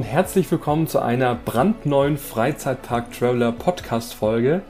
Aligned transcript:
Und 0.00 0.06
herzlich 0.06 0.50
willkommen 0.50 0.86
zu 0.86 1.00
einer 1.00 1.34
brandneuen 1.34 2.16
Freizeitpark 2.16 3.12
Traveler 3.12 3.52
Podcast 3.52 4.14
Folge. 4.14 4.62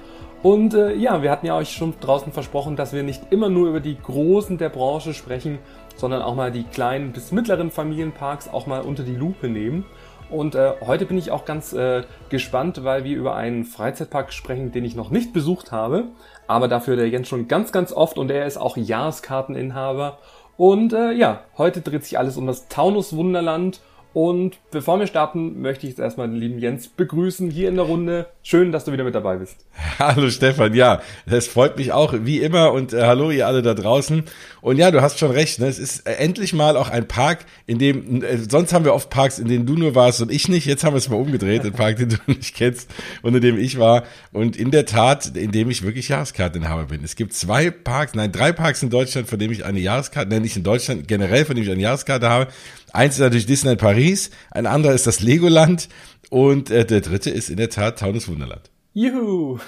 Und 0.42 0.74
äh, 0.74 0.92
ja, 0.96 1.22
wir 1.22 1.30
hatten 1.30 1.46
ja 1.46 1.56
euch 1.56 1.70
schon 1.70 1.94
draußen 2.00 2.32
versprochen, 2.32 2.74
dass 2.74 2.92
wir 2.92 3.04
nicht 3.04 3.22
immer 3.30 3.48
nur 3.48 3.68
über 3.68 3.78
die 3.78 3.96
Großen 3.96 4.58
der 4.58 4.70
Branche 4.70 5.14
sprechen, 5.14 5.60
sondern 5.94 6.22
auch 6.22 6.34
mal 6.34 6.50
die 6.50 6.64
kleinen 6.64 7.12
bis 7.12 7.30
mittleren 7.30 7.70
Familienparks 7.70 8.48
auch 8.48 8.66
mal 8.66 8.80
unter 8.80 9.04
die 9.04 9.14
Lupe 9.14 9.48
nehmen. 9.48 9.84
Und 10.30 10.56
äh, 10.56 10.72
heute 10.84 11.06
bin 11.06 11.16
ich 11.16 11.30
auch 11.30 11.44
ganz 11.44 11.72
äh, 11.74 12.02
gespannt, 12.28 12.82
weil 12.82 13.04
wir 13.04 13.16
über 13.16 13.36
einen 13.36 13.62
Freizeitpark 13.62 14.32
sprechen, 14.32 14.72
den 14.72 14.84
ich 14.84 14.96
noch 14.96 15.10
nicht 15.10 15.32
besucht 15.32 15.70
habe, 15.70 16.08
aber 16.48 16.66
dafür 16.66 16.96
der 16.96 17.08
Jens 17.08 17.28
schon 17.28 17.46
ganz, 17.46 17.70
ganz 17.70 17.92
oft 17.92 18.18
und 18.18 18.32
er 18.32 18.46
ist 18.46 18.56
auch 18.56 18.76
Jahreskarteninhaber. 18.76 20.18
Und 20.56 20.92
äh, 20.92 21.12
ja, 21.12 21.44
heute 21.56 21.82
dreht 21.82 22.02
sich 22.02 22.18
alles 22.18 22.36
um 22.36 22.48
das 22.48 22.66
Taunus 22.66 23.14
Wunderland 23.14 23.80
und 24.12 24.58
bevor 24.72 24.98
wir 24.98 25.06
starten, 25.06 25.60
möchte 25.60 25.86
ich 25.86 25.92
jetzt 25.92 26.00
erstmal 26.00 26.28
den 26.28 26.36
lieben 26.36 26.58
Jens 26.58 26.88
begrüßen 26.88 27.48
hier 27.48 27.68
in 27.68 27.76
der 27.76 27.84
Runde. 27.84 28.26
Schön, 28.42 28.72
dass 28.72 28.84
du 28.84 28.92
wieder 28.92 29.04
mit 29.04 29.14
dabei 29.14 29.36
bist. 29.36 29.56
Hallo 30.00 30.30
Stefan, 30.30 30.74
ja, 30.74 31.00
es 31.26 31.46
freut 31.46 31.76
mich 31.78 31.92
auch, 31.92 32.12
wie 32.22 32.40
immer. 32.40 32.72
Und 32.72 32.92
äh, 32.92 33.02
hallo 33.02 33.30
ihr 33.30 33.46
alle 33.46 33.62
da 33.62 33.74
draußen. 33.74 34.24
Und 34.62 34.76
ja, 34.76 34.90
du 34.90 35.00
hast 35.00 35.18
schon 35.18 35.30
recht, 35.30 35.60
ne? 35.60 35.66
es 35.66 35.78
ist 35.78 36.06
äh, 36.06 36.14
endlich 36.14 36.52
mal 36.52 36.76
auch 36.76 36.90
ein 36.90 37.06
Park, 37.06 37.46
in 37.66 37.78
dem, 37.78 38.22
äh, 38.22 38.38
sonst 38.38 38.72
haben 38.72 38.84
wir 38.84 38.94
oft 38.94 39.10
Parks, 39.10 39.38
in 39.38 39.46
denen 39.46 39.64
du 39.64 39.74
nur 39.74 39.94
warst 39.94 40.20
und 40.20 40.32
ich 40.32 40.48
nicht. 40.48 40.66
Jetzt 40.66 40.84
haben 40.84 40.94
wir 40.94 40.98
es 40.98 41.08
mal 41.08 41.16
umgedreht, 41.16 41.64
ein 41.64 41.72
Park, 41.72 41.96
den 41.98 42.08
du 42.08 42.16
nicht 42.26 42.56
kennst 42.56 42.90
und 43.22 43.34
in 43.34 43.40
dem 43.40 43.58
ich 43.58 43.78
war. 43.78 44.02
Und 44.32 44.56
in 44.56 44.70
der 44.70 44.86
Tat, 44.86 45.36
in 45.36 45.52
dem 45.52 45.70
ich 45.70 45.82
wirklich 45.82 46.08
Jahreskarteninhaber 46.08 46.86
bin. 46.86 47.04
Es 47.04 47.14
gibt 47.14 47.32
zwei 47.32 47.70
Parks, 47.70 48.14
nein, 48.14 48.32
drei 48.32 48.52
Parks 48.52 48.82
in 48.82 48.90
Deutschland, 48.90 49.28
von 49.28 49.38
dem 49.38 49.52
ich 49.52 49.64
eine 49.64 49.78
Jahreskarte, 49.78 50.30
nein, 50.30 50.42
nicht 50.42 50.56
in 50.56 50.64
Deutschland, 50.64 51.06
generell, 51.06 51.44
von 51.44 51.54
dem 51.54 51.64
ich 51.64 51.70
eine 51.70 51.80
Jahreskarte 51.80 52.28
habe. 52.28 52.48
Eins 52.92 53.14
ist 53.14 53.20
natürlich 53.20 53.46
Disneyland 53.46 53.80
Paris, 53.80 54.30
ein 54.50 54.66
anderer 54.66 54.94
ist 54.94 55.06
das 55.06 55.20
Legoland 55.20 55.88
und 56.28 56.70
äh, 56.70 56.84
der 56.84 57.00
dritte 57.00 57.30
ist 57.30 57.50
in 57.50 57.56
der 57.56 57.70
Tat 57.70 57.98
Taunus 57.98 58.28
Wunderland. 58.28 58.70
Juhu! 58.92 59.58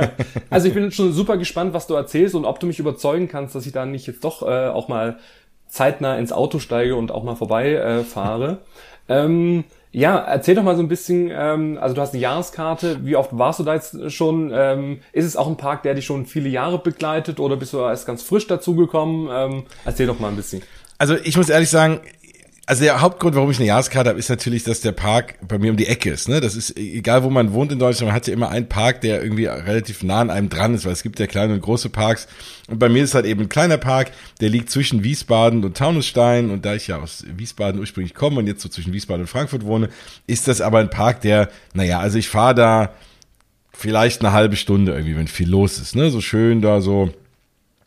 also 0.50 0.66
ich 0.66 0.74
bin 0.74 0.90
schon 0.90 1.12
super 1.12 1.36
gespannt, 1.36 1.72
was 1.72 1.86
du 1.86 1.94
erzählst 1.94 2.34
und 2.34 2.44
ob 2.44 2.58
du 2.58 2.66
mich 2.66 2.80
überzeugen 2.80 3.28
kannst, 3.28 3.54
dass 3.54 3.66
ich 3.66 3.72
da 3.72 3.86
nicht 3.86 4.06
jetzt 4.06 4.24
doch 4.24 4.42
äh, 4.42 4.68
auch 4.68 4.88
mal 4.88 5.18
zeitnah 5.68 6.18
ins 6.18 6.32
Auto 6.32 6.58
steige 6.58 6.96
und 6.96 7.12
auch 7.12 7.22
mal 7.22 7.36
vorbei 7.36 7.74
äh, 7.74 8.02
fahre. 8.02 8.58
ähm, 9.08 9.64
ja, 9.94 10.16
erzähl 10.16 10.54
doch 10.54 10.62
mal 10.62 10.74
so 10.74 10.82
ein 10.82 10.88
bisschen, 10.88 11.30
ähm, 11.30 11.78
also 11.80 11.94
du 11.94 12.00
hast 12.00 12.14
eine 12.14 12.22
Jahreskarte, 12.22 13.04
wie 13.04 13.14
oft 13.14 13.36
warst 13.36 13.60
du 13.60 13.64
da 13.64 13.74
jetzt 13.74 14.10
schon? 14.10 14.50
Ähm, 14.54 15.00
ist 15.12 15.26
es 15.26 15.36
auch 15.36 15.46
ein 15.46 15.58
Park, 15.58 15.82
der 15.82 15.94
dich 15.94 16.06
schon 16.06 16.24
viele 16.24 16.48
Jahre 16.48 16.78
begleitet 16.78 17.38
oder 17.38 17.56
bist 17.56 17.74
du 17.74 17.78
erst 17.78 18.06
ganz 18.06 18.22
frisch 18.22 18.46
dazugekommen? 18.46 19.28
Ähm, 19.30 19.64
erzähl 19.84 20.06
doch 20.06 20.18
mal 20.18 20.28
ein 20.28 20.36
bisschen. 20.36 20.62
Also 20.96 21.16
ich 21.16 21.36
muss 21.36 21.50
ehrlich 21.50 21.68
sagen, 21.68 22.00
also 22.72 22.84
der 22.84 23.02
Hauptgrund, 23.02 23.34
warum 23.34 23.50
ich 23.50 23.58
eine 23.58 23.66
Jahreskarte 23.66 24.08
habe, 24.08 24.18
ist 24.18 24.30
natürlich, 24.30 24.64
dass 24.64 24.80
der 24.80 24.92
Park 24.92 25.34
bei 25.46 25.58
mir 25.58 25.70
um 25.70 25.76
die 25.76 25.88
Ecke 25.88 26.08
ist. 26.08 26.26
Ne? 26.26 26.40
Das 26.40 26.56
ist 26.56 26.74
egal, 26.78 27.22
wo 27.22 27.28
man 27.28 27.52
wohnt 27.52 27.70
in 27.70 27.78
Deutschland, 27.78 28.08
man 28.08 28.16
hat 28.16 28.26
ja 28.26 28.32
immer 28.32 28.48
einen 28.48 28.66
Park, 28.66 29.02
der 29.02 29.22
irgendwie 29.22 29.44
relativ 29.44 30.02
nah 30.02 30.20
an 30.20 30.30
einem 30.30 30.48
dran 30.48 30.74
ist, 30.74 30.86
weil 30.86 30.94
es 30.94 31.02
gibt 31.02 31.20
ja 31.20 31.26
kleine 31.26 31.52
und 31.52 31.60
große 31.60 31.90
Parks. 31.90 32.28
Und 32.68 32.78
bei 32.78 32.88
mir 32.88 33.04
ist 33.04 33.14
halt 33.14 33.26
eben 33.26 33.42
ein 33.42 33.50
kleiner 33.50 33.76
Park, 33.76 34.12
der 34.40 34.48
liegt 34.48 34.70
zwischen 34.70 35.04
Wiesbaden 35.04 35.66
und 35.66 35.76
Taunusstein. 35.76 36.48
Und 36.48 36.64
da 36.64 36.74
ich 36.74 36.86
ja 36.86 36.98
aus 36.98 37.26
Wiesbaden 37.36 37.78
ursprünglich 37.78 38.14
komme 38.14 38.38
und 38.38 38.46
jetzt 38.46 38.62
so 38.62 38.70
zwischen 38.70 38.94
Wiesbaden 38.94 39.20
und 39.20 39.28
Frankfurt 39.28 39.66
wohne, 39.66 39.90
ist 40.26 40.48
das 40.48 40.62
aber 40.62 40.78
ein 40.78 40.88
Park, 40.88 41.20
der, 41.20 41.50
naja, 41.74 42.00
also 42.00 42.16
ich 42.16 42.30
fahre 42.30 42.54
da 42.54 42.94
vielleicht 43.74 44.22
eine 44.22 44.32
halbe 44.32 44.56
Stunde 44.56 44.92
irgendwie, 44.92 45.18
wenn 45.18 45.28
viel 45.28 45.50
los 45.50 45.78
ist. 45.78 45.94
Ne? 45.94 46.10
So 46.10 46.22
schön 46.22 46.62
da 46.62 46.80
so 46.80 47.10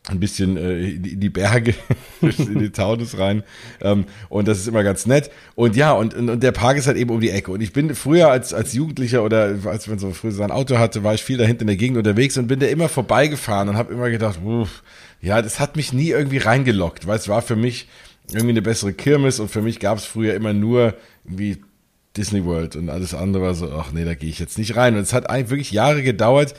ein 0.08 0.20
bisschen 0.20 0.56
äh, 0.56 0.78
in 0.90 1.20
die 1.20 1.30
Berge, 1.30 1.74
in 2.20 2.58
die 2.58 2.70
Taunus 2.70 3.18
rein. 3.18 3.42
Ähm, 3.80 4.04
und 4.28 4.48
das 4.48 4.58
ist 4.58 4.68
immer 4.68 4.82
ganz 4.82 5.06
nett. 5.06 5.30
Und 5.54 5.76
ja, 5.76 5.92
und, 5.92 6.14
und 6.14 6.42
der 6.42 6.52
Park 6.52 6.76
ist 6.76 6.86
halt 6.86 6.96
eben 6.96 7.10
um 7.10 7.20
die 7.20 7.30
Ecke. 7.30 7.50
Und 7.50 7.60
ich 7.60 7.72
bin 7.72 7.94
früher 7.94 8.30
als, 8.30 8.54
als 8.54 8.72
Jugendlicher 8.72 9.24
oder 9.24 9.56
als 9.64 9.86
man 9.88 9.98
so 9.98 10.12
früher 10.12 10.32
sein 10.32 10.50
Auto 10.50 10.78
hatte, 10.78 11.04
war 11.04 11.14
ich 11.14 11.22
viel 11.22 11.38
da 11.38 11.44
hinten 11.44 11.62
in 11.62 11.68
der 11.68 11.76
Gegend 11.76 11.98
unterwegs 11.98 12.36
und 12.38 12.46
bin 12.46 12.60
da 12.60 12.66
immer 12.66 12.88
vorbeigefahren 12.88 13.68
und 13.68 13.76
habe 13.76 13.92
immer 13.92 14.10
gedacht, 14.10 14.40
uff, 14.44 14.82
ja, 15.20 15.42
das 15.42 15.60
hat 15.60 15.76
mich 15.76 15.92
nie 15.92 16.10
irgendwie 16.10 16.38
reingelockt, 16.38 17.06
weil 17.06 17.18
es 17.18 17.28
war 17.28 17.42
für 17.42 17.56
mich 17.56 17.88
irgendwie 18.30 18.50
eine 18.50 18.62
bessere 18.62 18.92
Kirmes 18.92 19.40
und 19.40 19.50
für 19.50 19.62
mich 19.62 19.80
gab 19.80 19.98
es 19.98 20.04
früher 20.04 20.34
immer 20.34 20.52
nur 20.52 20.94
irgendwie 21.24 21.58
Disney 22.16 22.44
World 22.44 22.76
und 22.76 22.90
alles 22.90 23.14
andere 23.14 23.42
war 23.42 23.54
so, 23.54 23.70
ach 23.72 23.92
nee, 23.92 24.04
da 24.04 24.14
gehe 24.14 24.30
ich 24.30 24.38
jetzt 24.38 24.58
nicht 24.58 24.76
rein. 24.76 24.94
Und 24.94 25.02
es 25.02 25.12
hat 25.12 25.28
eigentlich 25.28 25.50
wirklich 25.50 25.72
Jahre 25.72 26.02
gedauert, 26.02 26.54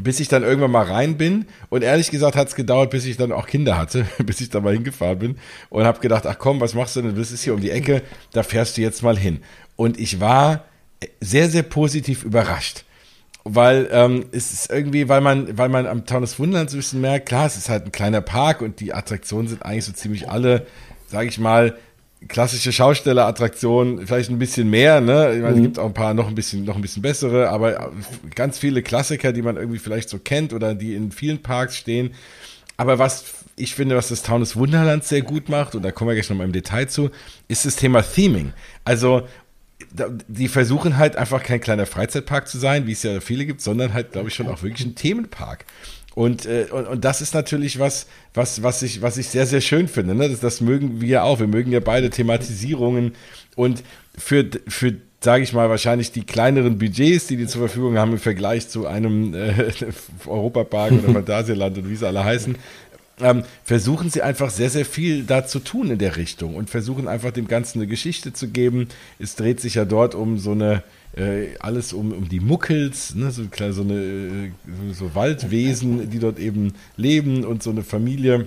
bis 0.00 0.20
ich 0.20 0.28
dann 0.28 0.42
irgendwann 0.42 0.70
mal 0.70 0.84
rein 0.84 1.16
bin. 1.16 1.46
Und 1.68 1.82
ehrlich 1.82 2.10
gesagt 2.10 2.36
hat 2.36 2.48
es 2.48 2.54
gedauert, 2.54 2.90
bis 2.90 3.04
ich 3.04 3.16
dann 3.16 3.32
auch 3.32 3.46
Kinder 3.46 3.76
hatte, 3.76 4.06
bis 4.24 4.40
ich 4.40 4.50
da 4.50 4.60
mal 4.60 4.74
hingefahren 4.74 5.18
bin 5.18 5.36
und 5.70 5.84
habe 5.84 6.00
gedacht, 6.00 6.26
ach 6.26 6.38
komm, 6.38 6.60
was 6.60 6.74
machst 6.74 6.96
du 6.96 7.02
denn? 7.02 7.16
Das 7.16 7.32
ist 7.32 7.42
hier 7.42 7.54
um 7.54 7.60
die 7.60 7.70
Ecke, 7.70 8.02
da 8.32 8.42
fährst 8.42 8.76
du 8.76 8.82
jetzt 8.82 9.02
mal 9.02 9.16
hin. 9.16 9.40
Und 9.76 9.98
ich 9.98 10.20
war 10.20 10.64
sehr, 11.20 11.48
sehr 11.48 11.62
positiv 11.62 12.24
überrascht. 12.24 12.84
Weil 13.44 13.88
ähm, 13.92 14.26
es 14.32 14.52
ist 14.52 14.70
irgendwie, 14.70 15.08
weil 15.08 15.20
man, 15.20 15.56
weil 15.56 15.68
man 15.68 15.86
am 15.86 16.04
Taunus 16.04 16.38
Wunderland 16.38 16.70
so 16.70 16.76
ein 16.76 16.80
bisschen 16.80 17.00
merkt, 17.00 17.28
klar, 17.28 17.46
es 17.46 17.56
ist 17.56 17.70
halt 17.70 17.86
ein 17.86 17.92
kleiner 17.92 18.20
Park 18.20 18.60
und 18.60 18.80
die 18.80 18.92
Attraktionen 18.92 19.48
sind 19.48 19.62
eigentlich 19.62 19.84
so 19.84 19.92
ziemlich 19.92 20.28
alle, 20.28 20.66
sage 21.06 21.28
ich 21.28 21.38
mal, 21.38 21.76
klassische 22.26 22.72
Schaustellerattraktion, 22.72 24.06
vielleicht 24.06 24.30
ein 24.30 24.38
bisschen 24.38 24.68
mehr, 24.68 25.00
ne? 25.00 25.34
Ich 25.36 25.42
meine, 25.42 25.54
mhm. 25.54 25.58
es 25.58 25.62
gibt 25.62 25.78
auch 25.78 25.86
ein 25.86 25.94
paar 25.94 26.14
noch 26.14 26.26
ein 26.26 26.34
bisschen, 26.34 26.64
noch 26.64 26.74
ein 26.74 26.82
bisschen 26.82 27.02
bessere, 27.02 27.48
aber 27.48 27.92
ganz 28.34 28.58
viele 28.58 28.82
Klassiker, 28.82 29.32
die 29.32 29.42
man 29.42 29.56
irgendwie 29.56 29.78
vielleicht 29.78 30.08
so 30.08 30.18
kennt 30.18 30.52
oder 30.52 30.74
die 30.74 30.94
in 30.94 31.12
vielen 31.12 31.42
Parks 31.42 31.76
stehen. 31.76 32.14
Aber 32.76 32.98
was 32.98 33.24
ich 33.56 33.74
finde, 33.74 33.96
was 33.96 34.08
das 34.08 34.22
Taunus 34.22 34.56
Wunderland 34.56 35.04
sehr 35.04 35.22
gut 35.22 35.48
macht, 35.48 35.74
und 35.74 35.82
da 35.82 35.90
kommen 35.90 36.08
wir 36.08 36.14
gleich 36.14 36.30
nochmal 36.30 36.46
im 36.46 36.52
Detail 36.52 36.86
zu, 36.86 37.10
ist 37.48 37.66
das 37.66 37.76
Thema 37.76 38.02
Theming. 38.02 38.52
Also, 38.84 39.26
die 40.28 40.48
versuchen 40.48 40.96
halt 40.96 41.16
einfach 41.16 41.42
kein 41.42 41.60
kleiner 41.60 41.86
Freizeitpark 41.86 42.48
zu 42.48 42.58
sein, 42.58 42.86
wie 42.86 42.92
es 42.92 43.02
ja 43.02 43.20
viele 43.20 43.46
gibt, 43.46 43.60
sondern 43.60 43.94
halt, 43.94 44.12
glaube 44.12 44.28
ich, 44.28 44.34
schon 44.34 44.48
auch 44.48 44.62
wirklich 44.62 44.86
ein 44.86 44.94
Themenpark. 44.94 45.64
Und, 46.18 46.46
äh, 46.46 46.66
und, 46.72 46.88
und 46.88 47.04
das 47.04 47.20
ist 47.20 47.32
natürlich 47.32 47.78
was, 47.78 48.08
was, 48.34 48.64
was, 48.64 48.82
ich, 48.82 49.02
was 49.02 49.18
ich 49.18 49.28
sehr, 49.28 49.46
sehr 49.46 49.60
schön 49.60 49.86
finde. 49.86 50.16
Ne? 50.16 50.28
Das, 50.28 50.40
das 50.40 50.60
mögen 50.60 51.00
wir 51.00 51.22
auch. 51.22 51.38
Wir 51.38 51.46
mögen 51.46 51.70
ja 51.70 51.78
beide 51.78 52.10
Thematisierungen. 52.10 53.12
Und 53.54 53.84
für, 54.16 54.44
für 54.66 54.96
sage 55.20 55.44
ich 55.44 55.52
mal, 55.52 55.70
wahrscheinlich 55.70 56.10
die 56.10 56.24
kleineren 56.24 56.76
Budgets, 56.76 57.28
die 57.28 57.36
die 57.36 57.46
zur 57.46 57.60
Verfügung 57.60 57.98
haben 57.98 58.10
im 58.10 58.18
Vergleich 58.18 58.68
zu 58.68 58.88
einem 58.88 59.32
äh, 59.32 59.70
Europapark 60.26 60.90
oder 60.90 61.12
Phantasialand 61.12 61.78
und 61.78 61.88
wie 61.88 61.94
sie 61.94 62.08
alle 62.08 62.24
heißen, 62.24 62.56
ähm, 63.20 63.44
versuchen 63.64 64.10
sie 64.10 64.22
einfach 64.22 64.50
sehr, 64.50 64.70
sehr 64.70 64.84
viel 64.84 65.24
da 65.24 65.46
zu 65.46 65.60
tun 65.60 65.90
in 65.90 65.98
der 65.98 66.16
Richtung 66.16 66.54
und 66.54 66.70
versuchen 66.70 67.08
einfach 67.08 67.32
dem 67.32 67.48
Ganzen 67.48 67.78
eine 67.78 67.86
Geschichte 67.86 68.32
zu 68.32 68.48
geben. 68.48 68.88
Es 69.18 69.34
dreht 69.34 69.60
sich 69.60 69.74
ja 69.74 69.84
dort 69.84 70.14
um 70.14 70.38
so 70.38 70.52
eine 70.52 70.82
äh, 71.16 71.56
alles 71.60 71.92
um, 71.92 72.12
um 72.12 72.28
die 72.28 72.40
Muckels, 72.40 73.14
ne, 73.14 73.30
so, 73.30 73.44
so, 73.70 73.82
eine, 73.82 73.94
äh, 73.94 74.50
so 74.92 75.14
Waldwesen, 75.14 76.10
die 76.10 76.18
dort 76.18 76.38
eben 76.38 76.74
leben 76.96 77.44
und 77.44 77.62
so 77.62 77.70
eine 77.70 77.82
Familie 77.82 78.46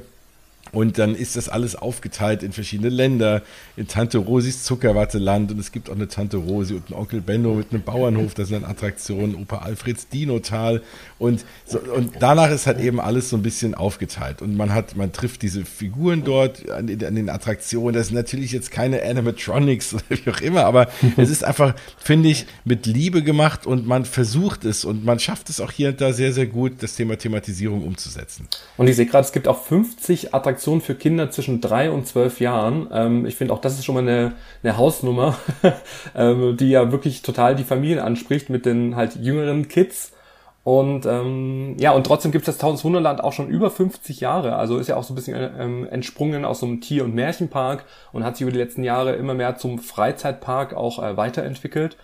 und 0.71 0.97
dann 0.97 1.15
ist 1.15 1.35
das 1.35 1.49
alles 1.49 1.75
aufgeteilt 1.75 2.43
in 2.43 2.51
verschiedene 2.51 2.89
Länder, 2.89 3.41
in 3.75 3.87
Tante 3.87 4.17
Rosis 4.17 4.63
Zuckerwatteland 4.63 5.51
und 5.51 5.59
es 5.59 5.71
gibt 5.71 5.89
auch 5.89 5.95
eine 5.95 6.07
Tante 6.07 6.37
Rosi 6.37 6.75
und 6.75 6.87
einen 6.87 6.99
Onkel 6.99 7.21
Benno 7.21 7.55
mit 7.55 7.71
einem 7.71 7.83
Bauernhof, 7.83 8.33
das 8.33 8.49
sind 8.49 8.63
Attraktionen, 8.63 9.35
Opa 9.35 9.59
Alfreds 9.59 10.07
Dinotal 10.07 10.81
und, 11.19 11.45
so, 11.65 11.79
und 11.79 12.13
danach 12.19 12.51
ist 12.51 12.67
halt 12.67 12.79
eben 12.79 12.99
alles 12.99 13.29
so 13.29 13.37
ein 13.37 13.43
bisschen 13.43 13.75
aufgeteilt. 13.75 14.41
Und 14.41 14.55
man 14.55 14.73
hat, 14.73 14.95
man 14.95 15.11
trifft 15.11 15.41
diese 15.41 15.65
Figuren 15.65 16.23
dort 16.23 16.69
an, 16.69 16.89
an 16.89 17.15
den 17.15 17.29
Attraktionen, 17.29 17.93
das 17.93 18.07
sind 18.07 18.15
natürlich 18.15 18.51
jetzt 18.51 18.71
keine 18.71 19.03
Animatronics 19.03 19.93
oder 19.93 20.03
wie 20.09 20.29
auch 20.29 20.41
immer, 20.41 20.65
aber 20.65 20.87
es 21.17 21.29
ist 21.29 21.43
einfach, 21.43 21.75
finde 21.97 22.29
ich, 22.29 22.46
mit 22.63 22.85
Liebe 22.85 23.23
gemacht 23.23 23.66
und 23.66 23.87
man 23.87 24.05
versucht 24.05 24.66
es 24.66 24.85
und 24.85 25.03
man 25.05 25.19
schafft 25.19 25.49
es 25.49 25.59
auch 25.59 25.72
hier 25.72 25.90
und 25.90 26.01
da 26.01 26.13
sehr, 26.13 26.34
sehr 26.34 26.47
gut, 26.47 26.81
das 26.81 26.96
Thema 26.96 27.17
Thematisierung 27.17 27.84
umzusetzen. 27.84 28.47
Und 28.78 28.87
ich 28.87 28.96
sehe 28.96 29.05
gerade, 29.05 29.25
es 29.25 29.31
gibt 29.31 29.47
auch 29.47 29.63
50 29.66 30.34
Attraktionen 30.34 30.60
Attraktion 30.61 30.81
für 30.81 30.93
Kinder 30.93 31.31
zwischen 31.31 31.59
drei 31.59 31.90
und 31.90 32.05
zwölf 32.05 32.40
Jahren. 32.40 32.87
Ähm, 32.91 33.25
ich 33.25 33.35
finde 33.35 33.53
auch, 33.53 33.61
das 33.61 33.73
ist 33.73 33.85
schon 33.85 33.96
mal 33.96 34.02
eine, 34.02 34.34
eine 34.61 34.78
Hausnummer, 34.78 35.35
ähm, 36.16 36.55
die 36.55 36.69
ja 36.69 36.91
wirklich 36.91 37.23
total 37.23 37.55
die 37.55 37.63
Familien 37.63 37.97
anspricht 37.97 38.52
mit 38.52 38.67
den 38.67 38.96
halt 38.96 39.16
jüngeren 39.16 39.67
Kids. 39.67 40.13
Und 40.63 41.08
ähm, 41.08 41.75
ja, 41.79 41.91
und 41.93 42.05
trotzdem 42.05 42.31
gibt 42.31 42.47
es 42.47 42.53
das 42.53 42.59
Taunus 42.59 42.84
Wunderland 42.84 43.23
auch 43.23 43.34
schon 43.34 43.49
über 43.49 43.72
50 43.72 44.19
Jahre. 44.19 44.55
Also 44.55 44.78
ist 44.78 44.87
ja 44.87 44.97
auch 44.97 45.03
so 45.03 45.13
ein 45.13 45.16
bisschen 45.16 45.35
ähm, 45.58 45.87
entsprungen 45.90 46.46
aus 46.46 46.59
so 46.59 46.67
einem 46.67 46.79
Tier- 46.79 47.05
und 47.05 47.16
Märchenpark 47.16 47.84
und 48.11 48.23
hat 48.23 48.37
sich 48.37 48.43
über 48.43 48.52
die 48.52 48.59
letzten 48.59 48.84
Jahre 48.84 49.13
immer 49.13 49.34
mehr 49.34 49.58
zum 49.58 49.79
Freizeitpark 49.79 50.75
auch 50.75 51.02
äh, 51.02 51.17
weiterentwickelt. 51.17 51.97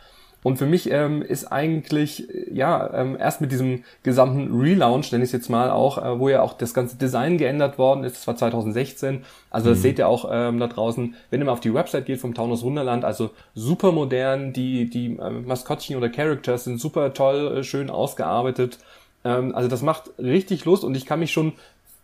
Und 0.48 0.56
für 0.56 0.66
mich 0.66 0.90
ähm, 0.90 1.24
ist 1.24 1.52
eigentlich, 1.52 2.26
ja, 2.50 2.94
ähm, 2.94 3.18
erst 3.20 3.42
mit 3.42 3.52
diesem 3.52 3.84
gesamten 4.04 4.58
Relaunch, 4.58 5.12
nenne 5.12 5.26
ich 5.26 5.28
es 5.28 5.34
jetzt 5.34 5.50
mal 5.50 5.70
auch, 5.70 5.98
äh, 5.98 6.20
wo 6.22 6.30
ja 6.30 6.42
auch 6.42 6.54
das 6.54 6.74
ganze 6.74 6.96
Design 6.96 7.38
geändert 7.38 7.78
worden 7.78 8.06
ist, 8.06 8.16
das 8.16 8.28
war 8.28 8.38
2016. 8.38 9.26
Also 9.50 9.72
das 9.72 9.80
mhm. 9.80 9.82
seht 9.82 10.00
ihr 10.00 10.08
auch 10.08 10.30
ähm, 10.32 10.58
da 10.62 10.68
draußen, 10.68 11.16
wenn 11.30 11.42
ihr 11.42 11.46
mal 11.46 11.52
auf 11.52 11.60
die 11.60 11.74
Website 11.74 12.06
geht 12.06 12.22
vom 12.22 12.34
Taunus 12.34 12.64
Wunderland, 12.64 13.04
also 13.04 13.32
super 13.56 13.92
modern, 13.92 14.54
die, 14.54 14.90
die 14.90 15.18
äh, 15.18 15.32
Maskottchen 15.32 15.98
oder 15.98 16.08
Characters 16.08 16.64
sind 16.64 16.80
super 16.80 17.14
toll, 17.14 17.58
äh, 17.58 17.64
schön 17.66 17.90
ausgearbeitet. 17.90 18.80
Ähm, 19.26 19.54
also 19.54 19.68
das 19.68 19.82
macht 19.82 20.12
richtig 20.18 20.64
Lust 20.64 20.86
und 20.86 20.96
ich 20.96 21.06
kann 21.06 21.20
mich 21.20 21.34
schon 21.34 21.52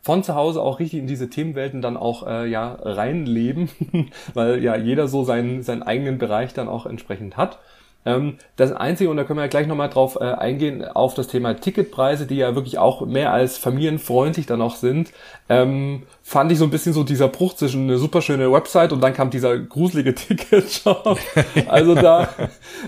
von 0.01 0.21
zu 0.21 0.35
Hause 0.35 0.61
auch 0.61 0.81
richtig 0.81 0.99
in 0.99 1.07
diese 1.07 1.29
Themenwelten 1.29 1.81
dann 1.81 1.95
auch 1.95 2.27
äh, 2.27 2.45
ja 2.49 2.77
reinleben, 2.81 3.69
weil 4.33 4.61
ja 4.61 4.75
jeder 4.75 5.07
so 5.07 5.23
seinen, 5.23 5.63
seinen 5.63 5.81
eigenen 5.81 6.17
Bereich 6.17 6.53
dann 6.53 6.67
auch 6.67 6.85
entsprechend 6.85 7.37
hat. 7.37 7.59
Ähm, 8.05 8.38
das 8.55 8.71
Einzige, 8.71 9.09
und 9.09 9.17
da 9.17 9.23
können 9.23 9.38
wir 9.38 9.44
ja 9.44 9.50
gleich 9.50 9.67
nochmal 9.67 9.89
drauf 9.89 10.17
äh, 10.19 10.25
eingehen, 10.25 10.83
auf 10.85 11.13
das 11.13 11.27
Thema 11.27 11.53
Ticketpreise, 11.53 12.25
die 12.25 12.35
ja 12.35 12.55
wirklich 12.55 12.77
auch 12.77 13.05
mehr 13.05 13.31
als 13.33 13.57
familienfreundlich 13.57 14.45
dann 14.45 14.61
auch 14.61 14.75
sind, 14.75 15.11
ähm, 15.50 16.03
fand 16.21 16.51
ich 16.51 16.57
so 16.57 16.65
ein 16.65 16.71
bisschen 16.71 16.94
so 16.94 17.03
dieser 17.03 17.27
Bruch 17.27 17.53
zwischen 17.53 17.83
eine 17.83 17.97
super 17.97 18.21
schöne 18.21 18.51
Website 18.51 18.91
und 18.91 19.01
dann 19.01 19.13
kam 19.13 19.29
dieser 19.29 19.57
gruselige 19.57 20.13
Ticketshop. 20.15 21.17
Also 21.67 21.95
da, 21.95 22.29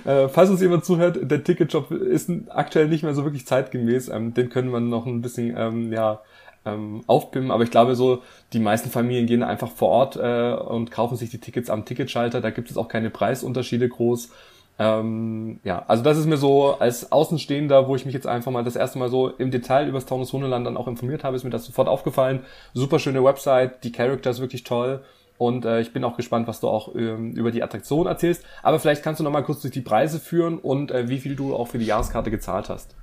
äh, 0.05 0.27
falls 0.27 0.49
uns 0.49 0.61
jemand 0.61 0.85
zuhört, 0.85 1.19
der 1.21 1.43
Ticketshop 1.43 1.91
ist 1.91 2.29
aktuell 2.49 2.87
nicht 2.87 3.03
mehr 3.03 3.13
so 3.13 3.23
wirklich 3.23 3.45
zeitgemäß. 3.45 4.09
Ähm, 4.09 4.33
den 4.33 4.49
können 4.49 4.71
wir 4.71 4.79
noch 4.79 5.05
ein 5.05 5.21
bisschen, 5.21 5.55
ähm, 5.57 5.93
ja, 5.93 6.21
ähm, 6.65 7.03
aufpimpen, 7.07 7.51
aber 7.51 7.63
ich 7.63 7.71
glaube 7.71 7.95
so, 7.95 8.23
die 8.53 8.59
meisten 8.59 8.89
Familien 8.89 9.27
gehen 9.27 9.43
einfach 9.43 9.71
vor 9.71 9.89
Ort 9.89 10.15
äh, 10.15 10.53
und 10.53 10.91
kaufen 10.91 11.15
sich 11.15 11.29
die 11.29 11.37
Tickets 11.37 11.69
am 11.69 11.85
Ticketschalter, 11.85 12.41
da 12.41 12.49
gibt 12.49 12.71
es 12.71 12.77
auch 12.77 12.87
keine 12.87 13.11
Preisunterschiede 13.11 13.87
groß. 13.87 14.31
Ähm, 14.77 15.59
ja, 15.63 15.85
also 15.87 16.03
das 16.03 16.17
ist 16.17 16.25
mir 16.25 16.37
so 16.37 16.75
als 16.79 17.11
Außenstehender, 17.11 17.87
wo 17.87 17.95
ich 17.95 18.05
mich 18.05 18.13
jetzt 18.13 18.27
einfach 18.27 18.51
mal 18.51 18.63
das 18.63 18.75
erste 18.75 18.99
Mal 18.99 19.09
so 19.09 19.29
im 19.29 19.49
Detail 19.51 19.87
über 19.87 19.97
das 19.97 20.05
Taunus 20.05 20.33
Wunderland 20.33 20.65
dann 20.65 20.77
auch 20.77 20.87
informiert 20.87 21.23
habe, 21.23 21.35
ist 21.35 21.43
mir 21.43 21.49
das 21.49 21.65
sofort 21.65 21.87
aufgefallen. 21.87 22.41
Super 22.73 22.99
schöne 22.99 23.23
Website, 23.23 23.83
die 23.83 23.91
Characters 23.91 24.41
wirklich 24.41 24.63
toll. 24.63 25.01
Und 25.37 25.65
äh, 25.65 25.81
ich 25.81 25.91
bin 25.91 26.03
auch 26.03 26.15
gespannt, 26.15 26.47
was 26.47 26.59
du 26.59 26.67
auch 26.67 26.95
ähm, 26.95 27.33
über 27.33 27.51
die 27.51 27.63
Attraktion 27.63 28.07
erzählst. 28.07 28.45
Aber 28.63 28.79
vielleicht 28.79 29.03
kannst 29.03 29.19
du 29.19 29.23
noch 29.23 29.31
mal 29.31 29.43
kurz 29.43 29.61
durch 29.61 29.73
die 29.73 29.81
Preise 29.81 30.19
führen 30.19 30.57
und 30.57 30.91
äh, 30.91 31.09
wie 31.09 31.19
viel 31.19 31.35
du 31.35 31.55
auch 31.55 31.67
für 31.67 31.77
die 31.77 31.85
Jahreskarte 31.85 32.31
gezahlt 32.31 32.69
hast. 32.69 32.95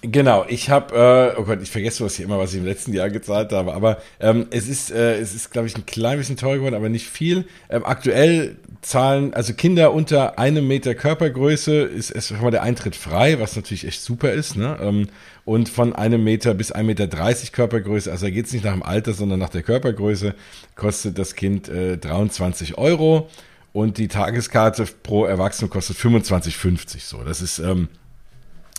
Genau, 0.00 0.46
ich 0.48 0.70
habe, 0.70 1.34
äh, 1.36 1.38
oh 1.38 1.44
Gott, 1.44 1.60
ich 1.62 1.70
vergesse 1.70 2.04
was 2.04 2.16
hier 2.16 2.24
immer, 2.24 2.38
was 2.38 2.52
ich 2.52 2.58
im 2.58 2.64
letzten 2.64 2.94
Jahr 2.94 3.10
gezahlt 3.10 3.52
habe, 3.52 3.74
aber 3.74 3.98
ähm, 4.18 4.46
es 4.50 4.66
ist, 4.66 4.90
äh, 4.90 5.18
es 5.18 5.34
ist, 5.34 5.50
glaube 5.50 5.66
ich, 5.66 5.76
ein 5.76 5.84
klein 5.84 6.16
bisschen 6.16 6.38
teuer 6.38 6.56
geworden, 6.56 6.74
aber 6.74 6.88
nicht 6.88 7.06
viel. 7.06 7.44
Ähm, 7.68 7.84
aktuell 7.84 8.56
zahlen, 8.80 9.34
also 9.34 9.52
Kinder 9.52 9.92
unter 9.92 10.38
einem 10.38 10.66
Meter 10.66 10.94
Körpergröße 10.94 11.82
ist 11.82 12.10
erstmal 12.10 12.50
der 12.50 12.62
Eintritt 12.62 12.96
frei, 12.96 13.38
was 13.40 13.56
natürlich 13.56 13.86
echt 13.86 14.00
super 14.00 14.32
ist, 14.32 14.56
ne? 14.56 14.78
Ähm, 14.80 15.08
und 15.44 15.68
von 15.68 15.94
einem 15.94 16.24
Meter 16.24 16.54
bis 16.54 16.72
ein 16.72 16.86
Meter 16.86 17.06
dreißig 17.06 17.52
Körpergröße, 17.52 18.10
also 18.10 18.24
da 18.24 18.30
geht's 18.30 18.54
nicht 18.54 18.64
nach 18.64 18.72
dem 18.72 18.82
Alter, 18.82 19.12
sondern 19.12 19.38
nach 19.38 19.50
der 19.50 19.62
Körpergröße, 19.62 20.34
kostet 20.76 21.18
das 21.18 21.34
Kind 21.34 21.68
äh, 21.68 21.98
23 21.98 22.78
Euro 22.78 23.28
und 23.74 23.98
die 23.98 24.08
Tageskarte 24.08 24.86
pro 25.02 25.26
Erwachsene 25.26 25.68
kostet 25.68 25.98
25,50 25.98 27.00
so. 27.00 27.22
Das 27.22 27.42
ist 27.42 27.58
ähm, 27.58 27.88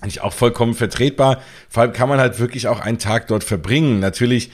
eigentlich 0.06 0.22
auch 0.22 0.34
vollkommen 0.34 0.76
vertretbar. 0.76 1.42
Vor 1.68 1.82
allem 1.82 1.94
kann 1.94 2.08
man 2.08 2.20
halt 2.20 2.40
wirklich 2.40 2.68
auch 2.68 2.80
einen 2.80 3.00
Tag 3.00 3.28
dort 3.28 3.44
verbringen. 3.44 4.00
Natürlich, 4.00 4.52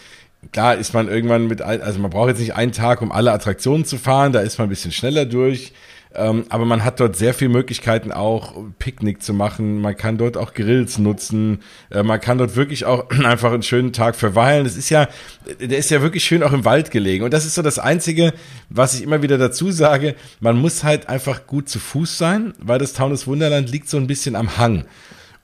klar 0.54 0.76
ist 0.76 0.94
man 0.94 1.10
irgendwann 1.10 1.48
mit, 1.48 1.62
also 1.62 2.00
man 2.00 2.10
braucht 2.10 2.30
jetzt 2.30 2.40
nicht 2.40 2.56
einen 2.56 2.72
Tag, 2.72 3.02
um 3.02 3.12
alle 3.12 3.34
Attraktionen 3.34 3.86
zu 3.86 3.98
fahren, 3.98 4.32
da 4.32 4.40
ist 4.40 4.58
man 4.58 4.68
ein 4.68 4.70
bisschen 4.70 4.94
schneller 4.94 5.26
durch. 5.26 5.74
Ähm, 6.14 6.46
aber 6.50 6.66
man 6.66 6.84
hat 6.84 7.00
dort 7.00 7.16
sehr 7.16 7.34
viele 7.34 7.52
Möglichkeiten 7.52 8.12
auch 8.12 8.54
Picknick 8.80 9.24
zu 9.24 9.34
machen. 9.34 9.80
Man 9.80 9.96
kann 9.96 10.18
dort 10.18 10.36
auch 10.36 10.54
Grills 10.54 10.98
nutzen. 10.98 11.60
Äh, 11.90 12.04
man 12.04 12.20
kann 12.20 12.38
dort 12.38 12.58
wirklich 12.58 12.84
auch 12.84 13.10
einfach 13.24 13.54
einen 13.54 13.64
schönen 13.64 13.94
Tag 13.94 14.18
verweilen. 14.18 14.66
Das 14.66 14.76
ist 14.76 14.90
ja, 14.90 15.08
der 15.62 15.78
ist 15.78 15.90
ja 15.90 16.02
wirklich 16.02 16.26
schön 16.26 16.44
auch 16.44 16.52
im 16.52 16.66
Wald 16.66 16.92
gelegen. 16.92 17.24
Und 17.24 17.34
das 17.34 17.46
ist 17.46 17.56
so 17.56 17.62
das 17.62 17.80
Einzige, 17.80 18.34
was 18.70 18.94
ich 18.94 19.04
immer 19.04 19.22
wieder 19.22 19.38
dazu 19.38 19.72
sage. 19.72 20.16
Man 20.42 20.58
muss 20.58 20.84
halt 20.84 21.08
einfach 21.08 21.48
gut 21.48 21.70
zu 21.70 21.80
Fuß 21.80 22.18
sein, 22.18 22.54
weil 22.60 22.80
das 22.80 22.92
Taunus 22.92 23.26
Wunderland 23.26 23.72
liegt 23.72 23.88
so 23.88 23.96
ein 23.96 24.08
bisschen 24.08 24.36
am 24.36 24.58
Hang. 24.58 24.86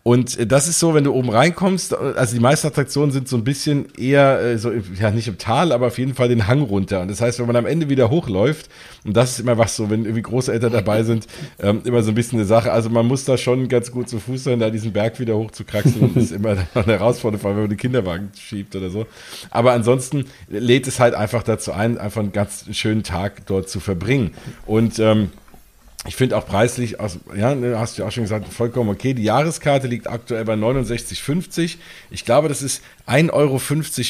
Und 0.07 0.39
äh, 0.39 0.47
das 0.47 0.69
ist 0.69 0.79
so, 0.79 0.93
wenn 0.93 1.03
du 1.03 1.13
oben 1.13 1.29
reinkommst, 1.29 1.93
also 1.93 2.33
die 2.33 2.39
meisten 2.39 2.67
Attraktionen 2.67 3.11
sind 3.11 3.27
so 3.27 3.35
ein 3.35 3.43
bisschen 3.43 3.87
eher, 3.97 4.39
äh, 4.39 4.57
so, 4.57 4.71
ja 4.97 5.11
nicht 5.11 5.27
im 5.27 5.37
Tal, 5.37 5.73
aber 5.73 5.87
auf 5.87 5.97
jeden 5.97 6.13
Fall 6.13 6.29
den 6.29 6.47
Hang 6.47 6.61
runter. 6.61 7.01
Und 7.01 7.11
das 7.11 7.19
heißt, 7.19 7.39
wenn 7.39 7.47
man 7.47 7.57
am 7.57 7.65
Ende 7.65 7.89
wieder 7.89 8.09
hochläuft, 8.09 8.69
und 9.03 9.17
das 9.17 9.31
ist 9.31 9.39
immer 9.41 9.57
was 9.57 9.75
so, 9.75 9.89
wenn 9.89 10.05
irgendwie 10.05 10.21
Großeltern 10.21 10.71
dabei 10.71 11.03
sind, 11.03 11.27
ähm, 11.59 11.81
immer 11.83 12.03
so 12.03 12.13
ein 12.13 12.15
bisschen 12.15 12.39
eine 12.39 12.47
Sache. 12.47 12.71
Also 12.71 12.89
man 12.89 13.05
muss 13.05 13.25
da 13.25 13.37
schon 13.37 13.67
ganz 13.67 13.91
gut 13.91 14.07
zu 14.07 14.19
Fuß 14.19 14.45
sein, 14.45 14.59
da 14.59 14.69
diesen 14.69 14.93
Berg 14.93 15.19
wieder 15.19 15.35
hoch 15.35 15.51
zu 15.51 15.65
kraxeln, 15.65 16.11
ist 16.15 16.31
immer 16.31 16.55
eine 16.73 16.85
Herausforderung, 16.85 17.41
vor 17.41 17.49
allem 17.49 17.57
wenn 17.57 17.63
man 17.63 17.71
den 17.71 17.77
Kinderwagen 17.77 18.31
schiebt 18.39 18.77
oder 18.77 18.89
so. 18.89 19.07
Aber 19.49 19.73
ansonsten 19.73 20.23
lädt 20.47 20.87
es 20.87 21.01
halt 21.01 21.15
einfach 21.15 21.43
dazu 21.43 21.73
ein, 21.73 21.97
einfach 21.97 22.21
einen 22.21 22.31
ganz 22.31 22.63
schönen 22.71 23.03
Tag 23.03 23.45
dort 23.45 23.67
zu 23.67 23.81
verbringen. 23.81 24.31
Und 24.65 24.99
ähm, 24.99 25.31
ich 26.07 26.15
finde 26.15 26.37
auch 26.37 26.45
preislich, 26.45 27.01
also, 27.01 27.19
ja, 27.35 27.53
ne, 27.53 27.77
hast 27.77 27.97
du 27.97 28.01
ja 28.01 28.07
auch 28.07 28.11
schon 28.11 28.23
gesagt, 28.23 28.47
vollkommen 28.47 28.89
okay. 28.89 29.13
Die 29.13 29.23
Jahreskarte 29.23 29.87
liegt 29.87 30.09
aktuell 30.09 30.45
bei 30.45 30.53
69,50. 30.53 31.75
Ich 32.09 32.23
glaube, 32.23 32.47
das 32.47 32.61
ist 32.61 32.81
1,50 33.07 33.33
Euro 33.33 33.59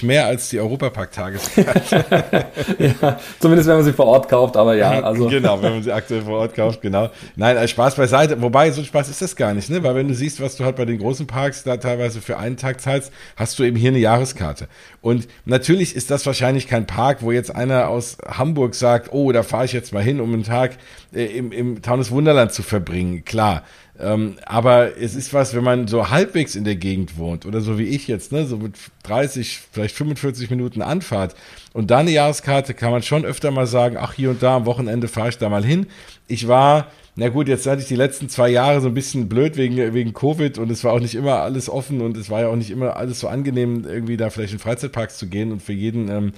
mehr 0.05 0.25
als 0.27 0.49
die 0.49 0.59
Europapark-Tageskarte. 0.59 2.45
ja, 3.01 3.19
zumindest 3.39 3.67
wenn 3.67 3.77
man 3.77 3.83
sie 3.83 3.93
vor 3.93 4.05
Ort 4.05 4.29
kauft, 4.29 4.57
aber 4.57 4.75
ja. 4.75 5.01
Also. 5.01 5.27
genau, 5.27 5.61
wenn 5.61 5.73
man 5.73 5.83
sie 5.83 5.91
aktuell 5.91 6.21
vor 6.21 6.39
Ort 6.39 6.53
kauft, 6.53 6.81
genau. 6.81 7.09
Nein, 7.35 7.57
also 7.57 7.67
Spaß 7.67 7.95
beiseite. 7.95 8.41
Wobei, 8.41 8.69
so 8.71 8.83
Spaß 8.83 9.09
ist 9.09 9.21
das 9.21 9.35
gar 9.35 9.53
nicht, 9.53 9.69
ne? 9.69 9.83
Weil 9.83 9.95
wenn 9.95 10.07
du 10.07 10.13
siehst, 10.13 10.39
was 10.39 10.55
du 10.55 10.65
halt 10.65 10.75
bei 10.75 10.85
den 10.85 10.99
großen 10.99 11.25
Parks 11.25 11.63
da 11.63 11.77
teilweise 11.77 12.21
für 12.21 12.37
einen 12.37 12.57
Tag 12.57 12.79
zahlst, 12.79 13.11
hast 13.35 13.57
du 13.57 13.63
eben 13.63 13.75
hier 13.75 13.89
eine 13.89 13.99
Jahreskarte. 13.99 14.67
Und 15.01 15.27
natürlich 15.45 15.95
ist 15.95 16.11
das 16.11 16.25
wahrscheinlich 16.25 16.67
kein 16.67 16.85
Park, 16.85 17.19
wo 17.21 17.31
jetzt 17.31 17.55
einer 17.55 17.89
aus 17.89 18.17
Hamburg 18.27 18.75
sagt, 18.75 19.13
oh, 19.13 19.31
da 19.31 19.41
fahre 19.41 19.65
ich 19.65 19.73
jetzt 19.73 19.93
mal 19.93 20.03
hin, 20.03 20.19
um 20.19 20.33
einen 20.33 20.43
Tag 20.43 20.77
im, 21.11 21.51
im 21.51 21.81
Taunus 21.81 22.11
Wunderland 22.11 22.51
zu 22.51 22.63
verbringen. 22.63 23.23
Klar. 23.25 23.63
Ähm, 23.99 24.35
aber 24.45 24.97
es 24.97 25.15
ist 25.15 25.33
was, 25.33 25.55
wenn 25.55 25.63
man 25.63 25.87
so 25.87 26.09
halbwegs 26.09 26.55
in 26.55 26.63
der 26.63 26.75
Gegend 26.75 27.17
wohnt 27.17 27.47
oder 27.47 27.61
so 27.61 27.79
wie 27.79 27.85
ich 27.85 28.07
jetzt, 28.07 28.31
ne, 28.31 28.45
so 28.45 28.57
mit 28.57 28.75
30, 29.03 29.59
vielleicht 29.71 29.95
45 29.95 30.51
Minuten 30.51 30.83
Anfahrt 30.83 31.35
und 31.73 31.89
da 31.89 31.99
eine 31.99 32.11
Jahreskarte 32.11 32.75
kann 32.75 32.91
man 32.91 33.01
schon 33.01 33.25
öfter 33.25 33.49
mal 33.49 33.65
sagen, 33.65 33.97
ach 33.97 34.13
hier 34.13 34.29
und 34.29 34.43
da 34.43 34.57
am 34.57 34.67
Wochenende 34.67 35.07
fahre 35.07 35.29
ich 35.29 35.39
da 35.39 35.49
mal 35.49 35.65
hin. 35.65 35.87
Ich 36.27 36.47
war, 36.47 36.91
na 37.15 37.29
gut, 37.29 37.47
jetzt 37.47 37.65
hatte 37.65 37.81
ich 37.81 37.87
die 37.87 37.95
letzten 37.95 38.29
zwei 38.29 38.49
Jahre 38.49 38.81
so 38.81 38.87
ein 38.87 38.93
bisschen 38.93 39.29
blöd 39.29 39.57
wegen, 39.57 39.75
wegen 39.93 40.13
Covid 40.13 40.59
und 40.59 40.69
es 40.69 40.83
war 40.83 40.93
auch 40.93 40.99
nicht 40.99 41.15
immer 41.15 41.39
alles 41.41 41.67
offen 41.67 42.01
und 42.01 42.17
es 42.17 42.29
war 42.29 42.41
ja 42.41 42.49
auch 42.49 42.55
nicht 42.55 42.69
immer 42.69 42.97
alles 42.97 43.19
so 43.19 43.27
angenehm, 43.27 43.83
irgendwie 43.87 44.17
da 44.17 44.29
vielleicht 44.29 44.53
in 44.53 44.59
Freizeitparks 44.59 45.17
zu 45.17 45.25
gehen 45.25 45.51
und 45.51 45.63
für 45.63 45.73
jeden 45.73 46.07
ähm, 46.09 46.33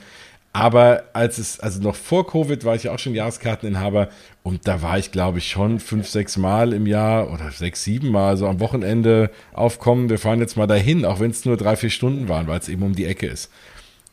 aber 0.51 1.04
als 1.13 1.38
es, 1.38 1.60
also 1.60 1.81
noch 1.81 1.96
vor 1.96 2.25
Covid 2.25 2.66
war 2.66 2.75
ich 2.75 2.84
ja 2.84 2.92
auch 2.92 3.00
schon 3.00 3.13
Jahreskarteninhaber 3.13 4.10
und 4.42 4.68
da 4.68 4.81
war 4.81 4.98
ich, 4.98 5.12
glaube 5.12 5.38
ich, 5.38 5.48
schon 5.48 5.80
fünf, 5.80 6.07
sechs 6.07 6.38
Mal 6.38 6.74
im 6.74 6.88
Jahr 6.88 7.31
oder 7.31 7.51
sechs, 7.51 7.83
sieben 7.83 8.09
Mal 8.09 8.35
so 8.35 8.47
am 8.47 8.59
Wochenende 8.59 9.30
aufkommen. 9.54 10.09
Wir 10.09 10.18
fahren 10.18 10.40
jetzt 10.40 10.57
mal 10.57 10.68
dahin, 10.68 11.06
auch 11.06 11.19
wenn 11.19 11.31
es 11.31 11.45
nur 11.45 11.56
drei, 11.56 11.76
vier 11.76 11.92
Stunden 11.92 12.30
waren, 12.30 12.47
weil 12.47 12.59
es 12.59 12.69
eben 12.69 12.83
um 12.83 12.95
die 12.95 13.06
Ecke 13.06 13.28
ist. 13.28 13.52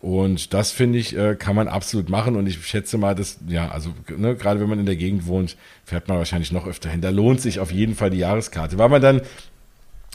Und 0.00 0.52
das 0.52 0.72
finde 0.72 0.98
ich, 0.98 1.16
äh, 1.16 1.36
kann 1.36 1.56
man 1.56 1.68
absolut 1.68 2.10
machen. 2.10 2.36
Und 2.36 2.46
ich 2.46 2.64
schätze 2.66 2.98
mal, 2.98 3.14
dass, 3.14 3.38
ja, 3.48 3.70
also 3.70 3.94
ne, 4.14 4.36
gerade 4.36 4.60
wenn 4.60 4.68
man 4.68 4.78
in 4.78 4.86
der 4.86 4.96
Gegend 4.96 5.26
wohnt, 5.26 5.56
fährt 5.84 6.06
man 6.06 6.18
wahrscheinlich 6.18 6.52
noch 6.52 6.66
öfter 6.66 6.90
hin. 6.90 7.00
Da 7.00 7.10
lohnt 7.10 7.40
sich 7.40 7.60
auf 7.60 7.72
jeden 7.72 7.94
Fall 7.94 8.10
die 8.10 8.18
Jahreskarte, 8.18 8.78
weil 8.78 8.90
man 8.90 9.00
dann 9.00 9.22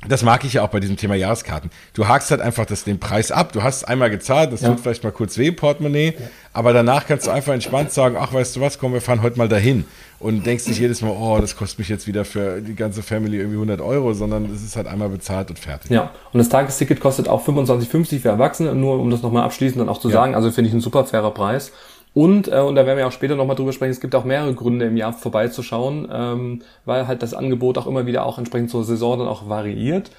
das 0.08 0.24
mag 0.24 0.44
ich 0.44 0.54
ja 0.54 0.64
auch 0.64 0.70
bei 0.70 0.80
diesem 0.80 0.98
Thema 0.98 1.14
Jahreskarten. 1.14 1.70
Du 1.94 2.08
hakst 2.08 2.32
halt 2.32 2.42
einfach 2.42 2.66
das, 2.66 2.84
den 2.84 3.00
Preis 3.00 3.32
ab. 3.32 3.52
Du 3.52 3.62
hast 3.62 3.84
einmal 3.84 4.10
gezahlt, 4.10 4.52
das 4.52 4.62
ja. 4.62 4.70
tut 4.70 4.80
vielleicht 4.80 5.04
mal 5.04 5.12
kurz 5.12 5.38
weh 5.38 5.48
im 5.48 5.56
Portemonnaie, 5.56 6.16
ja. 6.18 6.26
aber 6.54 6.74
danach 6.74 7.06
kannst 7.06 7.28
du 7.28 7.32
einfach 7.32 7.54
entspannt 7.54 7.92
sagen, 7.92 8.16
ach, 8.20 8.34
weißt 8.34 8.56
du 8.56 8.62
was, 8.62 8.80
komm, 8.80 8.94
wir 8.94 9.02
fahren 9.02 9.22
heute 9.22 9.38
mal 9.38 9.48
dahin. 9.48 9.86
Und 10.18 10.46
denkst 10.46 10.68
nicht 10.68 10.80
jedes 10.80 11.02
Mal, 11.02 11.10
oh, 11.10 11.40
das 11.40 11.56
kostet 11.56 11.80
mich 11.80 11.90
jetzt 11.90 12.06
wieder 12.06 12.26
für 12.26 12.62
die 12.62 12.76
ganze 12.76 13.02
Family 13.02 13.38
irgendwie 13.38 13.56
100 13.56 13.82
Euro, 13.82 14.14
sondern 14.14 14.54
es 14.54 14.64
ist 14.64 14.76
halt 14.76 14.86
einmal 14.86 15.10
bezahlt 15.10 15.50
und 15.50 15.58
fertig. 15.58 15.90
Ja, 15.90 16.12
und 16.32 16.38
das 16.38 16.50
Tagesticket 16.50 17.00
kostet 17.00 17.28
auch 17.28 17.46
25,50 17.46 18.20
für 18.20 18.30
Erwachsene, 18.30 18.76
nur 18.76 19.00
um 19.00 19.10
das 19.10 19.24
nochmal 19.24 19.44
abschließend 19.44 19.82
dann 19.82 19.90
auch 19.90 20.00
zu 20.00 20.10
ja. 20.10 20.14
sagen, 20.14 20.36
also 20.36 20.52
finde 20.52 20.70
ich 20.70 20.76
ein 20.76 20.82
super 20.82 21.06
fairer 21.06 21.32
Preis. 21.32 21.72
Und, 22.14 22.50
äh, 22.50 22.60
und 22.60 22.76
da 22.76 22.86
werden 22.86 22.98
wir 22.98 23.08
auch 23.08 23.12
später 23.12 23.36
nochmal 23.36 23.56
drüber 23.56 23.72
sprechen, 23.72 23.92
es 23.92 24.02
gibt 24.02 24.16
auch 24.16 24.26
mehrere 24.26 24.54
Gründe 24.54 24.86
im 24.86 24.98
Jahr 24.98 25.14
vorbeizuschauen, 25.14 26.10
ähm, 26.12 26.62
weil 26.84 27.08
halt 27.08 27.24
das 27.24 27.34
Angebot 27.34 27.78
auch 27.78 27.88
immer 27.88 28.06
wieder 28.06 28.26
auch 28.26 28.38
entsprechend 28.38 28.70
zur 28.70 28.84
Saison 28.84 29.20
dann 29.20 29.28
auch 29.28 29.48
variiert. 29.48 30.12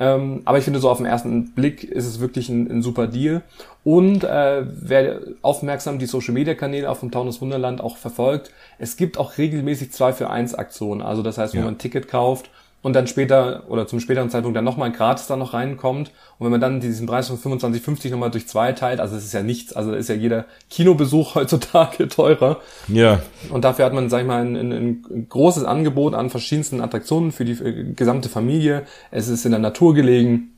Ähm, 0.00 0.42
aber 0.44 0.58
ich 0.58 0.64
finde, 0.64 0.78
so 0.78 0.90
auf 0.90 0.98
den 0.98 1.06
ersten 1.06 1.52
Blick 1.52 1.82
ist 1.82 2.06
es 2.06 2.20
wirklich 2.20 2.48
ein, 2.48 2.70
ein 2.70 2.82
super 2.82 3.06
Deal. 3.08 3.42
Und 3.82 4.22
äh, 4.24 4.64
wer 4.64 5.20
aufmerksam 5.42 5.98
die 5.98 6.06
Social 6.06 6.34
Media 6.34 6.54
Kanäle 6.54 6.88
auf 6.88 7.00
dem 7.00 7.10
Taunus 7.10 7.40
Wunderland 7.40 7.80
auch 7.80 7.96
verfolgt, 7.96 8.52
es 8.78 8.96
gibt 8.96 9.18
auch 9.18 9.38
regelmäßig 9.38 9.90
2 9.92 10.12
für 10.12 10.30
1 10.30 10.54
Aktionen. 10.54 11.02
Also 11.02 11.22
das 11.22 11.38
heißt, 11.38 11.54
wenn 11.54 11.60
ja. 11.60 11.64
man 11.64 11.74
ein 11.74 11.78
Ticket 11.78 12.08
kauft 12.08 12.50
und 12.82 12.94
dann 12.94 13.06
später 13.06 13.64
oder 13.68 13.86
zum 13.86 13.98
späteren 14.00 14.30
Zeitpunkt 14.30 14.56
dann 14.56 14.64
nochmal 14.64 14.90
ein 14.90 14.94
gratis 14.94 15.26
dann 15.26 15.40
noch 15.40 15.52
reinkommt. 15.52 16.12
Und 16.38 16.44
wenn 16.44 16.52
man 16.52 16.60
dann 16.60 16.80
diesen 16.80 17.06
Preis 17.06 17.28
von 17.28 17.36
25,50 17.36 18.10
nochmal 18.10 18.30
durch 18.30 18.46
zwei 18.46 18.72
teilt, 18.72 19.00
also 19.00 19.16
es 19.16 19.24
ist 19.24 19.32
ja 19.32 19.42
nichts, 19.42 19.72
also 19.72 19.92
ist 19.92 20.08
ja 20.08 20.14
jeder 20.14 20.46
Kinobesuch 20.70 21.34
heutzutage 21.34 22.08
teurer. 22.08 22.60
Ja. 22.86 23.20
Und 23.50 23.64
dafür 23.64 23.84
hat 23.84 23.94
man, 23.94 24.08
sag 24.08 24.20
ich 24.20 24.26
mal, 24.26 24.42
ein, 24.42 24.56
ein, 24.56 24.72
ein 24.72 25.26
großes 25.28 25.64
Angebot 25.64 26.14
an 26.14 26.30
verschiedensten 26.30 26.80
Attraktionen 26.80 27.32
für 27.32 27.44
die 27.44 27.54
für 27.54 27.72
die 27.72 27.94
gesamte 27.94 28.28
Familie. 28.28 28.84
Es 29.10 29.28
ist 29.28 29.44
in 29.44 29.50
der 29.50 29.60
Natur 29.60 29.94
gelegen. 29.94 30.52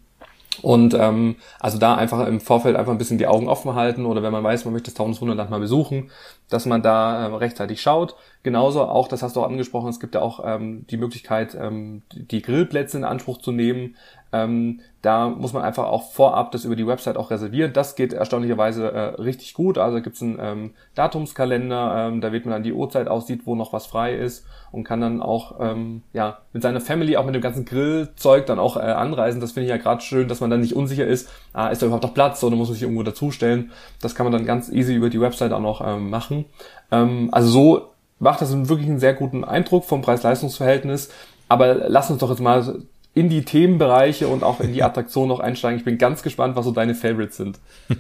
Und 0.63 0.95
ähm, 0.95 1.37
also 1.59 1.79
da 1.79 1.95
einfach 1.95 2.27
im 2.27 2.41
Vorfeld 2.41 2.77
einfach 2.77 2.93
ein 2.93 2.99
bisschen 2.99 3.19
die 3.19 3.27
Augen 3.27 3.49
offen 3.49 3.75
halten 3.75 4.05
oder 4.05 4.23
wenn 4.23 4.33
man 4.33 4.45
weiß, 4.45 4.65
man 4.65 4.75
möchte 4.75 4.91
das 4.91 4.95
Taunus 4.95 5.21
Wunderland 5.21 5.49
mal 5.49 5.61
besuchen, 5.61 6.11
dass 6.49 6.67
man 6.67 6.83
da 6.83 7.29
äh, 7.29 7.35
rechtzeitig 7.37 7.81
schaut. 7.81 8.17
Genauso 8.43 8.83
auch, 8.83 9.09
das 9.09 9.23
hast 9.23 9.37
du 9.37 9.41
auch 9.41 9.49
angesprochen, 9.49 9.89
es 9.89 10.01
gibt 10.01 10.15
ja 10.15 10.21
auch 10.21 10.41
ähm, 10.45 10.87
die 10.91 10.97
Möglichkeit, 10.97 11.57
ähm, 11.59 12.03
die 12.13 12.43
Grillplätze 12.43 12.99
in 12.99 13.05
Anspruch 13.05 13.39
zu 13.39 13.53
nehmen. 13.53 13.97
Ähm, 14.33 14.81
da 15.03 15.29
muss 15.29 15.53
man 15.53 15.63
einfach 15.63 15.87
auch 15.87 16.13
vorab 16.13 16.53
das 16.53 16.65
über 16.65 16.77
die 16.77 16.87
Website 16.87 17.17
auch 17.17 17.31
reservieren. 17.31 17.73
Das 17.73 17.97
geht 17.97 18.13
erstaunlicherweise 18.13 18.93
äh, 18.93 19.01
richtig 19.21 19.55
gut. 19.55 19.79
Also 19.79 20.01
gibt 20.01 20.17
es 20.17 20.23
einen 20.23 20.39
ähm, 20.41 20.71
Datumskalender, 20.95 22.09
ähm, 22.09 22.21
da 22.21 22.33
wählt 22.33 22.45
man 22.45 22.53
dann 22.53 22.63
die 22.63 22.73
Uhrzeit 22.73 23.09
aus, 23.09 23.27
sieht, 23.27 23.47
wo 23.47 23.55
noch 23.55 23.73
was 23.73 23.87
frei 23.87 24.15
ist 24.15 24.47
und 24.73 24.85
kann 24.85 25.01
dann 25.01 25.23
auch 25.23 25.57
ähm, 25.59 26.03
ja 26.13 26.39
mit 26.53 26.63
seiner 26.63 26.81
Family, 26.81 27.17
auch 27.17 27.25
mit 27.25 27.35
dem 27.35 27.43
ganzen 27.43 27.65
Grillzeug 27.65 28.47
dann 28.47 28.59
auch 28.59 28.77
äh, 28.77 28.81
anreisen. 28.81 29.41
Das 29.41 29.53
finde 29.53 29.65
ich 29.65 29.71
ja 29.71 29.79
gerade 29.79 30.03
schön, 30.03 30.29
dass 30.29 30.41
man 30.41 30.51
dann 30.51 30.61
nicht 30.61 30.77
unsicher 30.77 31.07
ist, 31.07 31.29
ah, 31.53 31.69
ist 31.69 31.83
da 31.83 31.87
überhaupt 31.87 32.05
noch 32.05 32.15
Platz 32.15 32.43
oder 32.45 32.57
muss 32.57 32.69
man 32.69 32.75
sich 32.75 32.83
irgendwo 32.83 33.03
dazustellen. 33.03 33.73
Das 34.01 34.15
kann 34.15 34.25
man 34.25 34.33
dann 34.33 34.47
ganz 34.47 34.71
easy 34.71 34.95
über 34.95 35.11
die 35.11 35.21
Website 35.21 35.53
auch 35.53 35.61
noch 35.61 35.81
ähm, 35.85 36.11
machen. 36.11 36.45
Ähm, 36.93 37.31
also 37.33 37.49
so 37.49 37.91
macht 38.19 38.43
das 38.43 38.53
wirklich 38.69 38.89
einen 38.89 39.01
sehr 39.01 39.15
guten 39.15 39.45
Eindruck 39.45 39.85
vom 39.85 40.03
Preis-Leistungs-Verhältnis. 40.03 41.11
Aber 41.49 41.75
lass 41.75 42.11
uns 42.11 42.21
doch 42.21 42.31
jetzt 42.31 42.41
mal 42.41 42.83
in 43.15 43.29
die 43.29 43.43
Themenbereiche 43.45 44.29
und 44.29 44.43
auch 44.43 44.61
in 44.61 44.73
die 44.73 44.83
Attraktion 44.85 45.29
noch 45.29 45.41
einsteigen. 45.41 45.79
Ich 45.79 45.85
bin 45.85 45.99
ganz 45.99 46.23
gespannt, 46.23 46.57
was 46.57 46.65
so 46.65 46.71
deine 46.71 46.95
Favorites 46.95 47.37
sind. 47.37 47.59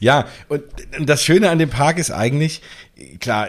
Ja, 0.00 0.26
und 0.48 0.62
das 1.00 1.22
Schöne 1.22 1.50
an 1.50 1.58
dem 1.58 1.70
Park 1.70 1.98
ist 1.98 2.10
eigentlich, 2.10 2.60
klar, 3.20 3.48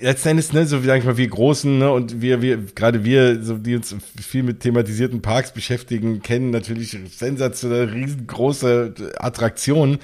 letzten 0.00 0.30
Endes, 0.30 0.52
ne, 0.52 0.66
so 0.66 0.82
wie 0.82 0.86
sag 0.86 0.98
ich 0.98 1.04
mal, 1.04 1.16
wir 1.16 1.28
Großen, 1.28 1.78
ne, 1.78 1.90
und 1.90 2.20
wir, 2.20 2.42
wir, 2.42 2.58
gerade 2.58 3.04
wir, 3.04 3.42
so 3.42 3.58
die 3.58 3.76
uns 3.76 3.94
viel 4.20 4.42
mit 4.42 4.60
thematisierten 4.60 5.22
Parks 5.22 5.52
beschäftigen, 5.52 6.22
kennen 6.22 6.50
natürlich 6.50 6.96
sensationelle, 7.10 7.92
riesengroße 7.92 8.94
Attraktionen. 9.18 9.98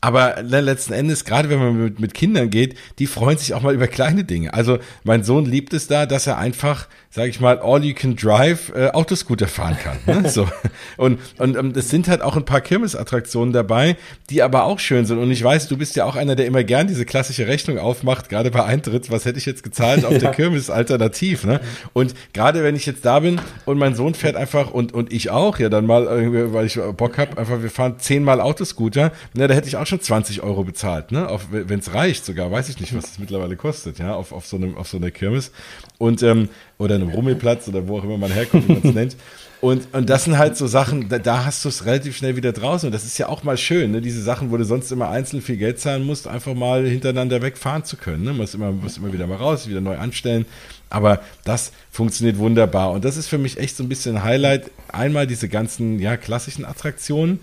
Aber 0.00 0.42
ne, 0.42 0.60
letzten 0.60 0.94
Endes, 0.94 1.24
gerade 1.24 1.50
wenn 1.50 1.58
man 1.58 1.84
mit, 1.84 2.00
mit 2.00 2.14
Kindern 2.14 2.50
geht, 2.50 2.76
die 2.98 3.06
freuen 3.06 3.36
sich 3.36 3.52
auch 3.52 3.62
mal 3.62 3.74
über 3.74 3.86
kleine 3.86 4.24
Dinge. 4.24 4.54
Also 4.54 4.78
mein 5.04 5.24
Sohn 5.24 5.44
liebt 5.44 5.74
es 5.74 5.88
da, 5.88 6.06
dass 6.06 6.26
er 6.26 6.38
einfach 6.38 6.88
sage 7.12 7.28
ich 7.28 7.40
mal, 7.40 7.58
all 7.58 7.82
you 7.82 7.92
can 7.92 8.14
drive 8.14 8.72
äh, 8.72 8.90
Autoscooter 8.90 9.48
fahren 9.48 9.76
kann. 9.82 9.98
Ne? 10.06 10.28
So. 10.30 10.48
Und, 10.96 11.18
und 11.38 11.56
ähm, 11.56 11.72
es 11.74 11.90
sind 11.90 12.06
halt 12.06 12.22
auch 12.22 12.36
ein 12.36 12.44
paar 12.44 12.60
Kirmesattraktionen 12.60 13.52
dabei, 13.52 13.96
die 14.28 14.42
aber 14.42 14.64
auch 14.64 14.78
schön 14.78 15.06
sind. 15.06 15.18
Und 15.18 15.30
ich 15.32 15.42
weiß, 15.42 15.66
du 15.66 15.76
bist 15.76 15.96
ja 15.96 16.04
auch 16.04 16.14
einer, 16.14 16.36
der 16.36 16.46
immer 16.46 16.62
gern 16.62 16.86
diese 16.86 17.04
klassische 17.04 17.48
Rechnung 17.48 17.78
aufmacht, 17.78 18.28
gerade 18.28 18.52
bei 18.52 18.62
Eintritt, 18.62 19.10
was 19.10 19.24
hätte 19.24 19.38
ich 19.38 19.46
jetzt 19.46 19.64
gezahlt 19.64 20.04
auf 20.04 20.12
ja. 20.12 20.18
der 20.18 20.30
Kirmes 20.30 20.70
alternativ. 20.70 21.44
Ne? 21.44 21.60
Und 21.94 22.14
gerade 22.32 22.62
wenn 22.62 22.76
ich 22.76 22.86
jetzt 22.86 23.04
da 23.04 23.18
bin 23.18 23.40
und 23.64 23.78
mein 23.78 23.96
Sohn 23.96 24.14
fährt 24.14 24.36
einfach 24.36 24.70
und, 24.70 24.92
und 24.92 25.12
ich 25.12 25.30
auch, 25.30 25.58
ja 25.58 25.68
dann 25.68 25.86
mal, 25.86 26.04
irgendwie, 26.04 26.52
weil 26.52 26.66
ich 26.66 26.78
Bock 26.96 27.18
habe, 27.18 27.36
einfach 27.38 27.60
wir 27.60 27.70
fahren 27.70 27.96
zehnmal 27.98 28.40
Autoscooter, 28.40 29.10
ne, 29.34 29.48
da 29.48 29.54
hätte 29.54 29.66
ich 29.66 29.76
auch 29.76 29.86
schon 29.86 30.00
20 30.00 30.42
Euro 30.42 30.62
bezahlt, 30.62 31.10
ne? 31.10 31.28
Wenn 31.50 31.80
es 31.80 31.92
reicht 31.92 32.24
sogar, 32.24 32.52
weiß 32.52 32.68
ich 32.68 32.78
nicht, 32.80 32.96
was 32.96 33.12
es 33.12 33.18
mittlerweile 33.18 33.56
kostet, 33.56 33.98
ja, 33.98 34.14
auf, 34.14 34.32
auf, 34.32 34.46
so 34.46 34.56
einem, 34.56 34.76
auf 34.76 34.88
so 34.88 34.98
einer 34.98 35.10
Kirmes. 35.10 35.50
Und 35.98 36.22
ähm, 36.22 36.48
oder 36.78 36.98
einem 37.00 37.10
Rummelplatz 37.10 37.68
oder 37.68 37.86
wo 37.88 37.98
auch 37.98 38.04
immer 38.04 38.18
man 38.18 38.30
herkommt, 38.30 38.68
wie 38.68 38.72
man 38.72 38.82
es 38.82 38.94
nennt. 38.94 39.16
Und, 39.60 39.92
und 39.92 40.08
das 40.08 40.24
sind 40.24 40.38
halt 40.38 40.56
so 40.56 40.66
Sachen, 40.66 41.10
da, 41.10 41.18
da 41.18 41.44
hast 41.44 41.64
du 41.64 41.68
es 41.68 41.84
relativ 41.84 42.16
schnell 42.16 42.34
wieder 42.34 42.52
draußen. 42.52 42.86
Und 42.86 42.92
das 42.92 43.04
ist 43.04 43.18
ja 43.18 43.28
auch 43.28 43.42
mal 43.42 43.58
schön, 43.58 43.90
ne? 43.90 44.00
diese 44.00 44.22
Sachen, 44.22 44.50
wo 44.50 44.56
du 44.56 44.64
sonst 44.64 44.90
immer 44.90 45.10
einzeln 45.10 45.42
viel 45.42 45.58
Geld 45.58 45.78
zahlen 45.78 46.04
musst, 46.04 46.26
einfach 46.26 46.54
mal 46.54 46.86
hintereinander 46.86 47.42
wegfahren 47.42 47.84
zu 47.84 47.98
können. 47.98 48.24
Ne? 48.24 48.30
Man 48.30 48.38
muss 48.38 48.54
immer, 48.54 48.72
muss 48.72 48.96
immer 48.96 49.12
wieder 49.12 49.26
mal 49.26 49.36
raus, 49.36 49.68
wieder 49.68 49.82
neu 49.82 49.98
anstellen. 49.98 50.46
Aber 50.88 51.20
das 51.44 51.72
funktioniert 51.90 52.38
wunderbar. 52.38 52.90
Und 52.92 53.04
das 53.04 53.18
ist 53.18 53.28
für 53.28 53.38
mich 53.38 53.58
echt 53.58 53.76
so 53.76 53.84
ein 53.84 53.88
bisschen 53.88 54.16
ein 54.16 54.24
Highlight. 54.24 54.70
Einmal 54.88 55.26
diese 55.26 55.48
ganzen 55.48 55.98
ja, 55.98 56.16
klassischen 56.16 56.64
Attraktionen 56.64 57.40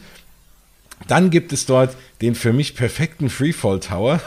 dann 1.07 1.29
gibt 1.29 1.53
es 1.53 1.65
dort 1.65 1.95
den 2.21 2.33
für 2.33 2.53
mich 2.53 2.75
perfekten 2.75 3.29
Freefall 3.29 3.79
Tower. 3.79 4.19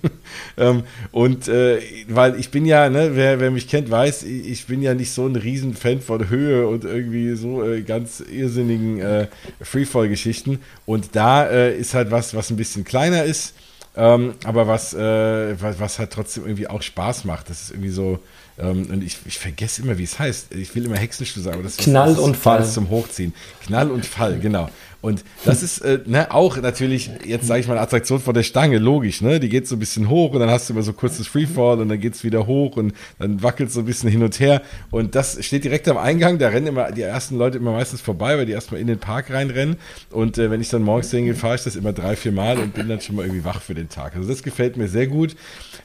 ähm, 0.56 0.84
und 1.12 1.48
äh, 1.48 1.80
weil 2.08 2.40
ich 2.40 2.50
bin 2.50 2.64
ja, 2.64 2.88
ne, 2.88 3.10
wer, 3.14 3.38
wer 3.40 3.50
mich 3.50 3.68
kennt, 3.68 3.90
weiß, 3.90 4.22
ich 4.22 4.66
bin 4.66 4.82
ja 4.82 4.94
nicht 4.94 5.12
so 5.12 5.26
ein 5.26 5.36
Riesenfan 5.36 6.00
von 6.00 6.28
Höhe 6.30 6.66
und 6.66 6.84
irgendwie 6.84 7.36
so 7.36 7.62
äh, 7.62 7.82
ganz 7.82 8.20
irrsinnigen 8.20 9.00
äh, 9.00 9.28
Freefall-Geschichten. 9.60 10.60
Und 10.86 11.10
da 11.14 11.46
äh, 11.46 11.76
ist 11.76 11.94
halt 11.94 12.10
was, 12.10 12.34
was 12.34 12.50
ein 12.50 12.56
bisschen 12.56 12.84
kleiner 12.84 13.24
ist, 13.24 13.54
ähm, 13.96 14.34
aber 14.44 14.66
was, 14.66 14.94
äh, 14.94 15.60
was, 15.60 15.78
was 15.78 15.98
halt 15.98 16.12
trotzdem 16.12 16.44
irgendwie 16.44 16.68
auch 16.68 16.82
Spaß 16.82 17.24
macht. 17.24 17.50
Das 17.50 17.62
ist 17.62 17.70
irgendwie 17.70 17.90
so, 17.90 18.18
ähm, 18.58 18.86
und 18.90 19.02
ich, 19.02 19.18
ich 19.26 19.38
vergesse 19.38 19.82
immer, 19.82 19.98
wie 19.98 20.04
es 20.04 20.18
heißt. 20.18 20.54
Ich 20.54 20.74
will 20.74 20.84
immer 20.86 20.96
Hexenstuhl 20.96 21.42
sagen, 21.42 21.54
aber 21.54 21.64
das 21.64 21.72
ist 21.72 21.80
Knall 21.80 22.10
das 22.10 22.18
ist 22.18 22.24
und 22.24 22.36
Fall 22.36 22.66
zum 22.66 22.88
Hochziehen. 22.88 23.34
Knall 23.64 23.90
und 23.90 24.06
Fall, 24.06 24.38
genau. 24.38 24.70
Und 25.06 25.22
das 25.44 25.62
ist 25.62 25.82
äh, 25.82 26.00
ne, 26.04 26.32
auch 26.34 26.56
natürlich, 26.56 27.10
jetzt 27.24 27.46
sage 27.46 27.60
ich 27.60 27.68
mal, 27.68 27.74
eine 27.74 27.82
Attraktion 27.82 28.18
von 28.18 28.34
der 28.34 28.42
Stange, 28.42 28.78
logisch, 28.78 29.20
ne? 29.20 29.38
Die 29.38 29.48
geht 29.48 29.68
so 29.68 29.76
ein 29.76 29.78
bisschen 29.78 30.08
hoch 30.08 30.32
und 30.32 30.40
dann 30.40 30.50
hast 30.50 30.68
du 30.68 30.72
immer 30.72 30.82
so 30.82 30.92
kurzes 30.92 31.28
Freefall 31.28 31.78
und 31.78 31.88
dann 31.88 32.00
geht's 32.00 32.24
wieder 32.24 32.48
hoch 32.48 32.76
und 32.76 32.92
dann 33.20 33.40
wackelt 33.40 33.70
so 33.70 33.80
ein 33.80 33.86
bisschen 33.86 34.10
hin 34.10 34.24
und 34.24 34.40
her. 34.40 34.62
Und 34.90 35.14
das 35.14 35.44
steht 35.44 35.62
direkt 35.62 35.86
am 35.86 35.96
Eingang, 35.96 36.38
da 36.40 36.48
rennen 36.48 36.66
immer 36.66 36.90
die 36.90 37.02
ersten 37.02 37.38
Leute 37.38 37.56
immer 37.56 37.70
meistens 37.70 38.00
vorbei, 38.00 38.36
weil 38.36 38.46
die 38.46 38.52
erstmal 38.52 38.80
in 38.80 38.88
den 38.88 38.98
Park 38.98 39.30
reinrennen. 39.30 39.76
Und 40.10 40.38
äh, 40.38 40.50
wenn 40.50 40.60
ich 40.60 40.70
dann 40.70 40.82
morgens 40.82 41.12
hingehe, 41.12 41.36
fahre 41.36 41.54
ich 41.54 41.62
das 41.62 41.76
immer 41.76 41.92
drei, 41.92 42.16
vier 42.16 42.32
Mal 42.32 42.58
und 42.58 42.74
bin 42.74 42.88
dann 42.88 43.00
schon 43.00 43.14
mal 43.14 43.22
irgendwie 43.22 43.44
wach 43.44 43.62
für 43.62 43.74
den 43.74 43.88
Tag. 43.88 44.16
Also 44.16 44.28
das 44.28 44.42
gefällt 44.42 44.76
mir 44.76 44.88
sehr 44.88 45.06
gut. 45.06 45.36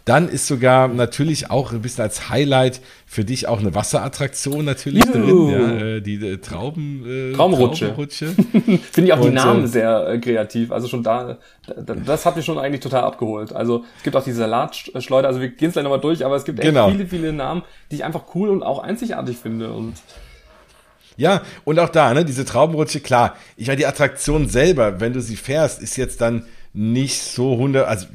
Dann 0.04 0.30
ist 0.30 0.48
sogar 0.48 0.88
natürlich 0.88 1.52
auch 1.52 1.72
ein 1.72 1.84
bisschen 1.84 2.02
als 2.02 2.30
Highlight 2.30 2.82
für 3.12 3.26
dich 3.26 3.46
auch 3.46 3.60
eine 3.60 3.76
Wasserattraktion 3.76 4.64
natürlich 4.64 5.04
Juhu. 5.04 5.12
drin, 5.12 5.50
ja, 5.50 5.86
äh, 5.98 6.02
die 6.02 6.16
äh, 6.16 6.38
Trauben, 6.38 7.04
äh, 7.06 7.34
Traumrutsche. 7.34 7.88
Traumrutsche. 7.88 8.28
Finde 8.92 9.10
ich 9.10 9.11
auch 9.12 9.20
und, 9.20 9.32
die 9.32 9.36
Namen 9.36 9.66
äh, 9.66 9.68
sehr 9.68 10.08
äh, 10.08 10.20
kreativ. 10.20 10.72
Also 10.72 10.88
schon 10.88 11.04
da, 11.04 11.38
da, 11.68 11.96
das 11.96 12.26
hat 12.26 12.36
mich 12.36 12.46
schon 12.46 12.58
eigentlich 12.58 12.82
total 12.82 13.04
abgeholt. 13.04 13.54
Also 13.54 13.84
es 13.98 14.04
gibt 14.04 14.16
auch 14.16 14.24
die 14.24 14.32
Salatschleuder, 14.32 15.28
also 15.28 15.42
wir 15.42 15.50
gehen 15.50 15.70
es 15.70 15.74
gleich 15.74 15.84
nochmal 15.84 16.02
durch, 16.02 16.26
aber 16.26 16.36
es 16.36 16.46
gibt 16.46 16.60
echt 16.60 16.68
genau. 16.68 16.90
viele, 16.90 17.06
viele 17.08 17.34
Namen, 17.34 17.64
die 17.90 17.96
ich 17.96 18.04
einfach 18.04 18.24
cool 18.36 18.50
und 18.50 18.64
auch 18.64 18.80
einzigartig 18.80 19.38
finde. 19.38 19.72
Und 19.72 19.96
ja, 21.18 21.42
und 21.66 21.78
auch 21.80 21.90
da, 21.90 22.14
ne, 22.14 22.26
diese 22.26 22.46
Traubenrutsche, 22.46 23.00
klar. 23.00 23.36
Ich 23.58 23.68
meine, 23.68 23.78
die 23.78 23.86
Attraktion 23.86 24.48
selber, 24.48 25.00
wenn 25.00 25.14
du 25.14 25.22
sie 25.22 25.36
fährst, 25.36 25.82
ist 25.82 25.98
jetzt 25.98 26.22
dann 26.22 26.46
nicht 26.74 27.22
so 27.22 27.58
hundert, 27.58 27.88
also 27.88 28.08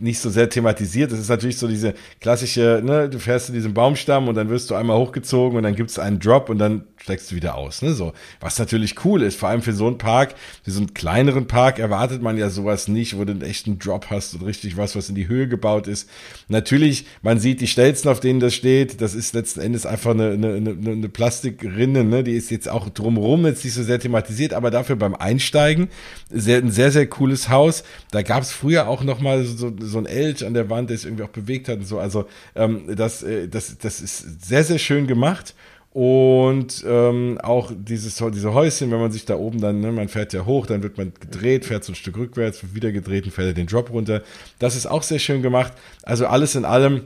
nicht 0.00 0.18
so 0.18 0.30
sehr 0.30 0.48
thematisiert. 0.48 1.12
Das 1.12 1.20
ist 1.20 1.28
natürlich 1.28 1.58
so 1.58 1.68
diese 1.68 1.94
klassische, 2.20 2.82
ne, 2.84 3.08
du 3.08 3.20
fährst 3.20 3.50
in 3.50 3.54
diesem 3.54 3.72
Baumstamm 3.72 4.26
und 4.26 4.34
dann 4.34 4.48
wirst 4.48 4.68
du 4.70 4.74
einmal 4.74 4.98
hochgezogen 4.98 5.56
und 5.56 5.62
dann 5.62 5.76
gibt's 5.76 5.98
einen 5.98 6.18
Drop 6.18 6.48
und 6.48 6.58
dann 6.58 6.84
steigst 7.00 7.30
du 7.30 7.36
wieder 7.36 7.54
aus, 7.54 7.82
ne, 7.82 7.94
so. 7.94 8.12
Was 8.40 8.58
natürlich 8.58 9.04
cool 9.04 9.22
ist, 9.22 9.38
vor 9.38 9.48
allem 9.48 9.62
für 9.62 9.72
so 9.72 9.86
einen 9.86 9.98
Park, 9.98 10.34
für 10.64 10.72
so 10.72 10.80
einen 10.80 10.92
kleineren 10.92 11.46
Park 11.46 11.78
erwartet 11.78 12.20
man 12.20 12.36
ja 12.36 12.50
sowas 12.50 12.88
nicht, 12.88 13.16
wo 13.16 13.24
du 13.24 13.30
einen 13.30 13.42
echten 13.42 13.78
Drop 13.78 14.10
hast 14.10 14.34
und 14.34 14.42
richtig 14.42 14.76
was, 14.76 14.96
was 14.96 15.08
in 15.08 15.14
die 15.14 15.28
Höhe 15.28 15.46
gebaut 15.46 15.86
ist. 15.86 16.10
Natürlich, 16.48 17.06
man 17.22 17.38
sieht 17.38 17.60
die 17.60 17.68
Stelzen, 17.68 18.10
auf 18.10 18.18
denen 18.18 18.40
das 18.40 18.54
steht, 18.54 19.00
das 19.00 19.14
ist 19.14 19.34
letzten 19.34 19.60
Endes 19.60 19.86
einfach 19.86 20.10
eine, 20.10 20.32
eine, 20.32 20.54
eine, 20.54 20.90
eine 20.90 21.08
Plastikrinne, 21.08 22.02
ne, 22.02 22.24
die 22.24 22.34
ist 22.34 22.50
jetzt 22.50 22.68
auch 22.68 22.88
drumherum 22.88 23.46
jetzt 23.46 23.64
nicht 23.64 23.74
so 23.74 23.84
sehr 23.84 24.00
thematisiert, 24.00 24.52
aber 24.52 24.72
dafür 24.72 24.96
beim 24.96 25.14
Einsteigen 25.14 25.88
sehr, 26.28 26.58
ein 26.58 26.72
sehr, 26.72 26.90
sehr 26.90 27.06
cooles 27.06 27.48
Haus 27.48 27.84
da 28.10 28.22
gab 28.22 28.42
es 28.42 28.52
früher 28.52 28.88
auch 28.88 29.04
noch 29.04 29.20
mal 29.20 29.44
so, 29.44 29.72
so 29.80 29.98
ein 29.98 30.06
Elch 30.06 30.44
an 30.44 30.54
der 30.54 30.68
Wand, 30.68 30.90
der 30.90 30.96
sich 30.96 31.06
irgendwie 31.06 31.24
auch 31.24 31.28
bewegt 31.28 31.68
hat 31.68 31.78
und 31.78 31.86
so. 31.86 31.98
Also 31.98 32.26
ähm, 32.54 32.84
das, 32.96 33.22
äh, 33.22 33.48
das, 33.48 33.78
das 33.78 34.00
ist 34.00 34.46
sehr, 34.46 34.64
sehr 34.64 34.78
schön 34.78 35.06
gemacht. 35.06 35.54
Und 35.92 36.84
ähm, 36.86 37.38
auch 37.42 37.72
dieses, 37.74 38.22
diese 38.32 38.54
Häuschen, 38.54 38.92
wenn 38.92 39.00
man 39.00 39.10
sich 39.10 39.24
da 39.24 39.34
oben 39.34 39.60
dann, 39.60 39.80
ne, 39.80 39.90
man 39.90 40.08
fährt 40.08 40.32
ja 40.32 40.46
hoch, 40.46 40.66
dann 40.66 40.84
wird 40.84 40.96
man 40.98 41.12
gedreht, 41.18 41.64
fährt 41.64 41.82
so 41.82 41.92
ein 41.92 41.96
Stück 41.96 42.16
rückwärts, 42.16 42.62
wird 42.62 42.74
wieder 42.76 42.92
gedreht 42.92 43.24
und 43.24 43.32
fährt 43.32 43.56
den 43.56 43.66
Drop 43.66 43.90
runter. 43.90 44.22
Das 44.60 44.76
ist 44.76 44.86
auch 44.86 45.02
sehr 45.02 45.18
schön 45.18 45.42
gemacht. 45.42 45.72
Also 46.04 46.26
alles 46.28 46.54
in 46.54 46.64
allem 46.64 47.02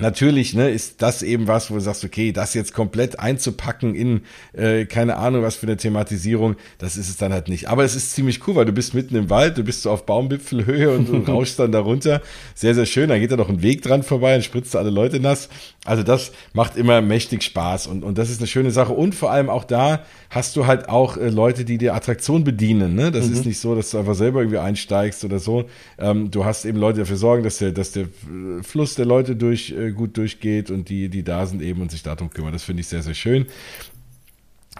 Natürlich 0.00 0.54
ne, 0.54 0.70
ist 0.70 1.02
das 1.02 1.22
eben 1.22 1.46
was, 1.46 1.70
wo 1.70 1.74
du 1.74 1.80
sagst, 1.80 2.04
okay, 2.04 2.32
das 2.32 2.54
jetzt 2.54 2.74
komplett 2.74 3.20
einzupacken 3.20 3.94
in 3.94 4.22
äh, 4.52 4.86
keine 4.86 5.16
Ahnung 5.16 5.42
was 5.42 5.56
für 5.56 5.66
eine 5.66 5.76
Thematisierung, 5.76 6.56
das 6.78 6.96
ist 6.96 7.08
es 7.08 7.16
dann 7.16 7.32
halt 7.32 7.48
nicht. 7.48 7.68
Aber 7.68 7.84
es 7.84 7.94
ist 7.94 8.12
ziemlich 8.12 8.46
cool, 8.46 8.56
weil 8.56 8.64
du 8.64 8.72
bist 8.72 8.94
mitten 8.94 9.14
im 9.14 9.30
Wald, 9.30 9.56
du 9.56 9.62
bist 9.62 9.82
so 9.82 9.90
auf 9.90 10.06
Baumwipfelhöhe 10.06 10.90
und 10.90 11.08
du 11.08 11.16
rauschst 11.30 11.58
dann 11.58 11.70
darunter. 11.72 12.22
Sehr, 12.54 12.74
sehr 12.74 12.86
schön. 12.86 13.08
Da 13.08 13.18
geht 13.18 13.30
da 13.30 13.36
noch 13.36 13.48
ein 13.48 13.62
Weg 13.62 13.82
dran 13.82 14.02
vorbei 14.02 14.34
und 14.34 14.42
spritzt 14.42 14.74
alle 14.74 14.90
Leute 14.90 15.20
nass. 15.20 15.48
Also 15.84 16.02
das 16.02 16.32
macht 16.54 16.76
immer 16.76 17.00
mächtig 17.00 17.42
Spaß 17.42 17.86
und, 17.86 18.02
und 18.02 18.18
das 18.18 18.30
ist 18.30 18.38
eine 18.38 18.46
schöne 18.46 18.70
Sache. 18.70 18.92
Und 18.92 19.14
vor 19.14 19.30
allem 19.30 19.48
auch 19.48 19.64
da 19.64 20.04
hast 20.30 20.56
du 20.56 20.66
halt 20.66 20.88
auch 20.88 21.16
äh, 21.16 21.28
Leute, 21.28 21.64
die 21.64 21.78
die 21.78 21.90
Attraktion 21.90 22.42
bedienen. 22.42 22.94
Ne? 22.94 23.12
Das 23.12 23.26
mhm. 23.26 23.34
ist 23.34 23.46
nicht 23.46 23.60
so, 23.60 23.74
dass 23.74 23.90
du 23.90 23.98
einfach 23.98 24.14
selber 24.14 24.40
irgendwie 24.40 24.58
einsteigst 24.58 25.24
oder 25.24 25.38
so. 25.38 25.66
Ähm, 25.98 26.30
du 26.30 26.44
hast 26.44 26.64
eben 26.64 26.78
Leute, 26.78 26.94
die 26.94 27.00
dafür 27.00 27.16
sorgen, 27.16 27.44
dass 27.44 27.58
der, 27.58 27.72
dass 27.72 27.92
der 27.92 28.06
Fluss 28.62 28.94
der 28.94 29.06
Leute 29.06 29.36
durch 29.36 29.70
äh, 29.70 29.83
gut 29.92 30.16
durchgeht 30.16 30.70
und 30.70 30.88
die, 30.88 31.08
die 31.08 31.22
da 31.22 31.46
sind 31.46 31.62
eben 31.62 31.80
und 31.80 31.90
sich 31.90 32.02
darum 32.02 32.30
kümmern. 32.30 32.52
Das 32.52 32.64
finde 32.64 32.80
ich 32.80 32.88
sehr, 32.88 33.02
sehr 33.02 33.14
schön. 33.14 33.46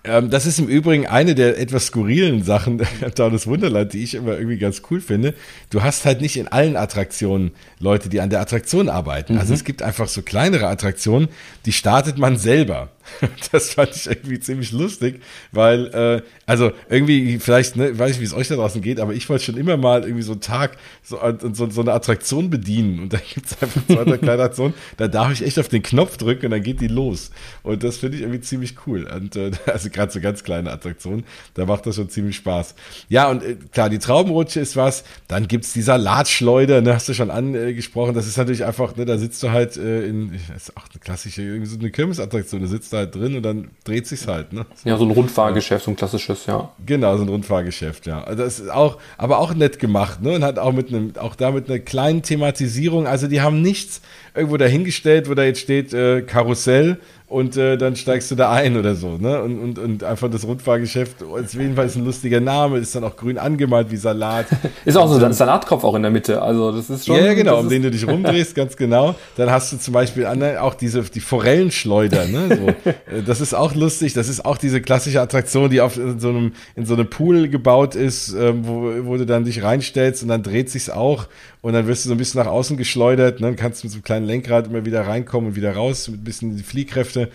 Ähm, 0.05 0.29
das 0.29 0.45
ist 0.45 0.59
im 0.59 0.69
Übrigen 0.69 1.07
eine 1.07 1.35
der 1.35 1.59
etwas 1.59 1.87
skurrilen 1.87 2.43
Sachen 2.43 2.83
da 3.15 3.31
das 3.31 3.47
Wunderland, 3.47 3.93
die 3.93 4.03
ich 4.03 4.15
immer 4.15 4.33
irgendwie 4.37 4.59
ganz 4.59 4.83
cool 4.91 5.01
finde. 5.01 5.35
Du 5.71 5.83
hast 5.83 6.05
halt 6.05 6.21
nicht 6.21 6.37
in 6.37 6.49
allen 6.49 6.77
Attraktionen 6.77 7.53
Leute, 7.79 8.09
die 8.09 8.21
an 8.21 8.31
der 8.31 8.41
Attraktion 8.41 8.89
arbeiten. 8.89 9.35
Also 9.35 9.35
mhm. 9.35 9.41
Also 9.45 9.55
es 9.55 9.65
gibt 9.65 9.83
einfach 9.83 10.09
so 10.09 10.23
kleinere 10.23 10.69
Attraktionen, 10.69 11.29
die 11.67 11.73
startet 11.73 12.17
man 12.17 12.39
selber. 12.39 12.89
das 13.53 13.75
fand 13.75 13.95
ich 13.95 14.07
irgendwie 14.07 14.41
ziemlich 14.41 14.73
lustig, 14.73 15.21
weil, 15.53 15.87
äh, 15.87 16.23
also 16.47 16.73
irgendwie, 16.89 17.39
vielleicht, 17.39 17.77
ne, 17.77 17.99
weiß 17.99 18.13
ich, 18.13 18.21
wie 18.21 18.25
es 18.25 18.35
euch 18.35 18.49
da 18.49 18.57
draußen 18.57 18.81
geht, 18.83 19.01
aber 19.01 19.15
ich 19.15 19.29
wollte 19.29 19.45
schon 19.45 19.57
immer 19.57 19.77
mal 19.77 20.03
irgendwie 20.03 20.23
so 20.23 20.33
einen 20.33 20.41
Tag 20.41 20.77
so, 21.03 21.19
so, 21.53 21.71
so 21.71 21.81
eine 21.81 21.93
Attraktion 21.93 22.51
bedienen. 22.51 23.01
Und 23.01 23.13
da 23.13 23.19
gibt's 23.19 23.57
einfach 23.61 23.87
zwei, 23.87 24.05
drei 24.05 24.19
kleine 24.19 24.43
Attraktionen, 24.43 24.75
da 24.97 25.09
darf 25.09 25.33
ich 25.33 25.45
echt 25.45 25.59
auf 25.59 25.69
den 25.69 25.83
Knopf 25.83 26.17
drücken 26.17 26.47
und 26.47 26.51
dann 26.53 26.63
geht 26.63 26.81
die 26.81 26.89
los. 26.89 27.31
Und 27.63 27.83
das 27.83 27.99
finde 27.99 28.17
ich 28.17 28.23
irgendwie 28.23 28.41
ziemlich 28.41 28.75
cool. 28.87 29.05
Und 29.05 29.37
äh, 29.37 29.51
also 29.67 29.91
gerade 29.91 30.13
so 30.13 30.21
ganz 30.21 30.45
kleine 30.45 30.71
Attraktionen, 30.71 31.25
da 31.55 31.67
macht 31.67 31.87
das 31.87 31.97
schon 31.97 32.09
ziemlich 32.09 32.37
Spaß. 32.37 32.75
Ja, 33.09 33.31
und 33.31 33.43
äh, 33.43 33.57
klar, 33.73 33.91
die 33.91 33.99
Traubenrutsche 33.99 34.61
ist 34.61 34.77
was, 34.77 35.05
dann 35.29 35.49
gibt's 35.49 35.73
die 35.73 35.83
Salatschleuder, 35.83 36.81
ne, 36.81 36.95
hast 36.95 37.09
du 37.09 37.15
schon 37.15 37.31
angesprochen. 37.31 38.15
Das 38.15 38.27
ist 38.27 38.37
natürlich 38.37 38.65
einfach, 38.65 38.97
ne, 38.97 39.05
da 39.05 39.19
sitzt 39.19 39.43
du 39.43 39.51
halt 39.51 39.77
äh, 39.77 40.07
in, 40.07 40.33
das 40.49 40.69
ist 40.69 40.77
auch 40.77 40.85
eine 40.91 41.01
klassische, 41.01 41.43
irgendwie 41.43 41.67
so 41.67 41.79
eine 41.79 41.91
Kirmesattraktion, 41.91 42.63
da 42.63 42.69
sitzt 42.69 42.93
du 42.93 42.97
halt 42.97 43.04
drin 43.07 43.37
und 43.37 43.43
dann 43.43 43.71
dreht 43.85 44.07
sich's 44.07 44.27
halt, 44.27 44.53
ne? 44.53 44.67
So, 44.75 44.89
ja, 44.89 44.97
so 44.97 45.05
ein 45.05 45.11
Rundfahrgeschäft, 45.11 45.85
so 45.85 45.91
ein 45.91 45.97
klassisches, 45.97 46.47
ja. 46.47 46.71
Genau, 46.85 47.17
so 47.17 47.23
ein 47.23 47.29
Rundfahrgeschäft, 47.29 48.07
ja. 48.07 48.23
Also 48.25 48.43
das 48.43 48.61
ist 48.61 48.71
auch, 48.71 48.99
aber 49.19 49.39
auch 49.39 49.55
nett 49.55 49.79
gemacht, 49.79 50.23
ne? 50.23 50.35
Und 50.35 50.45
hat 50.45 50.59
auch 50.59 50.73
mit 50.73 50.89
einem, 50.89 51.13
auch 51.19 51.35
da 51.35 51.51
mit 51.51 51.69
einer 51.69 51.79
kleinen 51.79 52.23
Thematisierung. 52.23 53.07
Also 53.07 53.27
die 53.27 53.41
haben 53.41 53.63
nichts 53.63 54.01
irgendwo 54.35 54.57
dahingestellt, 54.57 55.29
wo 55.29 55.35
da 55.35 55.45
jetzt 55.45 55.61
steht 55.61 55.95
äh, 55.95 56.23
Karussell 56.23 56.99
und 57.27 57.57
äh, 57.57 57.77
dann 57.79 57.97
steigst 57.97 58.31
du 58.31 58.35
da 58.35 58.53
ein 58.53 58.77
oder 58.77 58.95
so, 58.95 59.17
ne? 59.17 59.43
Und, 59.43 59.59
und, 59.59 59.79
und 59.79 60.05
einfach 60.05 60.31
das 60.31 60.47
Rundfahrgeschäft, 60.47 61.23
auf 61.23 61.55
jeden 61.55 61.75
Fall 61.75 61.87
ist 61.87 61.97
ein 61.97 62.05
lustiger 62.05 62.39
Name, 62.39 62.79
ist 62.79 62.95
dann 62.95 63.03
auch 63.03 63.17
grün 63.17 63.39
angemalt 63.39 63.91
wie 63.91 63.97
Salat. 63.97 64.47
ist 64.85 64.97
auch 64.97 65.09
so 65.09 65.25
ein 65.25 65.33
Salatkopf 65.33 65.83
auch 65.85 65.95
in 65.95 66.03
der 66.03 66.11
Mitte, 66.11 66.43
also 66.43 66.71
das 66.71 66.91
ist 66.91 67.07
schon. 67.07 67.17
Ja, 67.17 67.33
genau, 67.33 67.61
um 67.61 67.69
den 67.69 67.83
du 67.83 67.91
dich 67.91 68.07
rumdrehst, 68.07 68.55
ganz 68.55 68.77
genau. 68.77 69.15
Dann 69.37 69.51
hast 69.51 69.73
du 69.73 69.79
zum 69.79 69.95
Beispiel 69.95 70.27
auch 70.27 70.75
diese, 70.75 71.03
die 71.03 71.21
Forellenschleuder, 71.21 72.27
ne? 72.27 72.57
So, 72.57 72.91
äh, 72.91 73.23
das 73.27 73.41
ist 73.41 73.55
auch 73.55 73.75
lustig, 73.75 74.13
das 74.13 74.29
ist 74.29 74.45
auch 74.45 74.59
diese 74.59 74.81
klassische 74.83 75.21
Attraktion, 75.21 75.71
die 75.71 75.81
auf 75.81 75.97
in 75.97 76.21
so 76.21 76.29
einem, 76.29 76.53
in 76.77 76.85
so 76.85 76.95
einem 76.95 77.09
Pool 77.09 77.49
gebaut 77.49 77.95
ist, 77.95 78.35
ähm, 78.35 78.67
wo, 78.67 78.93
wo 79.07 79.17
du 79.17 79.25
dann 79.25 79.45
dich 79.45 79.63
reinstellst 79.63 80.23
und 80.23 80.29
dann 80.29 80.43
dreht 80.43 80.69
sich's 80.71 80.91
auch 80.91 81.27
und 81.65 81.73
dann 81.73 81.87
wirst 81.87 82.05
du 82.05 82.11
so 82.11 82.15
ein 82.15 82.19
bisschen 82.19 82.43
nach 82.43 82.51
außen 82.51 82.77
geschleudert, 82.77 83.41
ne? 83.41 83.47
dann 83.47 83.57
kannst 83.57 83.83
du 83.83 83.87
mit 83.87 83.93
so 83.93 83.97
einem 83.97 84.05
kleinen 84.05 84.24
Lenkrad 84.25 84.67
immer 84.67 84.85
wieder 84.85 85.07
reinkommen 85.07 85.51
und 85.51 85.57
wieder 85.57 85.75
raus, 85.75 86.09
mit 86.09 86.21
ein 86.21 86.25
bisschen 86.25 86.57
die 86.57 86.63
Fliehkräfte. 86.63 87.31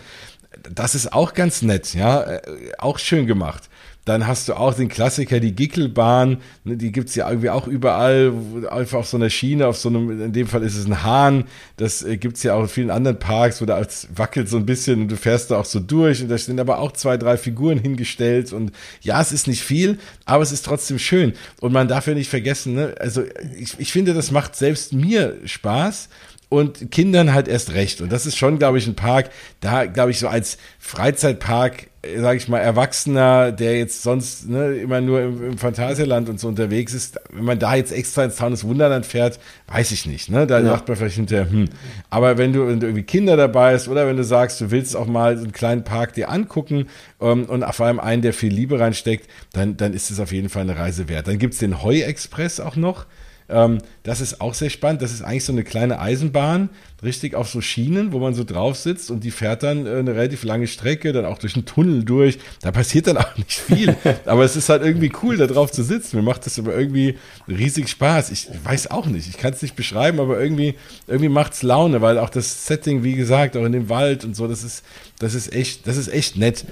Das 0.74 0.94
ist 0.94 1.12
auch 1.12 1.34
ganz 1.34 1.62
nett, 1.62 1.94
ja, 1.94 2.22
äh, 2.22 2.40
auch 2.78 2.98
schön 2.98 3.26
gemacht. 3.26 3.70
Dann 4.06 4.26
hast 4.26 4.48
du 4.48 4.54
auch 4.54 4.72
den 4.72 4.88
Klassiker, 4.88 5.40
die 5.40 5.54
Gickelbahn, 5.54 6.38
ne, 6.64 6.76
die 6.78 6.90
gibt's 6.90 7.14
ja 7.14 7.28
irgendwie 7.28 7.50
auch 7.50 7.66
überall, 7.66 8.32
einfach 8.70 9.00
auf 9.00 9.06
so 9.06 9.18
einer 9.18 9.28
Schiene, 9.28 9.66
auf 9.66 9.76
so 9.76 9.90
einem, 9.90 10.22
in 10.22 10.32
dem 10.32 10.46
Fall 10.46 10.62
ist 10.62 10.76
es 10.76 10.86
ein 10.86 11.02
Hahn, 11.02 11.44
das 11.76 12.02
äh, 12.02 12.16
gibt's 12.16 12.42
ja 12.42 12.54
auch 12.54 12.62
in 12.62 12.68
vielen 12.68 12.90
anderen 12.90 13.18
Parks, 13.18 13.60
wo 13.60 13.66
da 13.66 13.86
wackelt 14.14 14.48
so 14.48 14.56
ein 14.56 14.64
bisschen 14.64 15.02
und 15.02 15.08
du 15.08 15.16
fährst 15.16 15.50
da 15.50 15.58
auch 15.58 15.66
so 15.66 15.80
durch 15.80 16.22
und 16.22 16.28
da 16.28 16.38
sind 16.38 16.58
aber 16.58 16.78
auch 16.78 16.92
zwei, 16.92 17.18
drei 17.18 17.36
Figuren 17.36 17.78
hingestellt 17.78 18.54
und 18.54 18.72
ja, 19.02 19.20
es 19.20 19.32
ist 19.32 19.46
nicht 19.46 19.62
viel, 19.62 19.98
aber 20.24 20.42
es 20.42 20.50
ist 20.50 20.64
trotzdem 20.64 20.98
schön 20.98 21.34
und 21.60 21.72
man 21.72 21.86
darf 21.86 22.06
ja 22.06 22.14
nicht 22.14 22.30
vergessen, 22.30 22.74
ne, 22.74 22.94
also 22.98 23.22
ich, 23.58 23.78
ich 23.78 23.92
finde, 23.92 24.14
das 24.14 24.30
macht 24.30 24.56
selbst 24.56 24.94
mir 24.94 25.36
Spaß, 25.44 26.08
und 26.50 26.90
Kindern 26.90 27.32
halt 27.32 27.48
erst 27.48 27.72
recht. 27.72 28.02
Und 28.02 28.12
das 28.12 28.26
ist 28.26 28.36
schon, 28.36 28.58
glaube 28.58 28.76
ich, 28.76 28.86
ein 28.86 28.96
Park, 28.96 29.30
da, 29.60 29.86
glaube 29.86 30.10
ich, 30.10 30.18
so 30.18 30.26
als 30.26 30.58
Freizeitpark, 30.80 31.86
sage 32.16 32.38
ich 32.38 32.48
mal, 32.48 32.58
Erwachsener, 32.58 33.52
der 33.52 33.78
jetzt 33.78 34.02
sonst 34.02 34.48
ne, 34.48 34.74
immer 34.74 35.00
nur 35.00 35.22
im, 35.22 35.52
im 35.52 35.58
Phantasialand 35.58 36.28
und 36.28 36.40
so 36.40 36.48
unterwegs 36.48 36.92
ist, 36.92 37.20
wenn 37.32 37.44
man 37.44 37.60
da 37.60 37.76
jetzt 37.76 37.92
extra 37.92 38.24
ins 38.24 38.34
Taunus 38.34 38.64
Wunderland 38.64 39.06
fährt, 39.06 39.38
weiß 39.68 39.92
ich 39.92 40.06
nicht. 40.06 40.28
Ne? 40.28 40.48
Da 40.48 40.58
ja. 40.58 40.64
sagt 40.64 40.88
man 40.88 40.96
vielleicht 40.96 41.16
hinterher, 41.16 41.48
hm. 41.48 41.68
Aber 42.10 42.36
wenn 42.36 42.52
du, 42.52 42.66
wenn 42.66 42.80
du 42.80 42.86
irgendwie 42.88 43.04
Kinder 43.04 43.36
dabei 43.36 43.74
hast 43.74 43.86
oder 43.86 44.08
wenn 44.08 44.16
du 44.16 44.24
sagst, 44.24 44.60
du 44.60 44.72
willst 44.72 44.96
auch 44.96 45.06
mal 45.06 45.36
so 45.36 45.44
einen 45.44 45.52
kleinen 45.52 45.84
Park 45.84 46.14
dir 46.14 46.30
angucken 46.30 46.88
um, 47.18 47.42
ähm, 47.42 47.44
und 47.44 47.74
vor 47.74 47.86
allem 47.86 48.00
einen, 48.00 48.22
der 48.22 48.32
viel 48.32 48.52
Liebe 48.52 48.80
reinsteckt, 48.80 49.30
dann, 49.52 49.76
dann 49.76 49.94
ist 49.94 50.10
es 50.10 50.18
auf 50.18 50.32
jeden 50.32 50.48
Fall 50.48 50.62
eine 50.62 50.76
Reise 50.76 51.08
wert. 51.08 51.28
Dann 51.28 51.38
gibt's 51.38 51.58
den 51.58 51.80
Heu-Express 51.80 52.58
auch 52.58 52.74
noch. 52.74 53.06
Ähm, 53.50 53.78
das 54.02 54.20
ist 54.20 54.40
auch 54.40 54.54
sehr 54.54 54.70
spannend. 54.70 55.02
Das 55.02 55.12
ist 55.12 55.22
eigentlich 55.22 55.44
so 55.44 55.52
eine 55.52 55.64
kleine 55.64 55.98
Eisenbahn, 55.98 56.70
richtig 57.02 57.34
auf 57.34 57.48
so 57.48 57.60
Schienen, 57.60 58.12
wo 58.12 58.18
man 58.18 58.34
so 58.34 58.44
drauf 58.44 58.76
sitzt 58.76 59.10
und 59.10 59.24
die 59.24 59.30
fährt 59.30 59.62
dann 59.62 59.86
äh, 59.86 59.90
eine 59.90 60.14
relativ 60.14 60.44
lange 60.44 60.66
Strecke, 60.66 61.12
dann 61.12 61.24
auch 61.24 61.38
durch 61.38 61.54
einen 61.54 61.66
Tunnel 61.66 62.04
durch. 62.04 62.38
Da 62.62 62.70
passiert 62.70 63.06
dann 63.06 63.16
auch 63.16 63.36
nicht 63.36 63.52
viel. 63.52 63.96
aber 64.24 64.44
es 64.44 64.56
ist 64.56 64.68
halt 64.68 64.82
irgendwie 64.82 65.12
cool, 65.22 65.36
da 65.36 65.46
drauf 65.46 65.72
zu 65.72 65.82
sitzen. 65.82 66.16
Mir 66.16 66.22
macht 66.22 66.46
das 66.46 66.58
aber 66.58 66.76
irgendwie 66.76 67.16
riesig 67.48 67.88
Spaß. 67.88 68.30
Ich 68.30 68.48
weiß 68.64 68.90
auch 68.90 69.06
nicht. 69.06 69.28
Ich 69.28 69.36
kann 69.36 69.52
es 69.52 69.62
nicht 69.62 69.76
beschreiben, 69.76 70.20
aber 70.20 70.40
irgendwie, 70.40 70.74
irgendwie 71.06 71.28
macht 71.28 71.54
es 71.54 71.62
Laune, 71.62 72.00
weil 72.00 72.18
auch 72.18 72.30
das 72.30 72.66
Setting, 72.66 73.02
wie 73.02 73.14
gesagt, 73.14 73.56
auch 73.56 73.64
in 73.64 73.72
dem 73.72 73.88
Wald 73.88 74.24
und 74.24 74.36
so, 74.36 74.46
das 74.46 74.62
ist, 74.62 74.84
das 75.18 75.34
ist 75.34 75.52
echt, 75.52 75.86
das 75.86 75.96
ist 75.96 76.08
echt 76.08 76.36
nett. 76.36 76.64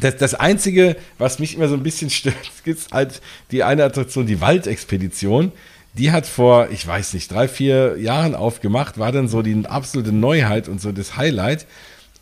Das, 0.00 0.16
das 0.16 0.34
Einzige, 0.34 0.96
was 1.18 1.38
mich 1.38 1.56
immer 1.56 1.68
so 1.68 1.74
ein 1.74 1.82
bisschen 1.82 2.10
stört, 2.10 2.36
ist 2.64 2.92
halt 2.92 3.20
die 3.50 3.64
eine 3.64 3.84
Attraktion, 3.84 4.26
die 4.26 4.40
Waldexpedition 4.40 5.52
die 5.94 6.12
hat 6.12 6.26
vor, 6.26 6.68
ich 6.70 6.86
weiß 6.86 7.14
nicht, 7.14 7.30
drei, 7.30 7.48
vier 7.48 7.96
Jahren 7.98 8.34
aufgemacht, 8.34 8.98
war 8.98 9.12
dann 9.12 9.28
so 9.28 9.42
die 9.42 9.66
absolute 9.66 10.12
Neuheit 10.12 10.68
und 10.68 10.80
so 10.80 10.92
das 10.92 11.16
Highlight. 11.16 11.66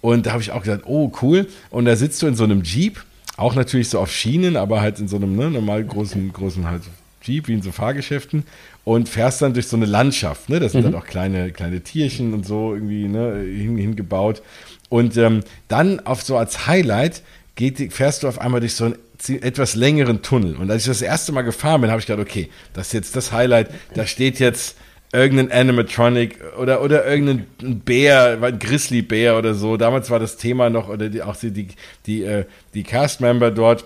Und 0.00 0.26
da 0.26 0.32
habe 0.32 0.42
ich 0.42 0.52
auch 0.52 0.62
gedacht, 0.62 0.82
oh 0.84 1.12
cool. 1.22 1.46
Und 1.70 1.84
da 1.84 1.96
sitzt 1.96 2.22
du 2.22 2.26
in 2.26 2.36
so 2.36 2.44
einem 2.44 2.62
Jeep, 2.62 3.04
auch 3.36 3.54
natürlich 3.54 3.88
so 3.88 3.98
auf 3.98 4.10
Schienen, 4.10 4.56
aber 4.56 4.80
halt 4.80 4.98
in 4.98 5.08
so 5.08 5.16
einem 5.16 5.36
ne, 5.36 5.50
normal 5.50 5.84
großen, 5.84 6.32
großen 6.32 6.66
halt 6.66 6.82
Jeep, 7.22 7.48
wie 7.48 7.54
in 7.54 7.62
so 7.62 7.72
Fahrgeschäften 7.72 8.44
und 8.84 9.08
fährst 9.08 9.42
dann 9.42 9.52
durch 9.52 9.66
so 9.66 9.76
eine 9.76 9.86
Landschaft. 9.86 10.48
Ne? 10.48 10.60
Da 10.60 10.68
sind 10.68 10.82
mhm. 10.82 10.92
dann 10.92 10.94
auch 10.94 11.06
kleine, 11.06 11.50
kleine 11.50 11.80
Tierchen 11.80 12.32
und 12.34 12.46
so 12.46 12.72
irgendwie 12.72 13.08
ne, 13.08 13.42
hingebaut. 13.42 14.42
Und 14.88 15.16
ähm, 15.16 15.42
dann 15.68 16.00
auf 16.00 16.22
so 16.22 16.36
als 16.36 16.66
Highlight 16.66 17.22
geht, 17.56 17.92
fährst 17.92 18.22
du 18.22 18.28
auf 18.28 18.40
einmal 18.40 18.60
durch 18.60 18.74
so 18.74 18.84
ein 18.84 18.94
etwas 19.28 19.74
längeren 19.74 20.22
Tunnel. 20.22 20.56
Und 20.56 20.70
als 20.70 20.82
ich 20.82 20.88
das 20.88 21.02
erste 21.02 21.32
Mal 21.32 21.42
gefahren 21.42 21.80
bin, 21.80 21.90
habe 21.90 22.00
ich 22.00 22.06
gedacht, 22.06 22.26
okay, 22.26 22.48
das 22.72 22.88
ist 22.88 22.92
jetzt 22.92 23.16
das 23.16 23.32
Highlight. 23.32 23.70
Da 23.94 24.06
steht 24.06 24.38
jetzt 24.38 24.76
irgendein 25.12 25.52
Animatronic 25.52 26.38
oder, 26.58 26.82
oder 26.82 27.06
irgendein 27.06 27.46
Bär, 27.80 28.38
ein 28.42 28.58
Grizzly-Bär 28.58 29.38
oder 29.38 29.54
so. 29.54 29.76
Damals 29.76 30.10
war 30.10 30.18
das 30.18 30.36
Thema 30.36 30.70
noch, 30.70 30.88
oder 30.88 31.08
die, 31.08 31.22
auch 31.22 31.36
die, 31.36 31.50
die, 31.50 31.68
die, 32.06 32.22
äh, 32.24 32.44
die 32.74 32.82
Cast-Member 32.82 33.50
dort 33.50 33.84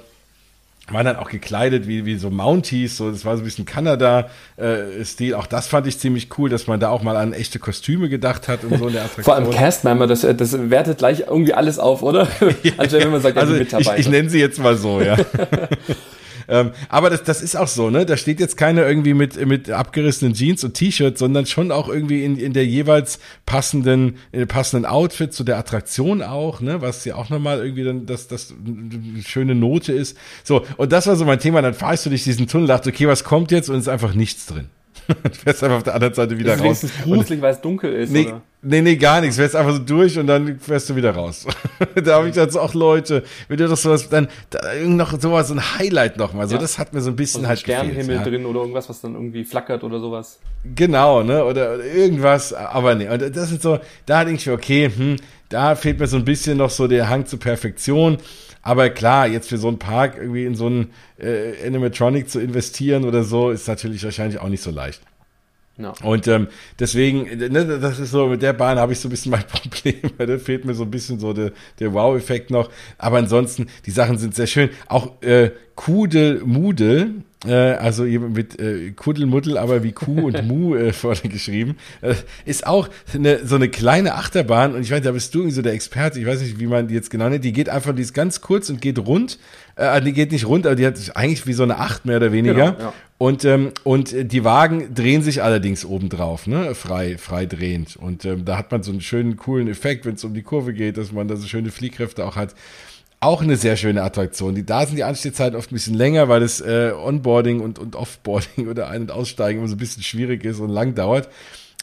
waren 0.92 1.04
dann 1.04 1.16
auch 1.16 1.30
gekleidet 1.30 1.86
wie, 1.86 2.04
wie 2.04 2.16
so 2.16 2.30
Mounties, 2.30 2.96
so 2.96 3.10
das 3.10 3.24
war 3.24 3.36
so 3.36 3.42
ein 3.42 3.44
bisschen 3.44 3.64
Kanada-Stil. 3.64 5.32
Äh, 5.32 5.34
auch 5.34 5.46
das 5.46 5.66
fand 5.66 5.86
ich 5.86 5.98
ziemlich 5.98 6.28
cool, 6.38 6.48
dass 6.48 6.66
man 6.66 6.80
da 6.80 6.88
auch 6.88 7.02
mal 7.02 7.16
an 7.16 7.32
echte 7.32 7.58
Kostüme 7.58 8.08
gedacht 8.08 8.48
hat 8.48 8.64
und 8.64 8.78
so 8.78 8.88
in 8.88 8.94
der 8.94 9.04
Attraktion. 9.04 9.24
Vor 9.24 9.34
allem 9.34 9.50
Castmember, 9.50 10.06
das, 10.06 10.20
das 10.20 10.70
wertet 10.70 10.98
gleich 10.98 11.24
irgendwie 11.28 11.54
alles 11.54 11.78
auf, 11.78 12.02
oder? 12.02 12.28
also 12.76 12.98
wenn 12.98 13.10
man 13.10 13.20
sagt, 13.20 13.38
also 13.38 13.54
ich, 13.54 13.72
ich 13.96 14.08
nenne 14.08 14.30
sie 14.30 14.40
jetzt 14.40 14.58
mal 14.58 14.76
so, 14.76 15.00
ja. 15.00 15.16
Ähm, 16.50 16.72
aber 16.88 17.10
das, 17.10 17.22
das 17.22 17.42
ist 17.42 17.56
auch 17.56 17.68
so, 17.68 17.90
ne? 17.90 18.04
Da 18.04 18.16
steht 18.16 18.40
jetzt 18.40 18.56
keiner 18.56 18.86
irgendwie 18.86 19.14
mit, 19.14 19.44
mit 19.46 19.70
abgerissenen 19.70 20.34
Jeans 20.34 20.64
und 20.64 20.74
T-Shirt, 20.74 21.16
sondern 21.16 21.46
schon 21.46 21.70
auch 21.70 21.88
irgendwie 21.88 22.24
in, 22.24 22.36
in 22.36 22.52
der 22.52 22.66
jeweils 22.66 23.20
passenden, 23.46 24.16
in 24.32 24.46
passenden 24.48 24.84
Outfit 24.84 25.32
zu 25.32 25.44
der 25.44 25.56
Attraktion 25.58 26.22
auch, 26.22 26.60
ne? 26.60 26.82
Was 26.82 27.04
ja 27.04 27.14
auch 27.14 27.30
nochmal 27.30 27.60
irgendwie 27.60 27.84
dann 27.84 28.06
das, 28.06 28.28
das 28.28 28.52
eine 28.66 29.22
schöne 29.22 29.54
Note 29.54 29.92
ist. 29.92 30.16
So, 30.42 30.66
und 30.76 30.92
das 30.92 31.06
war 31.06 31.16
so 31.16 31.24
mein 31.24 31.38
Thema. 31.38 31.62
Dann 31.62 31.74
fahrst 31.74 32.04
du 32.04 32.10
durch 32.10 32.24
diesen 32.24 32.48
Tunnel, 32.48 32.66
dachte, 32.66 32.90
okay, 32.90 33.06
was 33.06 33.24
kommt 33.24 33.52
jetzt? 33.52 33.68
Und 33.68 33.76
es 33.76 33.82
ist 33.82 33.88
einfach 33.88 34.14
nichts 34.14 34.46
drin. 34.46 34.68
du 35.22 35.30
fährst 35.30 35.62
einfach 35.64 35.78
auf 35.78 35.82
der 35.82 35.94
anderen 35.94 36.14
Seite 36.14 36.38
wieder 36.38 36.54
ist 36.54 36.62
raus. 36.62 36.84
Ist 36.84 37.02
gruselig, 37.02 37.40
weil 37.40 37.52
es 37.52 37.60
dunkel 37.60 37.92
ist, 37.92 38.12
nee, 38.12 38.26
oder? 38.26 38.42
Nee, 38.62 38.82
nee, 38.82 38.96
gar 38.96 39.20
nichts. 39.20 39.36
Du 39.36 39.42
fährst 39.42 39.56
einfach 39.56 39.72
so 39.72 39.78
durch 39.78 40.18
und 40.18 40.26
dann 40.26 40.58
fährst 40.58 40.90
du 40.90 40.96
wieder 40.96 41.12
raus. 41.12 41.46
da 42.04 42.16
habe 42.16 42.28
ich 42.28 42.34
dann 42.34 42.50
so, 42.50 42.60
ach 42.60 42.74
Leute, 42.74 43.24
wenn 43.48 43.56
du 43.56 43.66
das 43.66 43.82
sowas, 43.82 44.08
dann 44.10 44.28
da, 44.50 44.60
noch 44.84 45.18
sowas, 45.18 45.48
so 45.48 45.54
ein 45.54 45.78
Highlight 45.78 46.18
nochmal. 46.18 46.46
So, 46.46 46.56
ja. 46.56 46.60
das 46.60 46.78
hat 46.78 46.92
mir 46.92 47.00
so 47.00 47.10
ein 47.10 47.16
bisschen 47.16 47.40
also 47.40 47.48
halt 47.48 47.60
Sternenhimmel 47.60 48.18
gefehlt, 48.18 48.26
ja. 48.26 48.30
drin 48.30 48.46
oder 48.46 48.60
irgendwas, 48.60 48.88
was 48.88 49.00
dann 49.00 49.14
irgendwie 49.14 49.44
flackert 49.44 49.82
oder 49.82 49.98
sowas. 49.98 50.40
Genau, 50.74 51.22
ne, 51.22 51.42
oder, 51.42 51.74
oder 51.74 51.84
irgendwas, 51.84 52.52
aber 52.52 52.94
nee. 52.94 53.08
Und 53.08 53.34
das 53.34 53.50
ist 53.50 53.62
so, 53.62 53.78
da 54.04 54.24
denke 54.24 54.40
ich 54.40 54.46
mir, 54.46 54.52
okay, 54.52 54.90
hm, 54.94 55.16
da 55.48 55.74
fehlt 55.74 55.98
mir 55.98 56.06
so 56.06 56.18
ein 56.18 56.24
bisschen 56.24 56.58
noch 56.58 56.70
so 56.70 56.86
der 56.86 57.08
Hang 57.08 57.24
zur 57.24 57.38
Perfektion. 57.38 58.18
Aber 58.62 58.90
klar, 58.90 59.26
jetzt 59.26 59.48
für 59.48 59.58
so 59.58 59.68
einen 59.68 59.78
Park 59.78 60.16
irgendwie 60.18 60.44
in 60.44 60.54
so 60.54 60.66
einen 60.66 60.90
äh, 61.18 61.66
Animatronic 61.66 62.28
zu 62.28 62.40
investieren 62.40 63.04
oder 63.04 63.24
so, 63.24 63.50
ist 63.50 63.66
natürlich 63.68 64.04
wahrscheinlich 64.04 64.40
auch 64.40 64.48
nicht 64.48 64.62
so 64.62 64.70
leicht. 64.70 65.00
No. 65.80 65.94
Und 66.02 66.28
ähm, 66.28 66.48
deswegen, 66.78 67.38
ne, 67.38 67.78
das 67.80 67.98
ist 67.98 68.10
so, 68.10 68.26
mit 68.26 68.42
der 68.42 68.52
Bahn 68.52 68.78
habe 68.78 68.92
ich 68.92 69.00
so 69.00 69.08
ein 69.08 69.10
bisschen 69.10 69.30
mein 69.32 69.46
Problem, 69.46 70.10
da 70.18 70.38
fehlt 70.38 70.64
mir 70.66 70.74
so 70.74 70.82
ein 70.82 70.90
bisschen 70.90 71.18
so 71.18 71.32
der, 71.32 71.52
der 71.78 71.94
Wow-Effekt 71.94 72.50
noch. 72.50 72.70
Aber 72.98 73.16
ansonsten, 73.16 73.68
die 73.86 73.90
Sachen 73.90 74.18
sind 74.18 74.34
sehr 74.34 74.46
schön. 74.46 74.68
Auch 74.88 75.22
äh, 75.22 75.52
Kudel 75.76 76.42
Mudel 76.44 77.22
äh, 77.46 77.52
also 77.52 78.04
mit 78.04 78.60
äh, 78.60 78.90
Kuddelmuddel, 78.90 79.56
aber 79.56 79.82
wie 79.82 79.92
Kuh 79.92 80.26
und 80.26 80.42
Mu 80.46 80.74
äh, 80.74 80.92
vorne 80.92 81.20
geschrieben. 81.22 81.76
Äh, 82.02 82.14
ist 82.44 82.66
auch 82.66 82.88
eine, 83.14 83.46
so 83.46 83.56
eine 83.56 83.68
kleine 83.68 84.14
Achterbahn 84.14 84.74
und 84.74 84.82
ich 84.82 84.90
weiß, 84.90 85.02
da 85.02 85.12
bist 85.12 85.34
du 85.34 85.40
irgendwie 85.40 85.54
so 85.54 85.62
der 85.62 85.72
Experte, 85.72 86.20
ich 86.20 86.26
weiß 86.26 86.40
nicht, 86.40 86.60
wie 86.60 86.66
man 86.66 86.88
die 86.88 86.94
jetzt 86.94 87.10
genau 87.10 87.28
nennt, 87.28 87.44
die 87.44 87.52
geht 87.52 87.68
einfach, 87.68 87.94
die 87.94 88.02
ist 88.02 88.14
ganz 88.14 88.40
kurz 88.40 88.68
und 88.68 88.80
geht 88.80 88.98
rund, 88.98 89.38
äh, 89.76 90.00
die 90.02 90.12
geht 90.12 90.32
nicht 90.32 90.46
rund, 90.46 90.66
aber 90.66 90.76
die 90.76 90.86
hat 90.86 90.98
eigentlich 91.14 91.46
wie 91.46 91.52
so 91.52 91.62
eine 91.62 91.78
Acht 91.78 92.04
mehr 92.04 92.18
oder 92.18 92.32
weniger. 92.32 92.72
Genau, 92.72 92.80
ja. 92.80 92.92
Und, 93.16 93.44
ähm, 93.44 93.72
und 93.84 94.14
die 94.32 94.44
Wagen 94.44 94.94
drehen 94.94 95.22
sich 95.22 95.42
allerdings 95.42 95.84
obendrauf, 95.84 96.46
ne? 96.46 96.74
frei, 96.74 97.18
frei 97.18 97.44
drehend. 97.44 97.96
Und 97.96 98.24
ähm, 98.24 98.46
da 98.46 98.56
hat 98.56 98.72
man 98.72 98.82
so 98.82 98.92
einen 98.92 99.02
schönen, 99.02 99.36
coolen 99.36 99.68
Effekt, 99.68 100.06
wenn 100.06 100.14
es 100.14 100.24
um 100.24 100.32
die 100.32 100.40
Kurve 100.42 100.72
geht, 100.72 100.96
dass 100.96 101.12
man 101.12 101.28
da 101.28 101.36
so 101.36 101.46
schöne 101.46 101.70
Fliehkräfte 101.70 102.24
auch 102.24 102.36
hat. 102.36 102.54
Auch 103.22 103.42
eine 103.42 103.56
sehr 103.56 103.76
schöne 103.76 104.02
Attraktion. 104.02 104.54
Die, 104.54 104.64
da 104.64 104.86
sind 104.86 104.96
die 104.96 105.04
Anstehzeiten 105.04 105.54
oft 105.54 105.70
ein 105.70 105.74
bisschen 105.74 105.94
länger, 105.94 106.30
weil 106.30 106.40
das 106.40 106.62
äh, 106.62 106.92
Onboarding 106.96 107.60
und, 107.60 107.78
und 107.78 107.94
Offboarding 107.94 108.68
oder 108.70 108.88
Ein- 108.88 109.02
und 109.02 109.10
Aussteigen 109.10 109.58
immer 109.58 109.68
so 109.68 109.74
ein 109.74 109.78
bisschen 109.78 110.02
schwierig 110.02 110.42
ist 110.44 110.58
und 110.58 110.70
lang 110.70 110.94
dauert. 110.94 111.28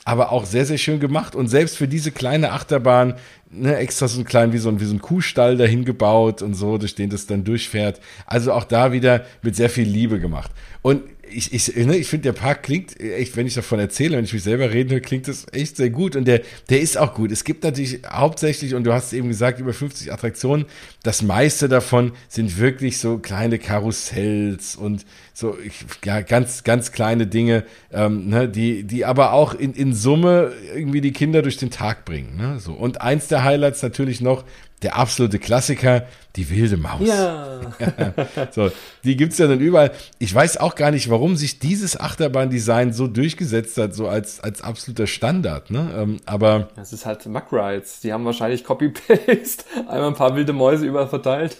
Aber 0.04 0.32
auch 0.32 0.46
sehr, 0.46 0.66
sehr 0.66 0.80
schön 0.80 1.00
gemacht. 1.00 1.36
Und 1.36 1.48
selbst 1.48 1.78
für 1.78 1.88
diese 1.88 2.12
kleine 2.12 2.54
Achterbahn, 2.54 3.16
ne, 3.52 3.76
extra 3.76 4.08
so 4.08 4.20
ein 4.20 4.26
klein, 4.26 4.52
wie 4.52 4.58
so 4.58 4.70
ein, 4.70 4.80
wie 4.80 4.86
so 4.86 4.96
ein 4.96 5.02
Kuhstall 5.02 5.58
dahin 5.58 5.86
gebaut 5.86 6.42
und 6.42 6.56
so, 6.56 6.78
durch 6.80 6.96
den 6.96 7.10
das 7.10 7.28
dann 7.28 7.44
durchfährt. 7.44 8.00
Also 8.26 8.54
auch 8.54 8.64
da 8.64 8.92
wieder 8.92 9.26
mit 9.44 9.56
sehr 9.56 9.70
viel 9.70 9.88
Liebe 9.88 10.20
gemacht. 10.20 10.50
Und 10.82 11.04
ich, 11.30 11.54
ich, 11.54 11.76
ne, 11.76 11.96
ich 11.98 12.08
finde, 12.08 12.24
der 12.24 12.34
Park 12.34 12.64
klingt 12.64 13.00
echt, 13.00 13.36
wenn 13.36 13.48
ich 13.48 13.54
davon 13.54 13.80
erzähle, 13.80 14.18
wenn 14.18 14.26
ich 14.26 14.34
mich 14.34 14.44
selber 14.44 14.72
reden 14.72 14.92
höre, 14.92 15.00
klingt 15.00 15.28
das 15.28 15.46
echt 15.52 15.78
sehr 15.78 15.90
gut. 15.90 16.16
Und 16.16 16.26
der, 16.26 16.42
der 16.70 16.82
ist 16.82 16.98
auch 16.98 17.14
gut. 17.14 17.32
Es 17.32 17.44
gibt 17.44 17.64
natürlich 17.64 18.00
hauptsächlich, 18.10 18.76
und 18.76 18.84
du 18.84 18.94
hast 18.94 19.14
eben 19.14 19.28
gesagt, 19.28 19.60
über 19.60 19.74
50 19.74 20.12
Attraktionen. 20.12 20.66
Das 21.04 21.22
meiste 21.22 21.70
davon 21.70 22.12
sind 22.30 22.58
wirklich 22.58 22.98
so 23.00 23.18
kleine 23.18 23.60
Karussells 23.60 24.76
und 24.76 25.06
so 25.34 25.58
ja, 26.04 26.22
ganz, 26.22 26.64
ganz 26.64 26.92
kleine 26.92 27.28
Dinge, 27.28 27.64
ähm, 27.92 28.30
ne, 28.30 28.50
die, 28.50 28.84
die 28.84 29.06
aber 29.06 29.34
auch 29.34 29.54
in, 29.54 29.74
in 29.74 29.94
Summe 29.94 30.52
irgendwie 30.76 31.02
die 31.02 31.14
Kinder 31.14 31.42
durch 31.42 31.58
den 31.58 31.70
Tag 31.70 32.06
bringen. 32.06 32.38
Ne? 32.38 32.60
So. 32.60 32.74
Und 32.74 33.02
eins 33.02 33.28
der 33.28 33.44
Highlights 33.44 33.84
natürlich 33.84 34.22
noch, 34.22 34.46
der 34.84 34.96
absolute 34.96 35.40
Klassiker, 35.40 36.06
die 36.36 36.50
wilde 36.52 36.78
Maus. 36.78 37.08
Ja. 37.08 37.60
so, 38.52 38.72
die 39.04 39.18
gibt's 39.18 39.40
ja 39.40 39.48
dann 39.48 39.60
überall. 39.60 39.92
Ich 40.20 40.34
weiß 40.34 40.58
auch 40.58 40.76
gar 40.76 40.92
nicht, 40.92 41.10
warum 41.10 41.36
sich 41.36 41.58
dieses 41.58 42.00
Achterbahndesign 42.00 42.94
so 42.94 43.08
durchgesetzt 43.08 43.78
hat, 43.78 43.96
so 43.96 44.08
als, 44.08 44.40
als 44.40 44.62
absoluter 44.62 45.08
Standard. 45.08 45.72
Ne? 45.72 45.90
Ähm, 45.98 46.18
aber 46.26 46.70
das 46.76 46.94
ist 46.94 47.08
halt 47.08 47.26
Muck 47.26 47.52
Rides. 47.52 48.02
Die 48.02 48.14
haben 48.14 48.24
wahrscheinlich 48.24 48.64
Copy-Paste, 48.64 49.64
einmal 49.88 50.10
ein 50.10 50.14
paar 50.14 50.36
wilde 50.36 50.54
Mäuse 50.54 50.86
überall 50.86 51.08
verteilt. 51.08 51.58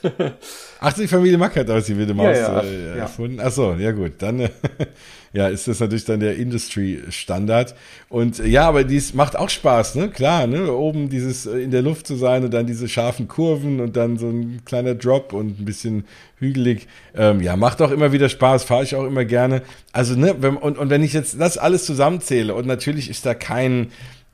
Ach, 0.80 0.94
die 0.94 1.08
Familie 1.08 1.40
Mack 1.40 1.56
hat 1.56 1.70
aus 1.72 1.86
die 1.86 1.98
wilde 1.98 2.14
Maus 2.14 2.38
ja, 2.38 2.62
ja, 2.62 2.62
äh, 2.62 2.98
erfunden. 3.00 3.40
Ach 3.42 3.52
so, 3.52 3.74
ja 3.74 3.92
gut, 3.92 4.14
dann 4.20 4.42
äh, 4.42 4.50
ja, 5.34 5.48
ist 5.48 5.68
das 5.68 5.80
natürlich 5.80 6.06
dann 6.06 6.20
der 6.20 6.38
Industry-Standard. 6.38 7.76
Und 8.10 8.40
äh, 8.40 8.48
ja, 8.48 8.68
aber 8.68 8.84
dies 8.84 9.14
macht 9.14 9.38
auch 9.38 9.50
Spaß, 9.50 9.96
ne? 9.96 10.10
Klar, 10.10 10.48
ne? 10.48 10.72
Oben 10.72 11.10
dieses 11.10 11.46
äh, 11.46 11.60
in 11.60 11.72
der 11.72 11.82
Luft 11.82 12.08
zu 12.08 12.16
sein 12.16 12.44
und 12.44 12.54
dann 12.54 12.68
diese 12.68 12.88
scharfen 12.88 13.28
Kurven 13.28 13.80
und 13.80 13.96
dann 13.96 14.18
so 14.18 14.28
ein 14.28 14.62
kleiner 14.66 14.96
Drop 14.96 15.34
und 15.34 15.60
ein 15.60 15.66
bisschen 15.66 16.06
hügelig. 16.40 16.88
Ähm, 17.16 17.42
ja, 17.42 17.56
macht 17.56 17.82
auch 17.82 17.92
immer 17.92 18.12
wieder 18.12 18.30
Spaß, 18.30 18.64
fahre 18.64 18.84
ich 18.84 18.96
auch 18.96 19.06
immer 19.06 19.26
gerne. 19.26 19.62
Also, 19.92 20.16
ne, 20.16 20.34
und, 20.34 20.78
und 20.78 20.90
wenn 20.90 21.04
ich 21.04 21.14
jetzt 21.14 21.40
das 21.40 21.58
alles 21.58 21.86
zusammenzähle 21.86 22.54
und 22.54 22.68
natürlich 22.68 23.10
ist 23.10 23.26
da 23.26 23.34
kein 23.34 23.88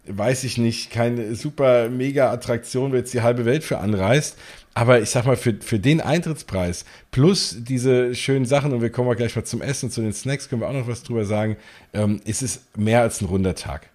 weiß 0.08 0.44
ich 0.44 0.58
nicht, 0.58 0.92
keine 0.92 1.36
super 1.36 1.90
mega 1.90 2.32
Attraktion, 2.32 2.92
wo 2.92 2.96
jetzt 2.96 3.14
die 3.14 3.22
halbe 3.22 3.46
Welt 3.46 3.64
für 3.64 3.80
anreist. 3.80 4.38
Aber 4.74 5.00
ich 5.02 5.10
sag 5.12 5.26
mal, 5.26 5.38
für, 5.38 5.54
für 5.62 5.80
den 5.80 6.02
Eintrittspreis 6.02 6.86
plus 7.12 7.58
diese 7.60 8.16
schönen 8.16 8.46
Sachen, 8.46 8.74
und 8.74 8.82
wir 8.82 8.90
kommen 8.90 9.08
mal 9.08 9.16
gleich 9.16 9.36
mal 9.36 9.44
zum 9.44 9.62
Essen, 9.62 9.92
zu 9.92 10.02
den 10.02 10.14
Snacks, 10.14 10.50
können 10.50 10.62
wir 10.62 10.68
auch 10.68 10.74
noch 10.74 10.88
was 10.88 11.04
drüber 11.04 11.26
sagen, 11.26 11.58
ähm, 11.94 12.20
ist 12.26 12.42
es 12.42 12.62
mehr 12.76 13.02
als 13.02 13.22
ein 13.22 13.26
runder 13.26 13.56
Tag. 13.56 13.90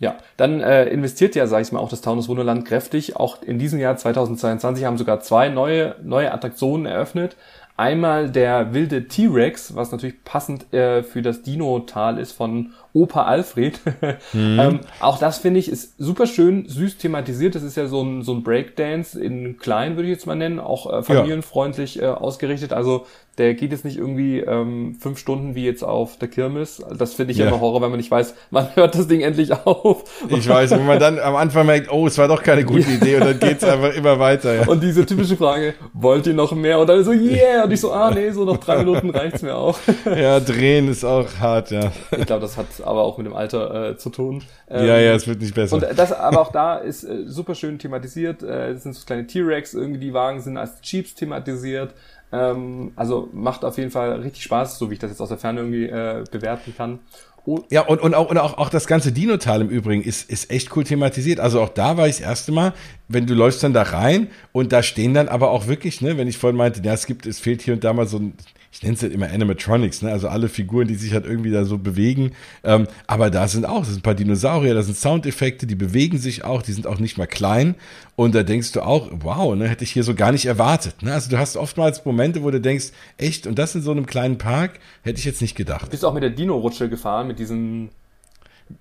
Ja, 0.00 0.16
dann 0.36 0.60
äh, 0.60 0.86
investiert 0.86 1.34
ja, 1.34 1.46
sag 1.46 1.60
ich 1.60 1.72
mal, 1.72 1.80
auch 1.80 1.88
das 1.88 2.00
Taunus 2.00 2.28
Wunderland 2.28 2.64
kräftig. 2.64 3.16
Auch 3.16 3.42
in 3.42 3.58
diesem 3.58 3.80
Jahr 3.80 3.96
2022 3.96 4.84
haben 4.84 4.96
sogar 4.96 5.20
zwei 5.20 5.48
neue, 5.48 5.96
neue 6.02 6.32
Attraktionen 6.32 6.86
eröffnet. 6.86 7.36
Einmal 7.76 8.30
der 8.30 8.74
wilde 8.74 9.06
T-Rex, 9.06 9.74
was 9.74 9.92
natürlich 9.92 10.24
passend 10.24 10.72
äh, 10.72 11.02
für 11.02 11.22
das 11.22 11.42
Dino-Tal 11.42 12.18
ist 12.18 12.32
von 12.32 12.72
Opa 12.92 13.24
Alfred. 13.24 13.80
mhm. 14.32 14.58
ähm, 14.60 14.80
auch 15.00 15.18
das 15.18 15.38
finde 15.38 15.60
ich 15.60 15.68
ist 15.68 15.94
super 15.98 16.26
schön 16.26 16.68
süß 16.68 16.98
thematisiert. 16.98 17.54
Das 17.54 17.62
ist 17.62 17.76
ja 17.76 17.86
so 17.86 18.02
ein, 18.02 18.22
so 18.22 18.32
ein 18.32 18.42
Breakdance 18.42 19.18
in 19.18 19.58
klein, 19.58 19.96
würde 19.96 20.08
ich 20.08 20.14
jetzt 20.14 20.26
mal 20.26 20.34
nennen, 20.34 20.58
auch 20.58 20.92
äh, 20.92 21.02
familienfreundlich 21.02 21.96
ja. 21.96 22.14
äh, 22.14 22.16
ausgerichtet. 22.16 22.72
Also 22.72 23.06
der 23.38 23.54
geht 23.54 23.70
jetzt 23.70 23.84
nicht 23.84 23.96
irgendwie 23.96 24.40
ähm, 24.40 24.96
fünf 25.00 25.18
Stunden 25.18 25.54
wie 25.54 25.64
jetzt 25.64 25.84
auf 25.84 26.18
der 26.18 26.28
Kirmes. 26.28 26.82
Das 26.96 27.14
finde 27.14 27.32
ich 27.32 27.38
ja. 27.38 27.46
immer 27.46 27.60
Horror, 27.60 27.80
wenn 27.82 27.90
man 27.90 27.98
nicht 27.98 28.10
weiß, 28.10 28.34
wann 28.50 28.74
hört 28.74 28.96
das 28.96 29.06
Ding 29.06 29.20
endlich 29.20 29.52
auf. 29.52 30.04
Ich 30.28 30.48
weiß, 30.48 30.72
wenn 30.72 30.86
man 30.86 30.98
dann 30.98 31.18
am 31.20 31.36
Anfang 31.36 31.66
merkt, 31.66 31.90
oh, 31.90 32.06
es 32.06 32.18
war 32.18 32.26
doch 32.26 32.42
keine 32.42 32.64
gute 32.64 32.90
Idee 32.90 33.16
und 33.16 33.24
dann 33.24 33.38
geht's 33.38 33.62
einfach 33.64 33.94
immer 33.94 34.18
weiter. 34.18 34.54
Ja. 34.54 34.66
Und 34.66 34.82
diese 34.82 35.06
typische 35.06 35.36
Frage, 35.36 35.74
wollt 35.92 36.26
ihr 36.26 36.34
noch 36.34 36.52
mehr? 36.52 36.78
Und 36.78 36.88
dann 36.88 37.04
so, 37.04 37.12
yeah! 37.12 37.64
Und 37.64 37.72
ich 37.72 37.80
so, 37.80 37.92
ah 37.92 38.10
nee, 38.10 38.30
so 38.30 38.44
noch 38.44 38.56
drei 38.56 38.78
Minuten 38.78 39.10
reicht's 39.10 39.42
mir 39.42 39.54
auch. 39.54 39.78
Ja, 40.04 40.40
drehen 40.40 40.88
ist 40.88 41.04
auch 41.04 41.26
hart, 41.40 41.70
ja. 41.70 41.92
Ich 42.16 42.26
glaube, 42.26 42.42
das 42.42 42.56
hat 42.56 42.66
aber 42.80 43.02
auch 43.02 43.18
mit 43.18 43.26
dem 43.26 43.34
Alter 43.34 43.90
äh, 43.90 43.96
zu 43.96 44.10
tun. 44.10 44.42
Ähm, 44.68 44.86
ja, 44.86 44.98
ja, 44.98 45.14
es 45.14 45.26
wird 45.26 45.40
nicht 45.40 45.54
besser. 45.54 45.76
Und 45.76 45.86
das, 45.96 46.12
aber 46.12 46.40
auch 46.40 46.52
da 46.52 46.76
ist 46.76 47.04
äh, 47.04 47.24
super 47.26 47.54
schön 47.54 47.78
thematisiert. 47.78 48.42
Äh, 48.42 48.70
es 48.70 48.82
sind 48.82 48.94
so 48.94 49.04
kleine 49.04 49.26
T-Rex, 49.26 49.74
irgendwie 49.74 50.00
die 50.00 50.12
Wagen 50.12 50.40
sind 50.40 50.56
als 50.56 50.72
Jeeps 50.82 51.14
thematisiert. 51.14 51.94
Ähm, 52.32 52.92
also 52.96 53.28
macht 53.32 53.64
auf 53.64 53.78
jeden 53.78 53.90
Fall 53.90 54.12
richtig 54.20 54.42
Spaß, 54.44 54.78
so 54.78 54.90
wie 54.90 54.94
ich 54.94 55.00
das 55.00 55.10
jetzt 55.10 55.20
aus 55.20 55.28
der 55.28 55.38
Ferne 55.38 55.60
irgendwie 55.60 55.86
äh, 55.86 56.24
bewerten 56.30 56.74
kann. 56.76 57.00
Und 57.44 57.64
ja, 57.70 57.80
und, 57.86 58.02
und, 58.02 58.14
auch, 58.14 58.28
und 58.28 58.36
auch, 58.36 58.58
auch 58.58 58.68
das 58.68 58.86
ganze 58.86 59.10
Dino-Tal 59.10 59.62
im 59.62 59.70
Übrigen 59.70 60.02
ist, 60.02 60.28
ist 60.28 60.50
echt 60.50 60.76
cool 60.76 60.84
thematisiert. 60.84 61.40
Also 61.40 61.62
auch 61.62 61.70
da 61.70 61.96
war 61.96 62.06
ich 62.06 62.18
das 62.18 62.26
erste 62.26 62.52
Mal, 62.52 62.74
wenn 63.08 63.26
du 63.26 63.32
läufst 63.32 63.62
dann 63.62 63.72
da 63.72 63.82
rein 63.82 64.28
und 64.52 64.70
da 64.70 64.82
stehen 64.82 65.14
dann 65.14 65.28
aber 65.28 65.50
auch 65.50 65.66
wirklich, 65.66 66.02
ne, 66.02 66.18
wenn 66.18 66.28
ich 66.28 66.36
vorhin 66.36 66.58
meinte, 66.58 66.82
ja, 66.82 66.92
es 66.92 67.06
gibt, 67.06 67.24
es 67.24 67.40
fehlt 67.40 67.62
hier 67.62 67.72
und 67.72 67.84
da 67.84 67.94
mal 67.94 68.06
so 68.06 68.18
ein, 68.18 68.34
ich 68.70 68.82
nenne 68.82 68.94
es 68.94 69.02
halt 69.02 69.12
immer 69.12 69.30
Animatronics, 69.30 70.02
ne? 70.02 70.12
also 70.12 70.28
alle 70.28 70.48
Figuren, 70.48 70.88
die 70.88 70.94
sich 70.94 71.12
halt 71.14 71.24
irgendwie 71.24 71.50
da 71.50 71.64
so 71.64 71.78
bewegen. 71.78 72.32
Ähm, 72.64 72.86
aber 73.06 73.30
da 73.30 73.48
sind 73.48 73.64
auch, 73.64 73.80
das 73.80 73.88
sind 73.88 74.00
ein 74.00 74.02
paar 74.02 74.14
Dinosaurier, 74.14 74.74
da 74.74 74.82
sind 74.82 74.96
Soundeffekte, 74.96 75.66
die 75.66 75.74
bewegen 75.74 76.18
sich 76.18 76.44
auch, 76.44 76.62
die 76.62 76.72
sind 76.72 76.86
auch 76.86 76.98
nicht 76.98 77.16
mal 77.16 77.26
klein. 77.26 77.74
Und 78.14 78.34
da 78.34 78.42
denkst 78.42 78.72
du 78.72 78.82
auch, 78.82 79.10
wow, 79.20 79.54
ne, 79.54 79.68
hätte 79.68 79.84
ich 79.84 79.92
hier 79.92 80.04
so 80.04 80.14
gar 80.14 80.32
nicht 80.32 80.46
erwartet. 80.46 81.02
Ne? 81.02 81.14
Also 81.14 81.30
du 81.30 81.38
hast 81.38 81.56
oftmals 81.56 82.04
Momente, 82.04 82.42
wo 82.42 82.50
du 82.50 82.60
denkst, 82.60 82.92
echt, 83.16 83.46
und 83.46 83.58
das 83.58 83.74
in 83.74 83.82
so 83.82 83.90
einem 83.90 84.06
kleinen 84.06 84.38
Park, 84.38 84.80
hätte 85.02 85.18
ich 85.18 85.24
jetzt 85.24 85.40
nicht 85.40 85.56
gedacht. 85.56 85.86
Du 85.86 85.90
bist 85.90 86.04
auch 86.04 86.14
mit 86.14 86.22
der 86.22 86.30
Dino-Rutsche 86.30 86.88
gefahren, 86.88 87.26
mit 87.26 87.38
diesen 87.38 87.90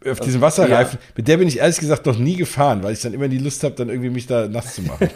auf 0.10 0.19
diesen 0.19 0.41
Wasserreifen, 0.41 1.00
ja. 1.02 1.13
mit 1.15 1.28
der 1.28 1.38
bin 1.38 1.47
ich 1.47 1.60
ehrlich 1.60 1.80
gesagt 1.80 2.06
noch 2.06 2.17
nie 2.17 2.36
gefahren, 2.36 2.84
weil 2.84 2.93
ich 2.93 3.02
dann 3.02 3.13
immer 3.13 3.28
die 3.28 3.38
Lust 3.38 3.63
habe, 3.63 3.76
dann 3.76 3.89
irgendwie 3.89 4.10
mich 4.10 4.28
da 4.28 4.47
nass 4.47 4.76
zu 4.76 4.82
machen. 4.82 5.10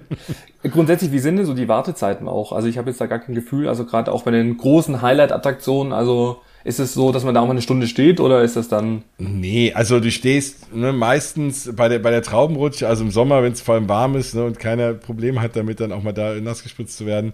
Grundsätzlich, 0.62 1.12
wie 1.12 1.18
sind 1.18 1.36
denn 1.36 1.46
so 1.46 1.54
die 1.54 1.68
Wartezeiten 1.68 2.28
auch? 2.28 2.52
Also 2.52 2.68
ich 2.68 2.78
habe 2.78 2.90
jetzt 2.90 3.00
da 3.00 3.06
gar 3.06 3.18
kein 3.18 3.34
Gefühl, 3.34 3.68
also 3.68 3.84
gerade 3.84 4.12
auch 4.12 4.22
bei 4.22 4.30
den 4.30 4.56
großen 4.56 5.02
Highlight-Attraktionen, 5.02 5.92
also 5.92 6.40
ist 6.62 6.78
es 6.78 6.92
so, 6.92 7.10
dass 7.10 7.24
man 7.24 7.34
da 7.34 7.40
auch 7.40 7.46
mal 7.46 7.52
eine 7.52 7.62
Stunde 7.62 7.86
steht 7.86 8.20
oder 8.20 8.42
ist 8.42 8.56
das 8.56 8.68
dann? 8.68 9.02
Nee, 9.18 9.72
also 9.72 9.98
du 9.98 10.10
stehst 10.10 10.74
ne, 10.74 10.92
meistens 10.92 11.74
bei 11.74 11.88
der, 11.88 11.98
bei 12.00 12.10
der 12.10 12.22
Traubenrutsche, 12.22 12.86
also 12.86 13.02
im 13.02 13.10
Sommer, 13.10 13.42
wenn 13.42 13.52
es 13.52 13.62
vor 13.62 13.74
allem 13.76 13.88
warm 13.88 14.14
ist 14.16 14.34
ne, 14.34 14.44
und 14.44 14.58
keiner 14.58 14.92
Probleme 14.92 15.40
hat 15.40 15.56
damit, 15.56 15.80
dann 15.80 15.92
auch 15.92 16.02
mal 16.02 16.12
da 16.12 16.34
nass 16.34 16.62
gespritzt 16.62 16.98
zu 16.98 17.06
werden, 17.06 17.32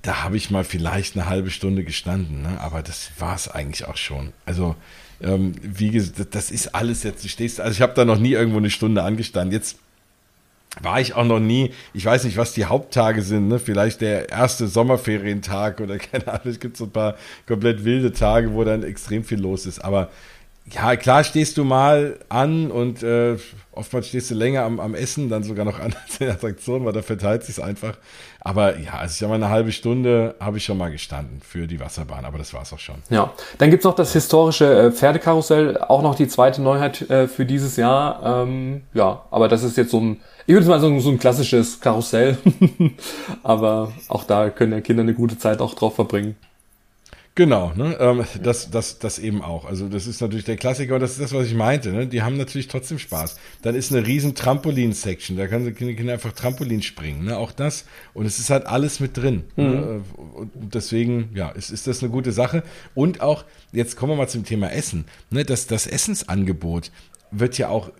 da 0.00 0.24
habe 0.24 0.36
ich 0.36 0.50
mal 0.50 0.64
vielleicht 0.64 1.16
eine 1.16 1.28
halbe 1.28 1.50
Stunde 1.50 1.84
gestanden, 1.84 2.42
ne? 2.42 2.60
aber 2.60 2.82
das 2.82 3.10
war 3.18 3.34
es 3.34 3.48
eigentlich 3.48 3.86
auch 3.86 3.96
schon. 3.96 4.32
Also 4.46 4.76
ähm, 5.22 5.54
wie 5.62 5.90
gesagt, 5.90 6.34
das 6.34 6.50
ist 6.50 6.74
alles 6.74 7.02
jetzt, 7.02 7.24
du 7.24 7.28
stehst, 7.28 7.60
also 7.60 7.72
ich 7.72 7.82
habe 7.82 7.94
da 7.94 8.04
noch 8.04 8.18
nie 8.18 8.32
irgendwo 8.32 8.58
eine 8.58 8.70
Stunde 8.70 9.02
angestanden. 9.02 9.52
Jetzt 9.52 9.78
war 10.80 11.00
ich 11.00 11.14
auch 11.14 11.24
noch 11.24 11.40
nie, 11.40 11.72
ich 11.92 12.04
weiß 12.04 12.24
nicht, 12.24 12.36
was 12.36 12.52
die 12.52 12.66
Haupttage 12.66 13.22
sind, 13.22 13.48
ne? 13.48 13.58
vielleicht 13.58 14.00
der 14.00 14.28
erste 14.28 14.68
Sommerferientag 14.68 15.80
oder 15.80 15.98
keine 15.98 16.28
Ahnung, 16.28 16.46
es 16.46 16.60
gibt 16.60 16.76
so 16.76 16.84
ein 16.84 16.90
paar 16.90 17.16
komplett 17.46 17.84
wilde 17.84 18.12
Tage, 18.12 18.52
wo 18.52 18.64
dann 18.64 18.82
extrem 18.82 19.24
viel 19.24 19.40
los 19.40 19.66
ist, 19.66 19.80
aber 19.80 20.10
ja, 20.72 20.96
klar 20.96 21.24
stehst 21.24 21.56
du 21.56 21.64
mal 21.64 22.18
an 22.28 22.70
und 22.70 23.02
äh, 23.02 23.36
oftmals 23.72 24.08
stehst 24.08 24.30
du 24.30 24.34
länger 24.34 24.62
am, 24.62 24.80
am 24.80 24.94
Essen, 24.94 25.28
dann 25.28 25.42
sogar 25.42 25.64
noch 25.64 25.78
an 25.78 25.94
der 26.20 26.32
Attraktion, 26.32 26.84
weil 26.84 26.92
da 26.92 27.02
verteilt 27.02 27.44
sich 27.44 27.62
einfach. 27.62 27.96
Aber 28.40 28.78
ja, 28.78 28.94
also 28.94 29.14
ich 29.14 29.22
habe 29.22 29.34
eine 29.34 29.50
halbe 29.50 29.72
Stunde 29.72 30.34
habe 30.40 30.58
ich 30.58 30.64
schon 30.64 30.78
mal 30.78 30.90
gestanden 30.90 31.40
für 31.40 31.66
die 31.66 31.80
Wasserbahn, 31.80 32.24
aber 32.24 32.38
das 32.38 32.54
war's 32.54 32.72
auch 32.72 32.78
schon. 32.78 32.96
Ja, 33.10 33.32
dann 33.58 33.70
gibt's 33.70 33.84
noch 33.84 33.94
das 33.94 34.12
historische 34.12 34.64
äh, 34.64 34.92
Pferdekarussell, 34.92 35.78
auch 35.78 36.02
noch 36.02 36.14
die 36.14 36.28
zweite 36.28 36.62
Neuheit 36.62 37.08
äh, 37.10 37.28
für 37.28 37.46
dieses 37.46 37.76
Jahr. 37.76 38.42
Ähm, 38.42 38.82
ja, 38.94 39.22
aber 39.30 39.48
das 39.48 39.62
ist 39.62 39.76
jetzt 39.76 39.90
so 39.90 40.00
ein, 40.00 40.20
ich 40.46 40.54
würde 40.54 40.66
mal 40.66 40.80
sagen, 40.80 41.00
so 41.00 41.10
ein 41.10 41.18
klassisches 41.18 41.80
Karussell. 41.80 42.38
aber 43.42 43.92
auch 44.08 44.24
da 44.24 44.50
können 44.50 44.72
ja 44.72 44.80
Kinder 44.80 45.02
eine 45.02 45.14
gute 45.14 45.38
Zeit 45.38 45.60
auch 45.60 45.74
drauf 45.74 45.94
verbringen. 45.94 46.36
Genau, 47.38 47.72
ne? 47.76 47.96
Ähm, 48.00 48.24
das, 48.42 48.68
das, 48.68 48.98
das 48.98 49.20
eben 49.20 49.42
auch. 49.42 49.64
Also 49.64 49.88
das 49.88 50.08
ist 50.08 50.20
natürlich 50.20 50.44
der 50.44 50.56
Klassiker 50.56 50.96
und 50.96 51.00
das 51.00 51.12
ist 51.12 51.20
das, 51.20 51.32
was 51.32 51.46
ich 51.46 51.54
meinte. 51.54 51.92
Ne? 51.92 52.08
Die 52.08 52.22
haben 52.22 52.36
natürlich 52.36 52.66
trotzdem 52.66 52.98
Spaß. 52.98 53.38
Dann 53.62 53.76
ist 53.76 53.92
eine 53.92 54.04
riesen 54.04 54.34
Trampolin-Section, 54.34 55.36
da 55.36 55.46
können 55.46 55.72
die 55.72 55.94
Kinder 55.94 56.14
einfach 56.14 56.32
Trampolin 56.32 56.82
springen. 56.82 57.26
Ne? 57.26 57.38
Auch 57.38 57.52
das. 57.52 57.84
Und 58.12 58.26
es 58.26 58.40
ist 58.40 58.50
halt 58.50 58.66
alles 58.66 58.98
mit 58.98 59.16
drin. 59.16 59.44
Ne? 59.54 59.64
Mhm. 59.64 59.70
Ne? 59.70 60.00
Und 60.34 60.74
deswegen, 60.74 61.30
ja, 61.32 61.50
ist, 61.50 61.70
ist 61.70 61.86
das 61.86 62.02
eine 62.02 62.10
gute 62.10 62.32
Sache. 62.32 62.64
Und 62.96 63.20
auch, 63.20 63.44
jetzt 63.70 63.96
kommen 63.96 64.14
wir 64.14 64.16
mal 64.16 64.28
zum 64.28 64.44
Thema 64.44 64.72
Essen. 64.72 65.04
Ne? 65.30 65.44
Das, 65.44 65.68
das 65.68 65.86
Essensangebot 65.86 66.90
wird 67.30 67.56
ja 67.56 67.68
auch 67.68 67.92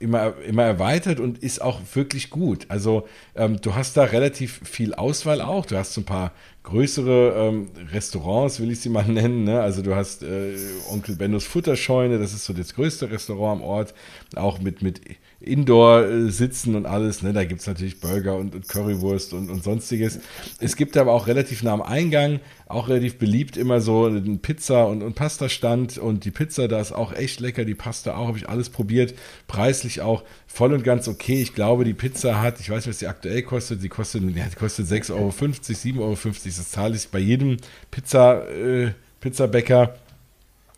immer, 0.00 0.34
immer 0.46 0.64
erweitert 0.64 1.20
und 1.20 1.38
ist 1.38 1.62
auch 1.62 1.80
wirklich 1.94 2.30
gut. 2.30 2.66
Also 2.68 3.06
ähm, 3.36 3.60
du 3.60 3.76
hast 3.76 3.96
da 3.96 4.02
relativ 4.02 4.60
viel 4.64 4.94
Auswahl 4.94 5.40
auch. 5.40 5.64
Du 5.64 5.76
hast 5.76 5.94
so 5.94 6.00
ein 6.00 6.04
paar 6.04 6.32
größere 6.64 7.34
ähm, 7.36 7.68
Restaurants, 7.92 8.58
will 8.58 8.72
ich 8.72 8.80
sie 8.80 8.88
mal 8.88 9.04
nennen. 9.08 9.44
Ne? 9.44 9.60
Also 9.60 9.82
du 9.82 9.94
hast 9.94 10.22
äh, 10.22 10.56
Onkel 10.90 11.14
Bennos 11.14 11.44
Futterscheune, 11.44 12.18
das 12.18 12.32
ist 12.32 12.46
so 12.46 12.52
das 12.52 12.74
größte 12.74 13.10
Restaurant 13.10 13.60
am 13.60 13.66
Ort, 13.66 13.94
auch 14.34 14.58
mit, 14.58 14.82
mit 14.82 15.00
Indoor-Sitzen 15.40 16.74
und 16.74 16.86
alles. 16.86 17.22
Ne? 17.22 17.32
Da 17.32 17.44
gibt's 17.44 17.66
natürlich 17.66 18.00
Burger 18.00 18.36
und, 18.36 18.54
und 18.54 18.66
Currywurst 18.66 19.34
und, 19.34 19.50
und 19.50 19.62
sonstiges. 19.62 20.20
Es 20.58 20.74
gibt 20.76 20.96
aber 20.96 21.12
auch 21.12 21.26
relativ 21.26 21.62
nah 21.62 21.72
am 21.72 21.82
Eingang, 21.82 22.40
auch 22.66 22.88
relativ 22.88 23.18
beliebt 23.18 23.56
immer 23.56 23.80
so 23.80 24.06
ein 24.06 24.38
Pizza- 24.38 24.86
und, 24.86 25.02
und 25.02 25.14
Pasta-Stand. 25.14 25.98
Und 25.98 26.24
die 26.24 26.30
Pizza, 26.30 26.66
da 26.66 26.80
ist 26.80 26.92
auch 26.92 27.12
echt 27.12 27.40
lecker. 27.40 27.64
Die 27.64 27.74
Pasta 27.74 28.16
auch, 28.16 28.28
habe 28.28 28.38
ich 28.38 28.48
alles 28.48 28.70
probiert. 28.70 29.14
Preislich 29.46 30.00
auch 30.00 30.24
voll 30.46 30.72
und 30.72 30.82
ganz 30.82 31.06
okay. 31.06 31.42
Ich 31.42 31.54
glaube, 31.54 31.84
die 31.84 31.94
Pizza 31.94 32.40
hat, 32.40 32.60
ich 32.60 32.70
weiß 32.70 32.86
nicht, 32.86 32.94
was 32.94 32.98
die 32.98 33.06
aktuell 33.06 33.42
kostet. 33.42 33.82
Die 33.82 33.88
kostet, 33.88 34.22
ja, 34.34 34.46
die 34.46 34.56
kostet 34.56 34.86
6,50 34.86 35.10
Euro, 35.12 35.28
7,50 35.28 36.00
Euro. 36.00 36.14
Das 36.44 36.70
zahle 36.70 36.96
ich 36.96 37.08
bei 37.08 37.18
jedem 37.18 37.58
Pizza, 37.90 38.48
äh, 38.48 38.92
Pizzabäcker 39.20 39.94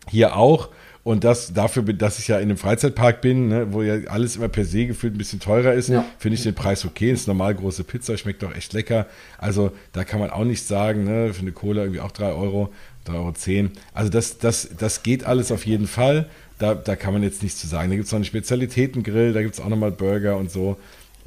hier 0.09 0.35
auch. 0.35 0.69
Und 1.07 1.23
das 1.23 1.53
dafür, 1.53 1.83
dass 1.83 2.19
ich 2.19 2.27
ja 2.27 2.35
in 2.35 2.49
einem 2.49 2.57
Freizeitpark 2.57 3.21
bin, 3.21 3.47
ne, 3.47 3.67
wo 3.71 3.81
ja 3.81 3.95
alles 4.09 4.35
immer 4.35 4.49
per 4.49 4.65
se 4.65 4.87
gefühlt 4.87 5.15
ein 5.15 5.17
bisschen 5.17 5.39
teurer 5.39 5.71
ist, 5.71 5.87
ja. 5.87 6.03
finde 6.19 6.35
ich 6.35 6.43
den 6.43 6.53
Preis 6.53 6.83
okay. 6.83 7.11
Das 7.11 7.21
ist 7.21 7.27
normal 7.27 7.55
große 7.55 7.85
Pizza, 7.85 8.17
schmeckt 8.17 8.43
doch 8.43 8.53
echt 8.53 8.73
lecker. 8.73 9.05
Also 9.37 9.71
da 9.93 10.03
kann 10.03 10.19
man 10.19 10.31
auch 10.31 10.43
nicht 10.43 10.67
sagen, 10.67 11.05
ne, 11.05 11.33
für 11.33 11.43
eine 11.43 11.53
Cola 11.53 11.83
irgendwie 11.83 12.01
auch 12.01 12.11
3 12.11 12.33
Euro, 12.33 12.73
3,10 13.07 13.13
Euro. 13.15 13.69
Also 13.93 14.11
das, 14.11 14.37
das, 14.39 14.67
das 14.77 15.01
geht 15.01 15.23
alles 15.23 15.53
auf 15.53 15.65
jeden 15.65 15.87
Fall. 15.87 16.27
Da, 16.59 16.75
da 16.75 16.97
kann 16.97 17.13
man 17.13 17.23
jetzt 17.23 17.41
nichts 17.41 17.61
zu 17.61 17.67
sagen. 17.67 17.89
Da 17.89 17.95
gibt 17.95 18.07
es 18.07 18.11
noch 18.11 18.17
einen 18.17 18.25
Spezialitätengrill, 18.25 19.31
da 19.31 19.41
gibt 19.41 19.53
es 19.53 19.61
auch 19.61 19.69
nochmal 19.69 19.91
Burger 19.91 20.35
und 20.35 20.51
so. 20.51 20.75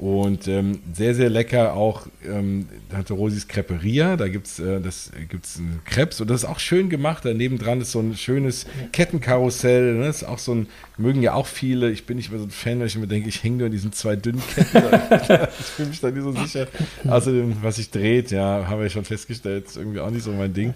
Und 0.01 0.47
ähm, 0.47 0.79
sehr, 0.91 1.13
sehr 1.13 1.29
lecker 1.29 1.75
auch, 1.75 2.07
ähm, 2.27 2.67
hatte 2.91 3.13
Rosis 3.13 3.47
Creperia, 3.47 4.17
da 4.17 4.29
gibt's 4.29 4.57
äh, 4.57 4.81
das 4.81 5.11
gibt's 5.29 5.59
einen 5.59 5.79
Krebs 5.85 6.19
und 6.19 6.27
das 6.27 6.41
ist 6.41 6.49
auch 6.49 6.57
schön 6.57 6.89
gemacht. 6.89 7.23
Daneben 7.23 7.59
dran 7.59 7.81
ist 7.81 7.91
so 7.91 7.99
ein 7.99 8.17
schönes 8.17 8.65
Kettenkarussell. 8.93 9.93
Ne? 9.93 10.07
Das 10.07 10.23
ist 10.23 10.27
auch 10.27 10.39
so 10.39 10.55
ein, 10.55 10.67
mögen 10.97 11.21
ja 11.21 11.35
auch 11.35 11.45
viele. 11.45 11.91
Ich 11.91 12.07
bin 12.07 12.17
nicht 12.17 12.31
mehr 12.31 12.39
so 12.39 12.47
ein 12.47 12.49
Fan, 12.49 12.79
weil 12.79 12.87
ich 12.87 12.97
mir 12.97 13.05
denke, 13.05 13.29
ich 13.29 13.43
hänge 13.43 13.57
nur 13.57 13.67
in 13.67 13.73
diesen 13.73 13.93
zwei 13.93 14.15
dünnen 14.15 14.41
Ketten. 14.55 14.81
ich 15.59 15.65
fühle 15.67 15.89
mich 15.89 15.99
da 15.99 16.09
nicht 16.09 16.23
so 16.23 16.31
sicher. 16.31 16.67
Außerdem, 17.07 17.57
was 17.61 17.75
sich 17.75 17.91
dreht, 17.91 18.31
ja, 18.31 18.65
haben 18.67 18.81
wir 18.81 18.89
schon 18.89 19.05
festgestellt, 19.05 19.67
ist 19.67 19.77
irgendwie 19.77 19.99
auch 19.99 20.09
nicht 20.09 20.23
so 20.23 20.31
mein 20.31 20.51
Ding. 20.51 20.73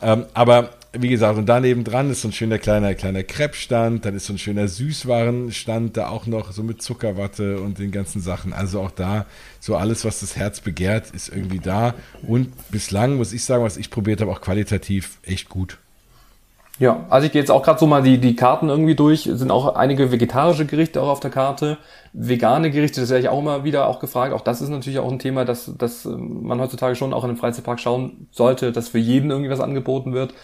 Ähm, 0.00 0.24
aber 0.32 0.70
wie 0.98 1.08
gesagt, 1.08 1.38
und 1.38 1.46
daneben 1.46 1.84
dran 1.84 2.10
ist 2.10 2.22
so 2.22 2.28
ein 2.28 2.32
schöner 2.32 2.58
kleiner, 2.58 2.94
kleiner 2.94 3.22
Crepe-Stand, 3.22 4.04
dann 4.04 4.14
ist 4.14 4.26
so 4.26 4.32
ein 4.32 4.38
schöner 4.38 4.68
Süßwarenstand, 4.68 5.96
da 5.96 6.08
auch 6.08 6.26
noch 6.26 6.52
so 6.52 6.62
mit 6.62 6.82
Zuckerwatte 6.82 7.60
und 7.60 7.78
den 7.78 7.90
ganzen 7.90 8.20
Sachen. 8.20 8.52
Also 8.52 8.80
auch 8.80 8.90
da, 8.90 9.26
so 9.60 9.76
alles, 9.76 10.04
was 10.04 10.20
das 10.20 10.36
Herz 10.36 10.60
begehrt, 10.60 11.10
ist 11.10 11.28
irgendwie 11.28 11.60
da. 11.60 11.94
Und 12.26 12.52
bislang, 12.70 13.16
muss 13.16 13.32
ich 13.32 13.44
sagen, 13.44 13.64
was 13.64 13.76
ich 13.76 13.90
probiert 13.90 14.20
habe, 14.20 14.30
auch 14.30 14.40
qualitativ 14.40 15.18
echt 15.22 15.48
gut. 15.48 15.78
Ja, 16.78 17.06
also 17.08 17.26
ich 17.26 17.32
gehe 17.32 17.40
jetzt 17.40 17.50
auch 17.50 17.62
gerade 17.62 17.78
so 17.78 17.86
mal 17.86 18.02
die, 18.02 18.18
die 18.18 18.36
Karten 18.36 18.68
irgendwie 18.68 18.94
durch. 18.94 19.26
Es 19.26 19.38
sind 19.38 19.50
auch 19.50 19.76
einige 19.76 20.12
vegetarische 20.12 20.66
Gerichte 20.66 21.00
auch 21.00 21.08
auf 21.08 21.20
der 21.20 21.30
Karte. 21.30 21.78
Vegane 22.12 22.70
Gerichte, 22.70 23.00
das 23.00 23.08
werde 23.08 23.22
ich 23.22 23.28
auch 23.30 23.38
immer 23.38 23.64
wieder 23.64 23.86
auch 23.86 23.98
gefragt. 23.98 24.34
Auch 24.34 24.42
das 24.42 24.60
ist 24.60 24.68
natürlich 24.68 24.98
auch 24.98 25.10
ein 25.10 25.18
Thema, 25.18 25.46
dass, 25.46 25.72
dass 25.78 26.04
man 26.04 26.60
heutzutage 26.60 26.94
schon 26.94 27.14
auch 27.14 27.24
in 27.24 27.30
einem 27.30 27.38
Freizeitpark 27.38 27.80
schauen 27.80 28.28
sollte, 28.30 28.72
dass 28.72 28.88
für 28.88 28.98
jeden 28.98 29.30
irgendwie 29.30 29.50
was 29.50 29.60
angeboten 29.60 30.12
wird. 30.12 30.34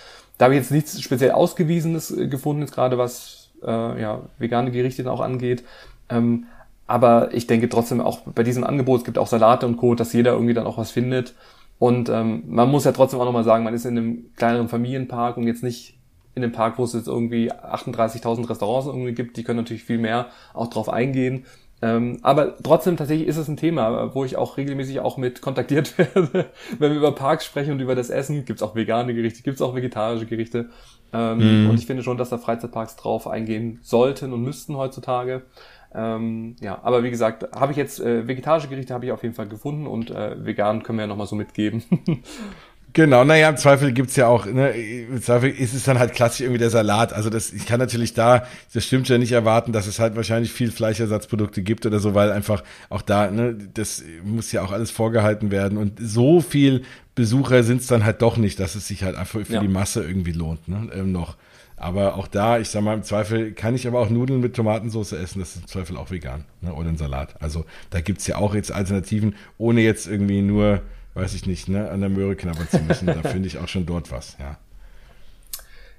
Da 0.42 0.46
habe 0.46 0.56
ich 0.56 0.60
jetzt 0.62 0.72
nichts 0.72 1.00
speziell 1.00 1.30
Ausgewiesenes 1.30 2.10
äh, 2.10 2.26
gefunden, 2.26 2.66
gerade 2.66 2.98
was 2.98 3.52
äh, 3.62 4.02
ja, 4.02 4.22
vegane 4.38 4.72
Gerichte 4.72 5.08
auch 5.08 5.20
angeht. 5.20 5.62
Ähm, 6.08 6.46
aber 6.88 7.32
ich 7.32 7.46
denke 7.46 7.68
trotzdem 7.68 8.00
auch 8.00 8.22
bei 8.22 8.42
diesem 8.42 8.64
Angebot, 8.64 8.98
es 8.98 9.04
gibt 9.04 9.18
auch 9.18 9.28
Salate 9.28 9.68
und 9.68 9.76
Co., 9.76 9.94
dass 9.94 10.12
jeder 10.12 10.32
irgendwie 10.32 10.52
dann 10.52 10.66
auch 10.66 10.78
was 10.78 10.90
findet. 10.90 11.34
Und 11.78 12.08
ähm, 12.08 12.42
man 12.48 12.68
muss 12.68 12.82
ja 12.82 12.90
trotzdem 12.90 13.20
auch 13.20 13.24
nochmal 13.24 13.44
sagen, 13.44 13.62
man 13.62 13.72
ist 13.72 13.84
in 13.84 13.96
einem 13.96 14.34
kleineren 14.34 14.68
Familienpark 14.68 15.36
und 15.36 15.46
jetzt 15.46 15.62
nicht 15.62 15.96
in 16.34 16.42
einem 16.42 16.50
Park, 16.50 16.76
wo 16.76 16.82
es 16.82 16.92
jetzt 16.92 17.06
irgendwie 17.06 17.52
38.000 17.52 18.50
Restaurants 18.50 18.88
irgendwie 18.88 19.12
gibt, 19.12 19.36
die 19.36 19.44
können 19.44 19.58
natürlich 19.58 19.84
viel 19.84 19.98
mehr 19.98 20.26
auch 20.54 20.66
drauf 20.66 20.88
eingehen. 20.88 21.44
Ähm, 21.84 22.18
aber 22.22 22.56
trotzdem 22.62 22.96
tatsächlich 22.96 23.26
ist 23.26 23.36
es 23.36 23.48
ein 23.48 23.56
Thema, 23.56 24.14
wo 24.14 24.24
ich 24.24 24.36
auch 24.36 24.56
regelmäßig 24.56 25.00
auch 25.00 25.16
mit 25.16 25.42
kontaktiert 25.42 25.98
werde, 25.98 26.46
wenn 26.78 26.92
wir 26.92 26.98
über 26.98 27.12
Parks 27.12 27.44
sprechen 27.44 27.72
und 27.72 27.80
über 27.80 27.96
das 27.96 28.08
Essen. 28.08 28.44
Gibt 28.44 28.60
es 28.60 28.62
auch 28.62 28.76
vegane 28.76 29.14
Gerichte, 29.14 29.42
gibt 29.42 29.56
es 29.56 29.62
auch 29.62 29.74
vegetarische 29.74 30.26
Gerichte. 30.26 30.70
Ähm, 31.12 31.66
mm. 31.66 31.70
Und 31.70 31.78
ich 31.78 31.86
finde 31.86 32.04
schon, 32.04 32.16
dass 32.16 32.30
da 32.30 32.38
Freizeitparks 32.38 32.96
drauf 32.96 33.26
eingehen 33.26 33.80
sollten 33.82 34.32
und 34.32 34.42
müssten 34.42 34.76
heutzutage. 34.76 35.42
Ähm, 35.94 36.56
ja, 36.60 36.80
aber 36.82 37.02
wie 37.02 37.10
gesagt, 37.10 37.48
habe 37.54 37.72
ich 37.72 37.78
jetzt 37.78 38.00
äh, 38.00 38.26
vegetarische 38.26 38.68
Gerichte 38.68 38.94
habe 38.94 39.04
ich 39.04 39.12
auf 39.12 39.22
jeden 39.22 39.34
Fall 39.34 39.48
gefunden 39.48 39.86
und 39.86 40.10
äh, 40.10 40.42
vegan 40.42 40.84
können 40.84 40.98
wir 40.98 41.02
ja 41.04 41.08
nochmal 41.08 41.26
so 41.26 41.36
mitgeben. 41.36 41.82
Genau, 42.94 43.24
naja, 43.24 43.48
im 43.48 43.56
Zweifel 43.56 43.92
gibt's 43.92 44.16
ja 44.16 44.26
auch, 44.26 44.44
ne, 44.44 44.70
im 44.72 45.22
Zweifel 45.22 45.50
ist 45.50 45.72
es 45.72 45.84
dann 45.84 45.98
halt 45.98 46.12
klassisch 46.12 46.42
irgendwie 46.42 46.58
der 46.58 46.68
Salat. 46.68 47.14
Also 47.14 47.30
das, 47.30 47.52
ich 47.52 47.64
kann 47.64 47.78
natürlich 47.78 48.12
da, 48.12 48.46
das 48.74 48.84
stimmt 48.84 49.08
ja 49.08 49.16
nicht 49.16 49.32
erwarten, 49.32 49.72
dass 49.72 49.86
es 49.86 49.98
halt 49.98 50.14
wahrscheinlich 50.14 50.52
viel 50.52 50.70
Fleischersatzprodukte 50.70 51.62
gibt 51.62 51.86
oder 51.86 52.00
so, 52.00 52.14
weil 52.14 52.30
einfach 52.30 52.62
auch 52.90 53.00
da, 53.00 53.30
ne, 53.30 53.56
das 53.72 54.04
muss 54.24 54.52
ja 54.52 54.62
auch 54.62 54.72
alles 54.72 54.90
vorgehalten 54.90 55.50
werden. 55.50 55.78
Und 55.78 55.98
so 56.00 56.42
viel 56.42 56.82
Besucher 57.14 57.62
sind's 57.62 57.86
dann 57.86 58.04
halt 58.04 58.20
doch 58.20 58.36
nicht, 58.36 58.60
dass 58.60 58.74
es 58.74 58.88
sich 58.88 59.04
halt 59.04 59.16
einfach 59.16 59.40
für 59.46 59.54
ja. 59.54 59.60
die 59.60 59.68
Masse 59.68 60.02
irgendwie 60.02 60.32
lohnt, 60.32 60.68
ne, 60.68 60.90
ähm, 60.94 61.12
noch. 61.12 61.36
Aber 61.76 62.16
auch 62.16 62.28
da, 62.28 62.58
ich 62.58 62.68
sag 62.68 62.82
mal, 62.82 62.94
im 62.94 63.02
Zweifel 63.02 63.52
kann 63.52 63.74
ich 63.74 63.86
aber 63.86 64.00
auch 64.00 64.10
Nudeln 64.10 64.40
mit 64.40 64.54
Tomatensauce 64.54 65.12
essen, 65.12 65.40
das 65.40 65.56
ist 65.56 65.62
im 65.62 65.66
Zweifel 65.66 65.96
auch 65.96 66.10
vegan, 66.10 66.44
ne, 66.60 66.74
oder 66.74 66.90
ein 66.90 66.98
Salat. 66.98 67.40
Also 67.40 67.64
da 67.88 68.02
gibt's 68.02 68.26
ja 68.26 68.36
auch 68.36 68.54
jetzt 68.54 68.70
Alternativen, 68.70 69.34
ohne 69.56 69.80
jetzt 69.80 70.06
irgendwie 70.06 70.42
nur 70.42 70.82
weiß 71.14 71.34
ich 71.34 71.46
nicht, 71.46 71.68
ne, 71.68 71.90
an 71.90 72.00
der 72.00 72.10
Möhre 72.10 72.36
knabbern 72.36 72.68
zu 72.68 72.78
müssen. 72.80 73.06
da 73.06 73.22
finde 73.22 73.48
ich 73.48 73.58
auch 73.58 73.68
schon 73.68 73.86
dort 73.86 74.10
was, 74.10 74.36
ja. 74.38 74.58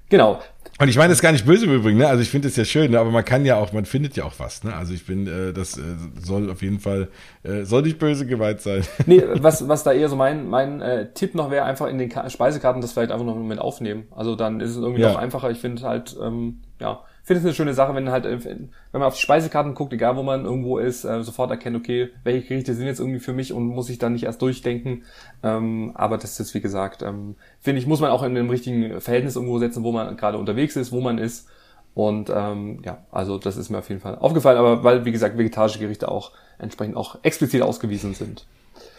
Genau. 0.08 0.42
Und 0.78 0.88
ich 0.88 0.96
meine 0.96 1.08
das 1.08 1.18
ist 1.18 1.22
gar 1.22 1.32
nicht 1.32 1.46
böse 1.46 1.66
im 1.66 1.72
Übrigen, 1.72 1.98
ne? 1.98 2.08
Also 2.08 2.22
ich 2.22 2.30
finde 2.30 2.48
es 2.48 2.56
ja 2.56 2.64
schön, 2.64 2.90
ne? 2.90 2.98
aber 2.98 3.10
man 3.10 3.24
kann 3.24 3.44
ja 3.44 3.56
auch, 3.56 3.72
man 3.72 3.84
findet 3.84 4.16
ja 4.16 4.24
auch 4.24 4.34
was, 4.38 4.64
ne? 4.64 4.74
Also 4.74 4.92
ich 4.92 5.06
bin, 5.06 5.26
äh, 5.26 5.52
das 5.52 5.78
äh, 5.78 5.82
soll 6.20 6.50
auf 6.50 6.62
jeden 6.62 6.80
Fall, 6.80 7.08
äh, 7.44 7.64
soll 7.64 7.82
nicht 7.82 7.98
böse 7.98 8.26
geweiht 8.26 8.60
sein. 8.60 8.82
Nee, 9.06 9.22
was, 9.34 9.68
was 9.68 9.84
da 9.84 9.92
eher 9.92 10.08
so 10.08 10.16
mein, 10.16 10.48
mein 10.48 10.80
äh, 10.80 11.12
Tipp 11.12 11.34
noch 11.34 11.50
wäre, 11.50 11.64
einfach 11.64 11.88
in 11.88 11.98
den 11.98 12.08
Ka 12.08 12.28
Speisekarten 12.30 12.80
das 12.80 12.92
vielleicht 12.92 13.12
einfach 13.12 13.26
noch 13.26 13.36
mit 13.36 13.58
aufnehmen. 13.58 14.08
Also 14.16 14.34
dann 14.34 14.60
ist 14.60 14.70
es 14.70 14.76
irgendwie 14.78 15.02
ja. 15.02 15.12
noch 15.12 15.18
einfacher. 15.18 15.50
Ich 15.50 15.58
finde 15.58 15.82
halt, 15.82 16.16
ähm, 16.20 16.62
ja, 16.80 17.02
finde 17.22 17.40
es 17.40 17.44
eine 17.44 17.54
schöne 17.54 17.74
Sache, 17.74 17.94
wenn 17.94 18.10
halt, 18.10 18.24
äh, 18.24 18.42
wenn 18.44 18.70
man 18.92 19.02
auf 19.02 19.16
die 19.16 19.20
Speisekarten 19.20 19.74
guckt, 19.74 19.92
egal 19.92 20.16
wo 20.16 20.22
man 20.22 20.46
irgendwo 20.46 20.78
ist, 20.78 21.04
äh, 21.04 21.22
sofort 21.22 21.50
erkennt, 21.50 21.76
okay, 21.76 22.10
welche 22.22 22.48
Gerichte 22.48 22.74
sind 22.74 22.86
jetzt 22.86 23.00
irgendwie 23.00 23.20
für 23.20 23.34
mich 23.34 23.52
und 23.52 23.66
muss 23.66 23.90
ich 23.90 23.98
dann 23.98 24.14
nicht 24.14 24.24
erst 24.24 24.40
durchdenken. 24.40 25.02
Ähm, 25.42 25.92
aber 25.94 26.16
das 26.16 26.40
ist, 26.40 26.54
wie 26.54 26.62
gesagt, 26.62 27.02
ähm, 27.02 27.36
finde 27.60 27.80
ich, 27.80 27.86
muss 27.86 28.00
man 28.00 28.10
auch 28.10 28.22
in 28.22 28.36
einem 28.36 28.48
richtigen 28.48 29.00
Verhältnis 29.00 29.36
irgendwo 29.36 29.58
setzen, 29.58 29.84
wo 29.84 29.92
man 29.92 30.16
gerade 30.16 30.38
unterwegs 30.38 30.76
ist, 30.76 30.92
wo 30.92 31.00
man 31.00 31.18
ist. 31.18 31.48
Und 31.94 32.30
ähm, 32.34 32.82
ja, 32.84 32.98
also 33.12 33.38
das 33.38 33.56
ist 33.56 33.70
mir 33.70 33.78
auf 33.78 33.88
jeden 33.88 34.00
Fall 34.00 34.16
aufgefallen, 34.18 34.58
aber 34.58 34.82
weil, 34.82 35.04
wie 35.04 35.12
gesagt, 35.12 35.38
vegetarische 35.38 35.78
Gerichte 35.78 36.08
auch 36.08 36.32
entsprechend 36.58 36.96
auch 36.96 37.18
explizit 37.22 37.62
ausgewiesen 37.62 38.14
sind. 38.14 38.46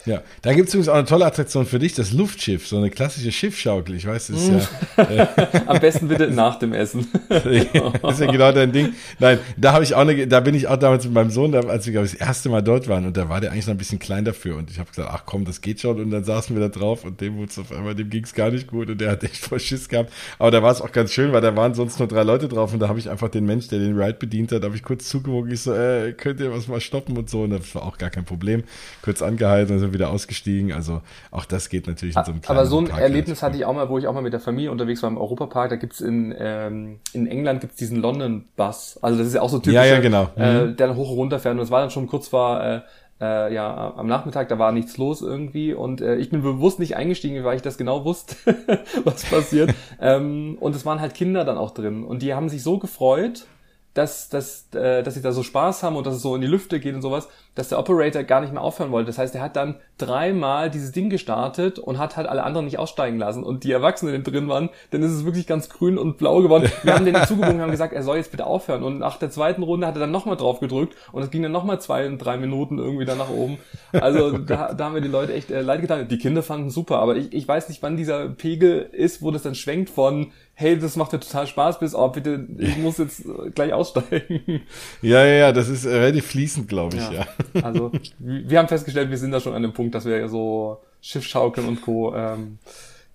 Ja, 0.06 0.22
da 0.42 0.54
gibt 0.54 0.68
es 0.68 0.74
übrigens 0.74 0.88
auch 0.88 0.94
eine 0.94 1.04
tolle 1.04 1.26
Attraktion 1.26 1.66
für 1.66 1.80
dich, 1.80 1.94
das 1.94 2.12
Luftschiff, 2.12 2.68
so 2.68 2.78
eine 2.78 2.90
klassische 2.90 3.32
Schiffschaukel. 3.32 3.96
Ich 3.96 4.06
weiß, 4.06 4.28
das 4.28 4.42
ist 4.42 4.68
ja. 4.96 5.02
Äh, 5.02 5.26
Am 5.66 5.80
besten 5.80 6.06
bitte 6.06 6.30
nach 6.30 6.60
dem 6.60 6.72
Essen. 6.72 7.08
das 7.28 7.44
ist 7.44 8.20
ja 8.20 8.30
genau 8.30 8.52
dein 8.52 8.70
Ding. 8.70 8.94
Nein, 9.18 9.40
da 9.56 9.72
habe 9.72 9.82
ich 9.82 9.94
auch 9.94 10.00
eine, 10.00 10.28
da 10.28 10.38
bin 10.38 10.54
ich 10.54 10.68
auch 10.68 10.76
damals 10.76 11.04
mit 11.04 11.12
meinem 11.12 11.30
Sohn, 11.30 11.52
als 11.54 11.86
wir 11.86 11.92
glaube 11.92 12.06
ich 12.06 12.12
das 12.12 12.20
erste 12.20 12.48
Mal 12.48 12.62
dort 12.62 12.86
waren 12.86 13.04
und 13.04 13.16
da 13.16 13.28
war 13.28 13.40
der 13.40 13.50
eigentlich 13.50 13.66
noch 13.66 13.74
ein 13.74 13.78
bisschen 13.78 13.98
klein 13.98 14.24
dafür 14.24 14.56
und 14.56 14.70
ich 14.70 14.78
habe 14.78 14.88
gesagt, 14.88 15.10
ach 15.12 15.24
komm, 15.26 15.44
das 15.44 15.60
geht 15.60 15.80
schon 15.80 16.00
und 16.00 16.12
dann 16.12 16.22
saßen 16.22 16.54
wir 16.54 16.68
da 16.68 16.68
drauf 16.68 17.04
und 17.04 17.20
dem 17.20 17.36
wurde 17.36 17.50
auf 17.60 17.72
einmal, 17.72 17.96
dem 17.96 18.08
ging 18.08 18.22
es 18.22 18.32
gar 18.32 18.50
nicht 18.50 18.68
gut 18.68 18.88
und 18.88 19.00
der 19.00 19.10
hat 19.10 19.24
echt 19.24 19.38
voll 19.38 19.58
Schiss 19.58 19.88
gehabt. 19.88 20.12
Aber 20.38 20.52
da 20.52 20.62
war 20.62 20.70
es 20.70 20.80
auch 20.80 20.92
ganz 20.92 21.12
schön, 21.12 21.32
weil 21.32 21.40
da 21.40 21.56
waren 21.56 21.74
sonst 21.74 21.98
nur 21.98 22.06
drei 22.06 22.22
Leute 22.22 22.46
drauf 22.46 22.72
und 22.72 22.78
da 22.78 22.88
habe 22.88 23.00
ich 23.00 23.10
einfach 23.10 23.28
den 23.28 23.44
Mensch, 23.44 23.66
der 23.68 23.80
den 23.80 23.98
Ride 23.98 24.18
bedient 24.18 24.52
hat, 24.52 24.62
habe 24.62 24.76
ich 24.76 24.84
kurz 24.84 25.08
zugewogen, 25.08 25.50
ich 25.50 25.62
so, 25.62 25.74
äh, 25.74 26.12
könnt 26.12 26.38
ihr 26.38 26.52
was 26.52 26.68
mal 26.68 26.80
stoppen 26.80 27.16
und 27.18 27.28
so 27.28 27.42
und 27.42 27.50
das 27.50 27.74
war 27.74 27.82
auch 27.82 27.98
gar 27.98 28.10
kein 28.10 28.24
Problem. 28.24 28.62
Kurz 29.02 29.20
angehalten 29.20 29.74
und 29.74 29.80
sind 29.80 29.95
wieder 29.96 30.10
ausgestiegen. 30.10 30.72
Also 30.72 31.02
auch 31.30 31.44
das 31.44 31.68
geht 31.68 31.86
natürlich 31.86 32.16
in 32.16 32.24
so 32.24 32.30
einem 32.30 32.40
kleinen 32.40 32.58
Aber 32.58 32.66
so 32.66 32.78
ein 32.78 32.88
Park 32.88 33.00
Erlebnis 33.00 33.42
hatte 33.42 33.56
ich 33.56 33.64
auch 33.64 33.74
mal, 33.74 33.88
wo 33.88 33.98
ich 33.98 34.06
auch 34.06 34.14
mal 34.14 34.22
mit 34.22 34.32
der 34.32 34.40
Familie 34.40 34.70
unterwegs 34.70 35.02
war 35.02 35.10
im 35.10 35.18
Europapark. 35.18 35.70
Da 35.70 35.76
gibt's 35.76 36.00
in, 36.00 36.34
ähm, 36.38 37.00
in 37.12 37.26
England 37.26 37.60
gibt's 37.60 37.76
diesen 37.76 38.00
London 38.00 38.44
Bus. 38.56 38.98
Also 39.02 39.18
das 39.18 39.26
ist 39.26 39.34
ja 39.34 39.42
auch 39.42 39.48
so 39.48 39.58
typisch, 39.58 39.74
ja, 39.74 39.84
ja, 39.84 40.00
genau. 40.00 40.30
äh, 40.36 40.66
mhm. 40.66 40.76
der 40.76 40.86
dann 40.86 40.96
hoch 40.96 41.10
und 41.10 41.16
runter 41.16 41.38
fährt. 41.40 41.54
Und 41.54 41.60
das 41.60 41.70
war 41.70 41.80
dann 41.80 41.90
schon 41.90 42.06
kurz 42.06 42.28
vor, 42.28 42.62
äh, 42.62 42.80
äh, 43.20 43.54
ja, 43.54 43.94
am 43.96 44.06
Nachmittag, 44.06 44.48
da 44.48 44.58
war 44.58 44.72
nichts 44.72 44.98
los 44.98 45.22
irgendwie 45.22 45.72
und 45.72 46.00
äh, 46.00 46.16
ich 46.16 46.30
bin 46.30 46.42
bewusst 46.42 46.78
nicht 46.78 46.96
eingestiegen, 46.96 47.42
weil 47.44 47.56
ich 47.56 47.62
das 47.62 47.78
genau 47.78 48.04
wusste, 48.04 48.36
was 49.04 49.24
passiert. 49.24 49.74
ähm, 50.00 50.58
und 50.60 50.76
es 50.76 50.84
waren 50.84 51.00
halt 51.00 51.14
Kinder 51.14 51.44
dann 51.44 51.56
auch 51.56 51.70
drin 51.70 52.04
und 52.04 52.20
die 52.22 52.34
haben 52.34 52.48
sich 52.48 52.62
so 52.62 52.78
gefreut, 52.78 53.46
dass, 53.94 54.28
dass, 54.28 54.68
äh, 54.74 55.02
dass 55.02 55.14
sie 55.14 55.22
da 55.22 55.32
so 55.32 55.42
Spaß 55.42 55.82
haben 55.82 55.96
und 55.96 56.06
dass 56.06 56.16
es 56.16 56.22
so 56.22 56.34
in 56.34 56.42
die 56.42 56.46
Lüfte 56.46 56.78
geht 56.78 56.94
und 56.94 57.00
sowas, 57.00 57.28
dass 57.56 57.70
der 57.70 57.78
Operator 57.78 58.22
gar 58.22 58.40
nicht 58.40 58.52
mehr 58.52 58.62
aufhören 58.62 58.92
wollte. 58.92 59.08
Das 59.08 59.18
heißt, 59.18 59.34
er 59.34 59.40
hat 59.40 59.56
dann 59.56 59.76
dreimal 59.98 60.70
dieses 60.70 60.92
Ding 60.92 61.10
gestartet 61.10 61.78
und 61.78 61.98
hat 61.98 62.16
halt 62.16 62.28
alle 62.28 62.44
anderen 62.44 62.66
nicht 62.66 62.78
aussteigen 62.78 63.18
lassen. 63.18 63.42
Und 63.42 63.64
die 63.64 63.72
Erwachsenen, 63.72 64.22
die 64.22 64.30
drin 64.30 64.48
waren, 64.48 64.68
dann 64.90 65.02
ist 65.02 65.10
es 65.10 65.24
wirklich 65.24 65.46
ganz 65.46 65.70
grün 65.70 65.98
und 65.98 66.18
blau 66.18 66.42
geworden. 66.42 66.70
Wir 66.82 66.94
haben 66.94 67.06
denen 67.06 67.26
zugebogen 67.26 67.56
und 67.56 67.62
haben 67.62 67.70
gesagt, 67.70 67.94
er 67.94 68.02
soll 68.02 68.18
jetzt 68.18 68.30
bitte 68.30 68.46
aufhören. 68.46 68.82
Und 68.82 68.98
nach 68.98 69.18
der 69.18 69.30
zweiten 69.30 69.62
Runde 69.62 69.86
hat 69.86 69.96
er 69.96 70.00
dann 70.00 70.10
nochmal 70.10 70.36
drauf 70.36 70.60
gedrückt 70.60 70.94
und 71.12 71.22
es 71.22 71.30
ging 71.30 71.42
dann 71.42 71.52
nochmal 71.52 71.80
zwei, 71.80 72.06
drei 72.16 72.36
Minuten 72.36 72.78
irgendwie 72.78 73.06
dann 73.06 73.18
nach 73.18 73.30
oben. 73.30 73.58
Also 73.92 74.36
da, 74.38 74.74
da 74.74 74.84
haben 74.84 74.94
wir 74.94 75.00
die 75.00 75.08
Leute 75.08 75.32
echt 75.32 75.50
äh, 75.50 75.62
leid 75.62 75.80
getan. 75.80 76.06
Die 76.08 76.18
Kinder 76.18 76.42
fanden 76.42 76.68
super, 76.68 76.98
aber 76.98 77.16
ich, 77.16 77.32
ich 77.32 77.48
weiß 77.48 77.70
nicht, 77.70 77.82
wann 77.82 77.96
dieser 77.96 78.28
Pegel 78.28 78.88
ist, 78.92 79.22
wo 79.22 79.30
das 79.30 79.42
dann 79.42 79.54
schwenkt 79.54 79.88
von 79.88 80.30
hey, 80.58 80.78
das 80.78 80.96
macht 80.96 81.12
dir 81.12 81.20
total 81.20 81.46
Spaß, 81.46 81.78
bis, 81.78 81.94
oh, 81.94 82.08
bitte, 82.08 82.46
ich 82.58 82.76
muss 82.78 82.98
jetzt 82.98 83.24
gleich 83.54 83.72
aussteigen. 83.72 84.62
Ja, 85.02 85.24
ja, 85.24 85.34
ja, 85.34 85.52
das 85.52 85.68
ist 85.68 85.86
relativ 85.86 86.26
fließend, 86.26 86.66
glaube 86.66 86.96
ich, 86.96 87.02
ja. 87.02 87.12
ja. 87.12 87.26
Also, 87.62 87.92
wir 88.18 88.58
haben 88.58 88.68
festgestellt, 88.68 89.10
wir 89.10 89.18
sind 89.18 89.32
da 89.32 89.40
schon 89.40 89.54
an 89.54 89.62
dem 89.62 89.72
Punkt, 89.72 89.94
dass 89.94 90.04
wir 90.04 90.28
so 90.28 90.80
Schiffschaukeln 91.00 91.66
und 91.66 91.82
Co. 91.82 92.14
Ähm, 92.14 92.58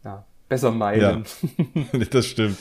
ja, 0.04 0.26
besser 0.50 0.72
meiden. 0.72 1.26
Ja, 1.94 2.00
das 2.12 2.26
stimmt. 2.26 2.58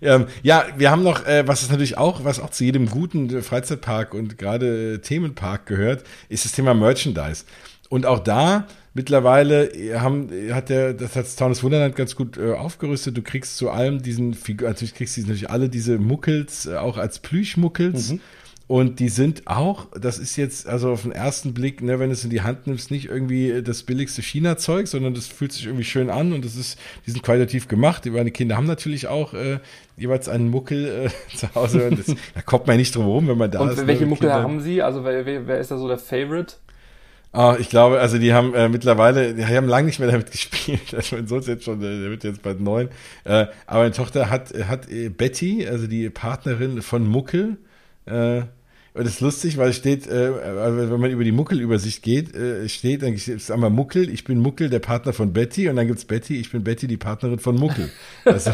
Ähm, 0.00 0.26
ja, 0.42 0.66
wir 0.76 0.90
haben 0.90 1.02
noch, 1.02 1.26
äh, 1.26 1.46
was 1.46 1.62
ist 1.62 1.70
natürlich 1.70 1.96
auch, 1.96 2.24
was 2.24 2.40
auch 2.40 2.50
zu 2.50 2.64
jedem 2.64 2.88
guten 2.88 3.42
Freizeitpark 3.42 4.14
und 4.14 4.38
gerade 4.38 5.00
Themenpark 5.00 5.66
gehört, 5.66 6.04
ist 6.28 6.44
das 6.44 6.52
Thema 6.52 6.74
Merchandise. 6.74 7.44
Und 7.88 8.06
auch 8.06 8.20
da 8.20 8.66
mittlerweile 8.94 9.70
haben, 10.00 10.30
hat 10.52 10.68
der, 10.68 10.94
das 10.94 11.16
hat 11.16 11.26
Taunus 11.36 11.62
Wunderland 11.62 11.96
ganz 11.96 12.16
gut 12.16 12.36
äh, 12.36 12.52
aufgerüstet. 12.52 13.16
Du 13.16 13.22
kriegst 13.22 13.56
zu 13.56 13.70
allem 13.70 14.02
diesen 14.02 14.34
Figur, 14.34 14.68
also 14.68 14.86
du 14.86 14.92
kriegst 14.92 15.18
natürlich 15.18 15.50
alle 15.50 15.68
diese 15.68 15.98
Muckels, 15.98 16.66
äh, 16.66 16.76
auch 16.76 16.96
als 16.96 17.18
Plüschmuckels. 17.18 18.12
Mhm. 18.12 18.20
Und 18.72 19.00
die 19.00 19.10
sind 19.10 19.42
auch, 19.48 19.88
das 20.00 20.18
ist 20.18 20.36
jetzt, 20.36 20.66
also 20.66 20.92
auf 20.92 21.02
den 21.02 21.12
ersten 21.12 21.52
Blick, 21.52 21.82
ne, 21.82 21.98
wenn 21.98 22.08
du 22.08 22.14
es 22.14 22.24
in 22.24 22.30
die 22.30 22.40
Hand 22.40 22.66
nimmst, 22.66 22.90
nicht 22.90 23.04
irgendwie 23.04 23.62
das 23.62 23.82
billigste 23.82 24.22
China-Zeug, 24.22 24.88
sondern 24.88 25.12
das 25.12 25.26
fühlt 25.26 25.52
sich 25.52 25.66
irgendwie 25.66 25.84
schön 25.84 26.08
an 26.08 26.32
und 26.32 26.42
das 26.42 26.56
ist, 26.56 26.78
die 27.04 27.10
sind 27.10 27.22
qualitativ 27.22 27.68
gemacht. 27.68 28.06
Meine 28.06 28.30
Kinder 28.30 28.56
haben 28.56 28.64
natürlich 28.64 29.08
auch 29.08 29.34
äh, 29.34 29.58
jeweils 29.98 30.30
einen 30.30 30.48
Muckel 30.48 31.10
äh, 31.12 31.36
zu 31.36 31.54
Hause. 31.54 31.90
Das, 31.90 32.16
da 32.34 32.40
kommt 32.40 32.66
man 32.66 32.76
ja 32.76 32.78
nicht 32.78 32.96
drum 32.96 33.04
herum, 33.04 33.28
wenn 33.28 33.36
man 33.36 33.50
da 33.50 33.60
und 33.60 33.72
ist. 33.72 33.80
Und 33.80 33.88
welche 33.88 34.04
ne, 34.04 34.08
Muckel 34.08 34.30
Kinder. 34.30 34.42
haben 34.42 34.62
Sie? 34.62 34.80
Also 34.80 35.04
wer, 35.04 35.26
wer, 35.26 35.58
ist 35.58 35.70
da 35.70 35.76
so 35.76 35.86
der 35.86 35.98
Favorite? 35.98 36.54
Ah, 37.32 37.56
ich 37.60 37.68
glaube, 37.68 38.00
also 38.00 38.16
die 38.16 38.32
haben 38.32 38.54
äh, 38.54 38.70
mittlerweile, 38.70 39.34
die 39.34 39.44
haben 39.44 39.68
lange 39.68 39.88
nicht 39.88 39.98
mehr 39.98 40.10
damit 40.10 40.30
gespielt. 40.32 40.94
Also 40.94 41.16
mein 41.16 41.26
Sohn 41.26 41.40
ist 41.40 41.48
jetzt 41.48 41.64
schon, 41.64 41.78
der 41.78 42.08
wird 42.08 42.24
jetzt 42.24 42.40
bald 42.40 42.62
neun. 42.62 42.88
Äh, 43.24 43.48
aber 43.66 43.80
meine 43.80 43.92
Tochter 43.92 44.30
hat, 44.30 44.54
hat 44.66 44.90
äh, 44.90 45.10
Betty, 45.10 45.68
also 45.68 45.86
die 45.86 46.08
Partnerin 46.08 46.80
von 46.80 47.06
Muckel, 47.06 47.58
äh, 48.06 48.44
und 48.94 49.04
das 49.04 49.14
ist 49.14 49.20
lustig, 49.20 49.56
weil 49.56 49.70
es 49.70 49.76
steht, 49.76 50.06
äh, 50.06 50.28
äh, 50.28 50.90
wenn 50.90 51.00
man 51.00 51.10
über 51.10 51.24
die 51.24 51.32
Muckelübersicht 51.32 52.02
geht, 52.02 52.34
äh, 52.34 52.68
steht, 52.68 53.02
dann 53.02 53.14
ist 53.14 53.50
einmal 53.50 53.70
Muckel, 53.70 54.10
ich 54.10 54.24
bin 54.24 54.38
Muckel, 54.38 54.68
der 54.68 54.80
Partner 54.80 55.14
von 55.14 55.32
Betty, 55.32 55.68
und 55.70 55.76
dann 55.76 55.86
gibt's 55.86 56.04
Betty, 56.04 56.36
ich 56.38 56.52
bin 56.52 56.62
Betty, 56.62 56.86
die 56.86 56.98
Partnerin 56.98 57.38
von 57.38 57.56
Muckel. 57.56 57.90
Also, 58.24 58.50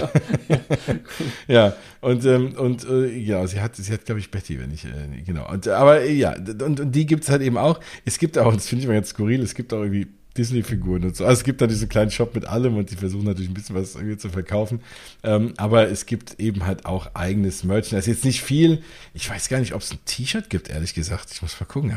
ja, 1.48 1.76
und, 2.00 2.24
ähm, 2.24 2.54
und 2.56 2.88
äh, 2.88 3.08
ja, 3.16 3.46
sie 3.46 3.60
hat, 3.60 3.76
sie 3.76 3.92
hat, 3.92 4.06
glaube 4.06 4.20
ich, 4.20 4.30
Betty, 4.30 4.58
wenn 4.58 4.72
ich, 4.72 4.84
äh, 4.84 5.22
genau. 5.26 5.50
Und, 5.50 5.68
aber 5.68 6.02
äh, 6.02 6.12
ja, 6.12 6.34
und, 6.34 6.80
und 6.80 6.92
die 6.92 7.04
gibt's 7.04 7.28
halt 7.28 7.42
eben 7.42 7.58
auch. 7.58 7.80
Es 8.04 8.18
gibt 8.18 8.38
auch, 8.38 8.54
das 8.54 8.68
finde 8.68 8.82
ich 8.82 8.88
mal 8.88 8.94
ganz 8.94 9.10
skurril, 9.10 9.42
es 9.42 9.54
gibt 9.54 9.72
auch 9.74 9.82
irgendwie 9.82 10.06
Disney-Figuren 10.38 11.04
und 11.04 11.16
so. 11.16 11.24
Also 11.24 11.40
es 11.40 11.44
gibt 11.44 11.60
da 11.60 11.66
diesen 11.66 11.88
kleinen 11.88 12.10
Shop 12.10 12.34
mit 12.34 12.46
allem 12.46 12.76
und 12.76 12.90
die 12.90 12.96
versuchen 12.96 13.24
natürlich 13.24 13.50
ein 13.50 13.54
bisschen 13.54 13.74
was 13.74 13.96
irgendwie 13.96 14.16
zu 14.16 14.30
verkaufen. 14.30 14.80
Ähm, 15.22 15.52
aber 15.56 15.88
es 15.88 16.06
gibt 16.06 16.38
eben 16.40 16.64
halt 16.64 16.86
auch 16.86 17.14
eigenes 17.14 17.64
Merchandise. 17.64 18.10
Jetzt 18.10 18.24
nicht 18.24 18.42
viel. 18.42 18.82
Ich 19.12 19.28
weiß 19.28 19.48
gar 19.48 19.58
nicht, 19.58 19.74
ob 19.74 19.82
es 19.82 19.92
ein 19.92 19.98
T-Shirt 20.04 20.48
gibt, 20.48 20.70
ehrlich 20.70 20.94
gesagt. 20.94 21.30
Ich 21.32 21.42
muss 21.42 21.58
mal 21.60 21.66
gucken. 21.66 21.92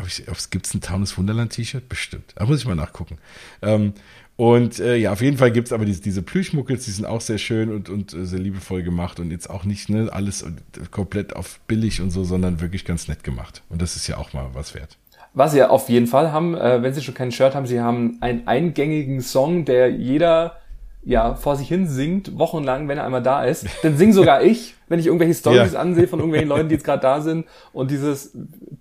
Gibt 0.50 0.66
es 0.66 0.74
ein 0.74 0.82
Taunus 0.82 1.18
Wunderland 1.18 1.54
T-Shirt? 1.54 1.88
Bestimmt. 1.88 2.34
Da 2.36 2.46
muss 2.46 2.60
ich 2.60 2.66
mal 2.66 2.76
nachgucken. 2.76 3.18
Ähm, 3.62 3.94
und 4.38 4.80
äh, 4.80 4.96
ja, 4.96 5.12
auf 5.12 5.22
jeden 5.22 5.38
Fall 5.38 5.52
gibt 5.52 5.68
es 5.68 5.74
aber 5.74 5.86
diese, 5.86 6.02
diese 6.02 6.24
Plüschmuckels, 6.24 6.86
die 6.86 6.92
sind 6.92 7.06
auch 7.06 7.22
sehr 7.22 7.38
schön 7.38 7.70
und, 7.72 7.90
und 7.90 8.14
äh, 8.14 8.26
sehr 8.26 8.40
liebevoll 8.40 8.82
gemacht 8.82 9.20
und 9.20 9.30
jetzt 9.30 9.50
auch 9.50 9.66
nicht 9.66 9.90
ne, 9.90 10.10
alles 10.12 10.44
komplett 10.90 11.36
auf 11.36 11.60
billig 11.68 12.02
und 12.02 12.10
so, 12.10 12.24
sondern 12.24 12.60
wirklich 12.60 12.84
ganz 12.84 13.08
nett 13.08 13.24
gemacht. 13.24 13.62
Und 13.70 13.84
das 13.84 13.96
ist 13.96 14.08
ja 14.08 14.18
auch 14.18 14.34
mal 14.34 14.50
was 14.54 14.74
wert. 14.74 14.98
Was 15.34 15.54
sie 15.54 15.64
auf 15.64 15.88
jeden 15.90 16.08
Fall 16.08 16.32
haben, 16.32 16.56
äh, 16.56 16.82
wenn 16.84 16.94
sie 16.94 17.02
schon 17.02 17.14
kein 17.14 17.32
Shirt 17.32 17.56
haben, 17.56 17.66
sie 17.66 17.80
haben 17.80 18.18
einen 18.22 18.48
eingängigen 18.48 19.22
Song, 19.22 19.64
der 19.64 19.90
jeder 19.90 20.58
ja 21.04 21.36
vor 21.36 21.56
sich 21.56 21.68
hin 21.68 21.88
singt, 21.88 22.38
wochenlang, 22.38 22.88
wenn 22.88 22.98
er 22.98 23.06
einmal 23.06 23.24
da 23.24 23.44
ist. 23.44 23.66
Dann 23.82 23.98
sing 23.98 24.14
sogar 24.14 24.42
ich, 24.44 24.76
wenn 24.88 25.00
ich 25.00 25.08
irgendwelche 25.08 25.34
Stories 25.34 25.74
ja. 25.74 25.80
ansehe 25.80 26.08
von 26.08 26.20
irgendwelchen 26.20 26.50
Leuten, 26.50 26.70
die 26.70 26.76
jetzt 26.76 26.84
gerade 26.84 27.02
da 27.02 27.22
sind 27.22 27.46
und 27.74 27.90
dieses 27.90 28.32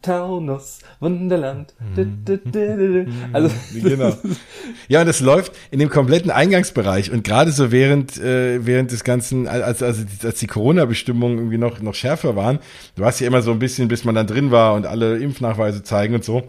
Taunus 0.03 0.81
Wunderland. 0.99 1.75
Mhm. 1.95 3.07
Also 3.33 3.51
genau. 3.73 4.17
Ja, 4.89 5.01
und 5.01 5.07
das 5.07 5.21
läuft 5.21 5.53
in 5.71 5.79
dem 5.79 5.89
kompletten 5.89 6.31
Eingangsbereich 6.31 7.11
und 7.11 7.25
gerade 7.25 7.53
so 7.53 7.73
während 7.73 8.19
äh, 8.19 8.65
während 8.65 8.93
des 8.93 9.05
ganzen 9.05 9.49
als 9.49 9.83
also 9.83 10.05
als 10.25 10.39
die 10.39 10.47
Corona 10.47 10.85
Bestimmungen 10.85 11.39
irgendwie 11.39 11.59
noch 11.59 11.81
noch 11.81 11.95
schärfer 11.95 12.37
waren, 12.37 12.59
du 12.97 13.05
hast 13.05 13.21
ja 13.21 13.27
immer 13.27 13.43
so 13.43 13.53
ein 13.53 13.59
bisschen 13.59 13.89
bis 13.89 14.05
man 14.05 14.15
dann 14.15 14.27
drin 14.27 14.51
war 14.51 14.75
und 14.75 14.87
alle 14.87 15.19
Impfnachweise 15.19 15.83
zeigen 15.83 16.15
und 16.15 16.25
so. 16.25 16.43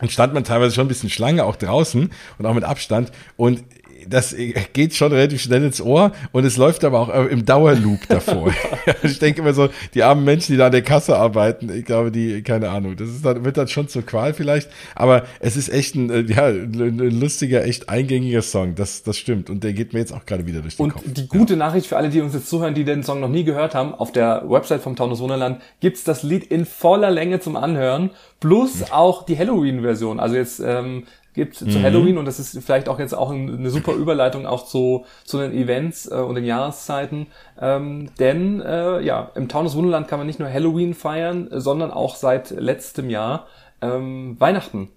Und 0.00 0.12
stand 0.12 0.32
man 0.32 0.44
teilweise 0.44 0.74
schon 0.74 0.84
ein 0.84 0.88
bisschen 0.88 1.10
Schlange 1.10 1.44
auch 1.44 1.56
draußen 1.56 2.10
und 2.38 2.46
auch 2.46 2.54
mit 2.54 2.64
Abstand. 2.64 3.10
Und 3.36 3.64
das 4.08 4.34
geht 4.72 4.94
schon 4.94 5.12
relativ 5.12 5.42
schnell 5.42 5.64
ins 5.64 5.80
Ohr 5.80 6.12
und 6.32 6.44
es 6.44 6.56
läuft 6.56 6.84
aber 6.84 7.00
auch 7.00 7.26
im 7.26 7.44
Dauerloop 7.44 8.00
davor. 8.08 8.52
ich 9.02 9.18
denke 9.18 9.40
immer 9.40 9.52
so, 9.52 9.68
die 9.94 10.02
armen 10.02 10.24
Menschen, 10.24 10.52
die 10.52 10.58
da 10.58 10.66
an 10.66 10.72
der 10.72 10.82
Kasse 10.82 11.16
arbeiten, 11.16 11.70
ich 11.70 11.84
glaube, 11.84 12.10
die, 12.10 12.42
keine 12.42 12.70
Ahnung, 12.70 12.96
das 12.96 13.08
ist 13.08 13.24
dann, 13.24 13.44
wird 13.44 13.56
dann 13.56 13.68
schon 13.68 13.88
zur 13.88 14.02
Qual 14.02 14.34
vielleicht, 14.34 14.70
aber 14.94 15.24
es 15.40 15.56
ist 15.56 15.68
echt 15.68 15.94
ein, 15.94 16.10
äh, 16.10 16.20
ja, 16.20 16.46
ein 16.46 16.98
lustiger, 16.98 17.64
echt 17.64 17.88
eingängiger 17.88 18.42
Song, 18.42 18.74
das, 18.74 19.02
das 19.02 19.16
stimmt 19.18 19.50
und 19.50 19.64
der 19.64 19.72
geht 19.72 19.92
mir 19.92 20.00
jetzt 20.00 20.12
auch 20.12 20.26
gerade 20.26 20.46
wieder 20.46 20.60
durch 20.60 20.76
den 20.76 20.84
und 20.84 20.92
Kopf. 20.92 21.04
Und 21.04 21.16
die 21.16 21.28
gute 21.28 21.54
ja. 21.54 21.58
Nachricht 21.58 21.86
für 21.86 21.96
alle, 21.96 22.10
die 22.10 22.20
uns 22.20 22.34
jetzt 22.34 22.48
zuhören, 22.48 22.74
die 22.74 22.84
den 22.84 23.02
Song 23.02 23.20
noch 23.20 23.28
nie 23.28 23.44
gehört 23.44 23.74
haben, 23.74 23.94
auf 23.94 24.12
der 24.12 24.44
Website 24.48 24.82
vom 24.82 24.96
Taunus 24.96 25.20
Wunderland 25.20 25.60
gibt's 25.80 26.04
das 26.04 26.22
Lied 26.22 26.44
in 26.44 26.64
voller 26.64 27.10
Länge 27.10 27.40
zum 27.40 27.56
Anhören, 27.56 28.10
plus 28.40 28.90
auch 28.90 29.24
die 29.24 29.38
Halloween-Version, 29.38 30.20
also 30.20 30.36
jetzt, 30.36 30.60
ähm, 30.60 31.04
gibt 31.38 31.62
mhm. 31.62 31.70
zu 31.70 31.80
Halloween 31.80 32.18
und 32.18 32.24
das 32.24 32.40
ist 32.40 32.58
vielleicht 32.64 32.88
auch 32.88 32.98
jetzt 32.98 33.14
auch 33.14 33.30
eine 33.30 33.70
super 33.70 33.92
Überleitung 33.92 34.44
auch 34.44 34.66
zu, 34.66 35.04
zu 35.24 35.38
den 35.38 35.52
Events 35.52 36.10
äh, 36.10 36.16
und 36.16 36.34
den 36.34 36.44
Jahreszeiten. 36.44 37.28
Ähm, 37.60 38.10
denn 38.18 38.60
äh, 38.60 39.00
ja, 39.00 39.30
im 39.36 39.48
Taunus 39.48 39.76
Wunderland 39.76 40.08
kann 40.08 40.18
man 40.18 40.26
nicht 40.26 40.40
nur 40.40 40.52
Halloween 40.52 40.94
feiern, 40.94 41.48
sondern 41.52 41.92
auch 41.92 42.16
seit 42.16 42.50
letztem 42.50 43.08
Jahr 43.08 43.46
ähm, 43.80 44.34
Weihnachten. 44.40 44.90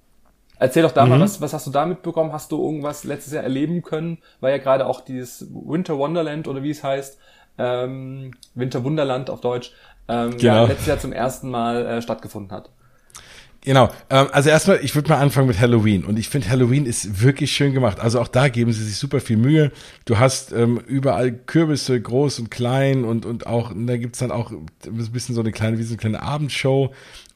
Erzähl 0.58 0.82
doch 0.82 0.92
da 0.92 1.06
mhm. 1.06 1.12
mal, 1.12 1.20
was, 1.20 1.42
was 1.42 1.54
hast 1.54 1.68
du 1.68 1.72
da 1.72 1.86
mitbekommen? 1.86 2.34
Hast 2.34 2.52
du 2.52 2.64
irgendwas 2.64 3.04
letztes 3.04 3.34
Jahr 3.34 3.44
erleben 3.44 3.84
können? 3.84 4.18
Weil 4.40 4.52
ja 4.52 4.58
gerade 4.58 4.88
auch 4.88 5.02
dieses 5.02 5.48
Winter 5.52 6.00
Wonderland 6.00 6.48
oder 6.48 6.64
wie 6.64 6.72
es 6.72 6.84
heißt, 6.84 7.20
ähm, 7.60 8.32
Winter 8.56 8.84
Wunderland 8.84 9.30
auf 9.30 9.42
Deutsch, 9.42 9.74
ähm, 10.08 10.38
genau. 10.38 10.54
ja, 10.54 10.64
letztes 10.64 10.88
Jahr 10.88 10.98
zum 10.98 11.14
ersten 11.14 11.52
Mal 11.52 11.86
äh, 11.86 12.02
stattgefunden 12.02 12.52
hat. 12.52 12.72
Genau. 13.63 13.89
Ähm, 14.10 14.28
also 14.32 14.50
erstmal, 14.50 14.80
ich 14.84 14.95
würde 14.95 15.10
mal 15.10 15.19
anfangen 15.19 15.47
mit 15.47 15.60
Halloween. 15.60 16.04
Und 16.04 16.17
ich 16.17 16.30
finde, 16.30 16.50
Halloween 16.50 16.86
ist 16.86 17.21
wirklich 17.21 17.52
schön 17.52 17.74
gemacht. 17.74 18.00
Also 18.00 18.19
auch 18.19 18.28
da 18.28 18.50
geben 18.50 18.74
sie 18.74 18.84
sich 18.84 18.97
super 18.97 19.19
viel 19.19 19.38
Mühe. 19.38 19.71
Du 20.06 20.17
hast 20.17 20.52
ähm, 20.52 20.82
überall 20.88 21.32
Kürbisse, 21.32 22.00
groß 22.02 22.39
und 22.39 22.50
klein 22.50 23.04
und, 23.04 23.26
und 23.26 23.45
auch, 23.45 23.71
da 23.76 23.97
gibt's 23.97 24.19
dann 24.19 24.32
auch 24.32 24.52
ein 24.52 24.65
bisschen 25.12 25.36
so 25.36 25.41
eine 25.41 25.52
kleine, 25.52 25.78
wie 25.78 25.84
so 25.84 25.93
eine 25.93 25.97
kleine 25.97 26.24
Abendshow. 26.24 26.91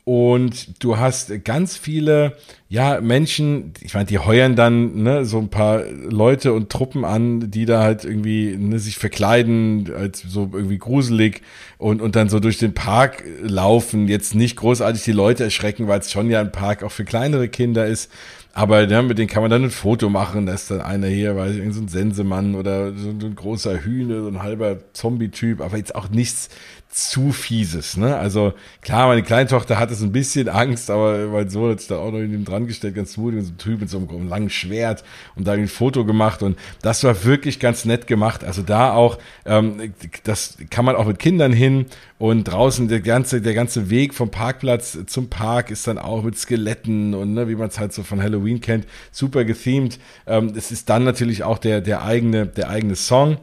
Und 0.06 0.84
du 0.84 1.00
hast 1.00 1.44
ganz 1.44 1.76
viele, 1.78 2.38
ja, 2.70 3.02
Menschen, 3.02 3.74
ich 3.82 3.96
meine, 3.96 4.06
die 4.06 4.20
heuern 4.20 4.56
dann 4.56 5.02
ne, 5.02 5.26
so 5.26 5.39
ein 5.39 5.50
paar 5.50 5.82
Leute 5.84 6.54
und 6.54 6.70
Truppen 6.70 7.04
an, 7.04 7.50
die 7.50 7.65
da 7.65 7.82
halt 7.82 8.06
irgendwie 8.06 8.56
ne, 8.56 8.78
sich 8.78 9.00
verkleiden, 9.00 9.91
als 9.98 10.22
so 10.22 10.48
irgendwie 10.54 10.78
gruselig 10.78 11.41
und, 11.80 12.04
und 12.04 12.15
dann 12.15 12.30
so 12.30 12.39
durch 12.39 12.60
den 12.60 12.76
Park 12.76 13.24
laufen, 13.41 14.08
jetzt 14.08 14.36
nicht 14.36 14.58
großartig 14.58 15.04
die 15.04 15.12
Leute 15.12 15.44
erschrecken, 15.46 15.88
weil 15.88 16.02
es 16.02 16.12
schon 16.12 16.30
ja 16.30 16.39
ein 16.39 16.52
Park 16.52 16.84
auch 16.84 16.91
für 16.91 17.04
kleinere 17.04 17.50
Kinder 17.50 17.88
ist. 17.88 18.12
Aber 18.54 18.88
ja, 18.88 19.02
mit 19.02 19.18
denen 19.18 19.28
kann 19.28 19.41
man 19.41 19.52
dann 19.52 19.63
ein 19.63 19.72
Foto 19.72 20.10
machen. 20.10 20.46
Da 20.46 20.54
ist 20.54 20.70
dann 20.70 20.82
einer 20.82 21.08
hier, 21.08 21.36
weiß 21.36 21.56
ich, 21.56 21.74
so 21.74 21.82
ein 21.82 21.88
Sensemann 21.88 22.54
oder 22.54 22.94
so 22.94 23.10
ein 23.10 23.36
großer 23.36 23.84
Hühner, 23.84 24.22
so 24.22 24.28
ein 24.28 24.44
halber 24.44 24.78
Zombie-Typ, 24.94 25.62
aber 25.62 25.78
jetzt 25.78 25.96
auch 25.96 26.10
nichts 26.10 26.50
zu 26.95 27.34
fieses. 27.34 27.97
Ne? 27.97 28.15
Also 28.15 28.53
klar, 28.79 29.10
meine 29.10 29.21
Kleintochter 29.21 29.77
hat 29.77 29.91
es 29.91 30.01
ein 30.01 30.13
bisschen 30.13 30.47
Angst, 30.47 30.89
aber 30.89 31.27
mein 31.27 31.49
Sohn 31.49 31.71
hat 31.71 31.79
sich 31.81 31.89
da 31.89 31.97
auch 31.97 32.10
noch 32.10 32.19
in 32.19 32.34
ihm 32.34 32.45
dran 32.45 32.67
gestellt, 32.67 32.95
ganz 32.95 33.17
mutig, 33.17 33.43
so 33.43 33.51
ein 33.51 33.58
Typ 33.58 33.81
mit 33.81 33.89
so 33.89 33.97
einem 33.97 34.29
langen 34.29 34.49
Schwert 34.49 35.03
und 35.36 35.45
da 35.45 35.51
ein 35.51 35.67
Foto 35.67 36.05
gemacht 36.05 36.41
und 36.41 36.58
das 36.81 37.03
war 37.03 37.25
wirklich 37.25 37.60
ganz 37.60 37.84
nett 37.84 38.08
gemacht. 38.08 38.45
Also 38.45 38.62
da 38.62 38.93
auch, 38.93 39.17
ähm, 39.45 39.93
das 40.23 40.58
kann 40.69 40.86
man 40.86 40.95
auch 40.95 41.05
mit 41.05 41.19
Kindern 41.19 41.51
hin 41.51 41.88
und 42.17 42.45
draußen 42.45 42.88
der 42.88 43.01
ganze, 43.01 43.41
der 43.41 43.53
ganze 43.53 43.89
Weg 43.89 44.13
vom 44.13 44.31
Parkplatz 44.31 44.97
zum 45.05 45.29
Park 45.29 45.71
ist 45.71 45.88
dann 45.88 45.97
auch 45.97 46.23
mit 46.23 46.38
Skeletten 46.38 47.13
und 47.13 47.34
ne, 47.34 47.49
wie 47.49 47.55
man 47.55 47.67
es 47.67 47.77
halt 47.77 47.91
so 47.91 48.03
von 48.03 48.21
Halloween 48.21 48.62
kennt, 48.62 48.88
super 49.12 49.43
gethemed. 49.43 49.99
Ähm, 50.27 50.53
es 50.55 50.71
ist 50.71 50.88
dann 50.88 51.03
natürlich 51.03 51.43
auch 51.43 51.58
der, 51.58 51.81
der 51.81 52.03
eigene, 52.03 52.45
der 52.45 52.69
eigene 52.69 52.95
Song. 52.95 53.38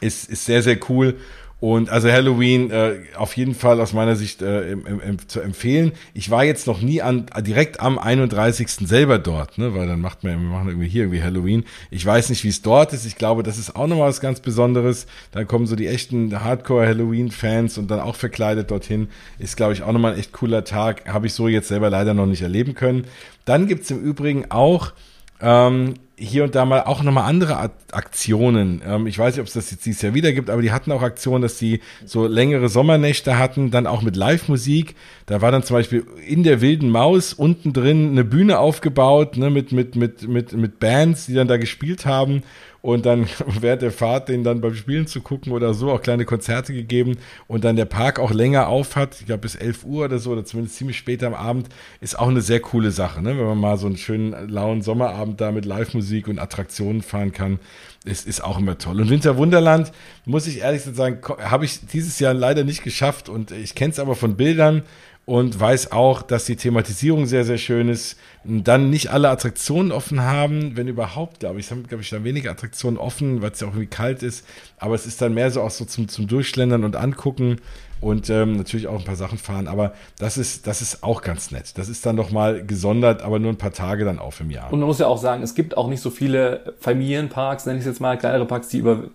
Ist, 0.00 0.28
ist 0.28 0.44
sehr, 0.44 0.62
sehr 0.62 0.78
cool. 0.88 1.16
Und 1.60 1.90
also 1.90 2.08
Halloween 2.08 2.70
äh, 2.70 3.00
auf 3.16 3.36
jeden 3.36 3.54
Fall 3.54 3.80
aus 3.80 3.92
meiner 3.92 4.14
Sicht 4.14 4.42
äh, 4.42 4.70
em, 4.70 4.86
em, 4.86 5.28
zu 5.28 5.40
empfehlen. 5.40 5.90
Ich 6.14 6.30
war 6.30 6.44
jetzt 6.44 6.68
noch 6.68 6.80
nie 6.80 7.02
an 7.02 7.26
direkt 7.40 7.80
am 7.80 7.98
31. 7.98 8.70
selber 8.86 9.18
dort, 9.18 9.58
ne, 9.58 9.74
weil 9.74 9.88
dann 9.88 10.00
macht 10.00 10.22
man, 10.22 10.40
wir 10.40 10.48
machen 10.48 10.68
irgendwie 10.68 10.88
hier 10.88 11.02
irgendwie 11.04 11.22
Halloween. 11.22 11.64
Ich 11.90 12.06
weiß 12.06 12.28
nicht, 12.30 12.44
wie 12.44 12.48
es 12.48 12.62
dort 12.62 12.92
ist. 12.92 13.06
Ich 13.06 13.16
glaube, 13.16 13.42
das 13.42 13.58
ist 13.58 13.74
auch 13.74 13.88
nochmal 13.88 14.08
was 14.08 14.20
ganz 14.20 14.38
Besonderes. 14.38 15.08
Da 15.32 15.42
kommen 15.42 15.66
so 15.66 15.74
die 15.74 15.88
echten 15.88 16.44
Hardcore 16.44 16.86
Halloween 16.86 17.32
Fans 17.32 17.76
und 17.76 17.90
dann 17.90 17.98
auch 17.98 18.14
verkleidet 18.14 18.70
dorthin. 18.70 19.08
Ist 19.40 19.56
glaube 19.56 19.72
ich 19.72 19.82
auch 19.82 19.92
nochmal 19.92 20.12
ein 20.12 20.18
echt 20.20 20.32
cooler 20.32 20.62
Tag. 20.62 21.12
Habe 21.12 21.26
ich 21.26 21.32
so 21.32 21.48
jetzt 21.48 21.66
selber 21.66 21.90
leider 21.90 22.14
noch 22.14 22.26
nicht 22.26 22.42
erleben 22.42 22.74
können. 22.74 23.04
Dann 23.44 23.66
gibt's 23.66 23.90
im 23.90 24.00
Übrigen 24.00 24.50
auch 24.50 24.92
ähm, 25.40 25.94
hier 26.18 26.44
und 26.44 26.54
da 26.54 26.64
mal 26.64 26.82
auch 26.82 27.02
nochmal 27.02 27.28
andere 27.28 27.70
Aktionen. 27.92 28.82
Ähm, 28.84 29.06
ich 29.06 29.18
weiß 29.18 29.34
nicht, 29.34 29.40
ob 29.40 29.46
es 29.46 29.52
das 29.52 29.70
jetzt 29.70 29.86
dieses 29.86 30.02
Jahr 30.02 30.14
wieder 30.14 30.32
gibt, 30.32 30.50
aber 30.50 30.62
die 30.62 30.72
hatten 30.72 30.90
auch 30.90 31.02
Aktionen, 31.02 31.42
dass 31.42 31.58
die 31.58 31.80
so 32.04 32.26
längere 32.26 32.68
Sommernächte 32.68 33.38
hatten, 33.38 33.70
dann 33.70 33.86
auch 33.86 34.02
mit 34.02 34.16
Live-Musik. 34.16 34.96
Da 35.26 35.40
war 35.40 35.52
dann 35.52 35.62
zum 35.62 35.76
Beispiel 35.76 36.04
in 36.26 36.42
der 36.42 36.60
wilden 36.60 36.90
Maus 36.90 37.32
unten 37.32 37.72
drin 37.72 38.10
eine 38.10 38.24
Bühne 38.24 38.58
aufgebaut, 38.58 39.36
ne, 39.36 39.50
mit, 39.50 39.72
mit, 39.72 39.94
mit, 39.94 40.26
mit, 40.26 40.52
mit 40.52 40.80
Bands, 40.80 41.26
die 41.26 41.34
dann 41.34 41.48
da 41.48 41.56
gespielt 41.56 42.04
haben 42.04 42.42
und 42.82 43.06
dann 43.06 43.26
während 43.60 43.82
der 43.82 43.92
Fahrt 43.92 44.28
den 44.28 44.44
dann 44.44 44.60
beim 44.60 44.74
Spielen 44.74 45.06
zu 45.06 45.20
gucken 45.20 45.52
oder 45.52 45.74
so 45.74 45.90
auch 45.90 46.02
kleine 46.02 46.24
Konzerte 46.24 46.72
gegeben 46.72 47.18
und 47.46 47.64
dann 47.64 47.76
der 47.76 47.84
Park 47.84 48.18
auch 48.18 48.30
länger 48.30 48.68
auf 48.68 48.96
hat, 48.96 49.20
ich 49.20 49.26
glaube 49.26 49.42
bis 49.42 49.54
11 49.54 49.84
Uhr 49.84 50.04
oder 50.04 50.18
so 50.18 50.30
oder 50.30 50.44
zumindest 50.44 50.76
ziemlich 50.76 50.98
später 50.98 51.26
am 51.26 51.34
Abend, 51.34 51.68
ist 52.00 52.18
auch 52.18 52.28
eine 52.28 52.40
sehr 52.40 52.60
coole 52.60 52.90
Sache, 52.90 53.22
ne? 53.22 53.36
wenn 53.38 53.46
man 53.46 53.58
mal 53.58 53.76
so 53.76 53.86
einen 53.86 53.96
schönen 53.96 54.48
lauen 54.48 54.82
Sommerabend 54.82 55.40
da 55.40 55.52
mit 55.52 55.64
Live-Musik 55.64 56.28
und 56.28 56.38
Attraktionen 56.38 57.02
fahren 57.02 57.32
kann, 57.32 57.58
ist, 58.04 58.26
ist 58.26 58.42
auch 58.42 58.58
immer 58.58 58.78
toll. 58.78 59.00
Und 59.00 59.10
Winterwunderland, 59.10 59.92
muss 60.24 60.46
ich 60.46 60.60
ehrlich 60.60 60.82
sagen, 60.82 61.20
habe 61.38 61.64
ich 61.64 61.86
dieses 61.86 62.18
Jahr 62.18 62.34
leider 62.34 62.64
nicht 62.64 62.82
geschafft 62.82 63.28
und 63.28 63.50
ich 63.50 63.74
kenne 63.74 63.92
es 63.92 63.98
aber 63.98 64.14
von 64.14 64.36
Bildern 64.36 64.82
und 65.28 65.60
weiß 65.60 65.92
auch, 65.92 66.22
dass 66.22 66.46
die 66.46 66.56
Thematisierung 66.56 67.26
sehr, 67.26 67.44
sehr 67.44 67.58
schön 67.58 67.90
ist. 67.90 68.16
Dann 68.44 68.88
nicht 68.88 69.10
alle 69.10 69.28
Attraktionen 69.28 69.92
offen 69.92 70.22
haben, 70.22 70.74
wenn 70.74 70.88
überhaupt, 70.88 71.40
glaube 71.40 71.60
ich, 71.60 71.70
haben, 71.70 71.86
glaube 71.86 72.02
ich, 72.02 72.08
dann 72.08 72.24
weniger 72.24 72.50
Attraktionen 72.50 72.96
offen, 72.96 73.42
weil 73.42 73.50
es 73.50 73.60
ja 73.60 73.66
auch 73.66 73.72
irgendwie 73.72 73.88
kalt 73.88 74.22
ist. 74.22 74.46
Aber 74.78 74.94
es 74.94 75.04
ist 75.04 75.20
dann 75.20 75.34
mehr 75.34 75.50
so 75.50 75.60
auch 75.60 75.70
so 75.70 75.84
zum, 75.84 76.08
zum 76.08 76.28
Durchschlendern 76.28 76.82
und 76.82 76.96
angucken 76.96 77.60
und 78.00 78.30
ähm, 78.30 78.56
natürlich 78.56 78.86
auch 78.86 78.98
ein 78.98 79.04
paar 79.04 79.16
Sachen 79.16 79.36
fahren. 79.36 79.68
Aber 79.68 79.92
das 80.18 80.38
ist, 80.38 80.66
das 80.66 80.80
ist 80.80 81.02
auch 81.02 81.20
ganz 81.20 81.50
nett. 81.50 81.76
Das 81.76 81.90
ist 81.90 82.06
dann 82.06 82.16
noch 82.16 82.30
mal 82.30 82.64
gesondert, 82.64 83.20
aber 83.20 83.38
nur 83.38 83.52
ein 83.52 83.58
paar 83.58 83.74
Tage 83.74 84.06
dann 84.06 84.18
auf 84.18 84.40
im 84.40 84.50
Jahr. 84.50 84.72
Und 84.72 84.78
man 84.80 84.86
muss 84.86 84.98
ja 84.98 85.08
auch 85.08 85.18
sagen, 85.18 85.42
es 85.42 85.54
gibt 85.54 85.76
auch 85.76 85.88
nicht 85.88 86.00
so 86.00 86.08
viele 86.08 86.72
Familienparks, 86.80 87.66
nenne 87.66 87.76
ich 87.76 87.82
es 87.82 87.86
jetzt 87.86 88.00
mal, 88.00 88.16
kleinere 88.16 88.46
Parks, 88.46 88.68
die 88.68 88.78
über 88.78 89.10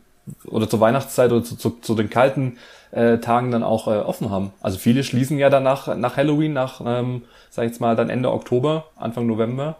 oder 0.45 0.69
zur 0.69 0.79
Weihnachtszeit 0.79 1.31
oder 1.31 1.43
zu, 1.43 1.55
zu, 1.55 1.71
zu 1.81 1.95
den 1.95 2.11
kalten 2.11 2.57
äh, 2.93 3.17
Tagen 3.17 3.51
dann 3.51 3.63
auch 3.63 3.87
äh, 3.87 3.97
offen 3.97 4.29
haben. 4.29 4.51
Also 4.61 4.77
viele 4.77 5.03
schließen 5.03 5.37
ja 5.39 5.49
danach 5.49 5.95
nach 5.95 6.17
Halloween, 6.17 6.53
nach, 6.53 6.81
ähm, 6.85 7.23
sag 7.49 7.65
ich 7.65 7.71
jetzt 7.71 7.81
mal, 7.81 7.95
dann 7.95 8.09
Ende 8.09 8.31
Oktober, 8.31 8.85
Anfang 8.95 9.25
November. 9.25 9.77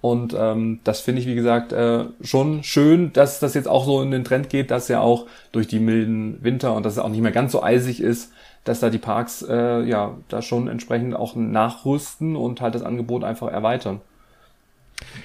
Und 0.00 0.36
ähm, 0.38 0.80
das 0.84 1.00
finde 1.00 1.22
ich, 1.22 1.26
wie 1.26 1.34
gesagt, 1.34 1.72
äh, 1.72 2.04
schon 2.22 2.62
schön, 2.62 3.12
dass 3.14 3.40
das 3.40 3.54
jetzt 3.54 3.68
auch 3.68 3.86
so 3.86 4.02
in 4.02 4.10
den 4.10 4.24
Trend 4.24 4.50
geht, 4.50 4.70
dass 4.70 4.88
ja 4.88 5.00
auch 5.00 5.26
durch 5.50 5.66
die 5.66 5.78
milden 5.78 6.42
Winter 6.42 6.74
und 6.74 6.84
dass 6.84 6.94
es 6.94 6.98
auch 6.98 7.08
nicht 7.08 7.22
mehr 7.22 7.32
ganz 7.32 7.52
so 7.52 7.62
eisig 7.62 8.00
ist, 8.00 8.30
dass 8.64 8.80
da 8.80 8.90
die 8.90 8.98
Parks 8.98 9.42
äh, 9.42 9.80
ja 9.82 10.14
da 10.28 10.42
schon 10.42 10.68
entsprechend 10.68 11.14
auch 11.14 11.36
nachrüsten 11.36 12.36
und 12.36 12.60
halt 12.60 12.74
das 12.74 12.82
Angebot 12.82 13.24
einfach 13.24 13.48
erweitern. 13.48 14.00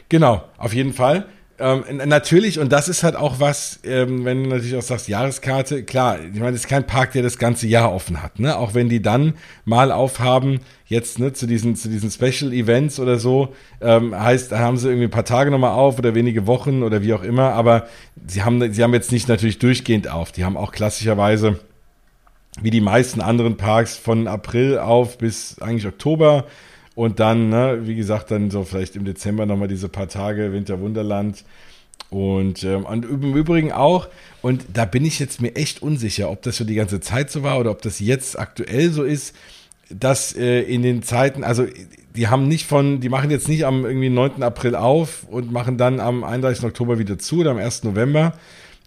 Genau, 0.07 0.43
auf 0.57 0.73
jeden 0.73 0.93
Fall. 0.93 1.25
Ähm, 1.61 1.83
natürlich, 2.05 2.57
und 2.59 2.71
das 2.71 2.87
ist 2.87 3.03
halt 3.03 3.17
auch 3.17 3.41
was, 3.41 3.79
ähm, 3.83 4.23
wenn 4.23 4.43
du 4.43 4.49
natürlich 4.49 4.77
auch 4.77 4.81
sagst, 4.81 5.09
Jahreskarte, 5.09 5.83
klar, 5.83 6.17
ich 6.19 6.39
meine, 6.39 6.53
das 6.53 6.61
ist 6.61 6.69
kein 6.69 6.87
Park, 6.87 7.11
der 7.11 7.21
das 7.21 7.37
ganze 7.37 7.67
Jahr 7.67 7.93
offen 7.93 8.23
hat, 8.23 8.39
ne? 8.39 8.57
Auch 8.57 8.73
wenn 8.73 8.87
die 8.87 9.01
dann 9.01 9.33
mal 9.65 9.91
aufhaben, 9.91 10.61
jetzt, 10.85 11.19
ne, 11.19 11.33
zu 11.33 11.47
diesen, 11.47 11.75
zu 11.75 11.89
diesen 11.89 12.11
Special 12.11 12.53
Events 12.53 12.97
oder 12.99 13.19
so, 13.19 13.53
ähm, 13.81 14.17
heißt, 14.17 14.53
da 14.53 14.59
haben 14.59 14.77
sie 14.77 14.87
irgendwie 14.87 15.07
ein 15.07 15.11
paar 15.11 15.25
Tage 15.25 15.51
nochmal 15.51 15.73
auf 15.73 15.99
oder 15.99 16.15
wenige 16.15 16.47
Wochen 16.47 16.81
oder 16.81 17.03
wie 17.03 17.13
auch 17.13 17.23
immer, 17.23 17.51
aber 17.51 17.87
sie 18.25 18.43
haben, 18.43 18.71
sie 18.71 18.81
haben 18.81 18.93
jetzt 18.93 19.11
nicht 19.11 19.27
natürlich 19.27 19.59
durchgehend 19.59 20.09
auf. 20.09 20.31
Die 20.31 20.45
haben 20.45 20.55
auch 20.55 20.71
klassischerweise, 20.71 21.59
wie 22.61 22.71
die 22.71 22.81
meisten 22.81 23.19
anderen 23.19 23.57
Parks, 23.57 23.97
von 23.97 24.27
April 24.27 24.79
auf 24.79 25.17
bis 25.17 25.61
eigentlich 25.61 25.87
Oktober 25.87 26.45
und 26.95 27.19
dann, 27.19 27.49
ne, 27.49 27.81
wie 27.83 27.95
gesagt, 27.95 28.31
dann 28.31 28.51
so 28.51 28.63
vielleicht 28.63 28.95
im 28.95 29.05
Dezember 29.05 29.45
nochmal 29.45 29.67
diese 29.67 29.89
paar 29.89 30.07
Tage 30.07 30.51
Winterwunderland. 30.51 31.43
Und, 32.09 32.63
ähm, 32.63 32.85
und 32.85 33.05
im 33.05 33.35
Übrigen 33.35 33.71
auch, 33.71 34.07
und 34.41 34.65
da 34.73 34.85
bin 34.85 35.05
ich 35.05 35.19
jetzt 35.19 35.41
mir 35.41 35.55
echt 35.55 35.81
unsicher, 35.81 36.31
ob 36.31 36.41
das 36.41 36.57
so 36.57 36.63
die 36.63 36.75
ganze 36.75 36.99
Zeit 36.99 37.29
so 37.29 37.43
war 37.43 37.59
oder 37.59 37.71
ob 37.71 37.81
das 37.81 37.99
jetzt 37.99 38.39
aktuell 38.39 38.89
so 38.89 39.03
ist, 39.03 39.35
dass 39.89 40.35
äh, 40.35 40.61
in 40.61 40.81
den 40.81 41.03
Zeiten, 41.03 41.43
also 41.43 41.65
die 42.15 42.27
haben 42.27 42.47
nicht 42.47 42.65
von, 42.65 42.99
die 42.99 43.09
machen 43.09 43.29
jetzt 43.31 43.47
nicht 43.47 43.65
am 43.65 43.85
irgendwie 43.85 44.09
9. 44.09 44.43
April 44.43 44.75
auf 44.75 45.23
und 45.29 45.51
machen 45.51 45.77
dann 45.77 45.99
am 45.99 46.23
31. 46.23 46.65
Oktober 46.65 46.99
wieder 46.99 47.19
zu 47.19 47.39
oder 47.41 47.51
am 47.51 47.57
1. 47.57 47.83
November, 47.83 48.33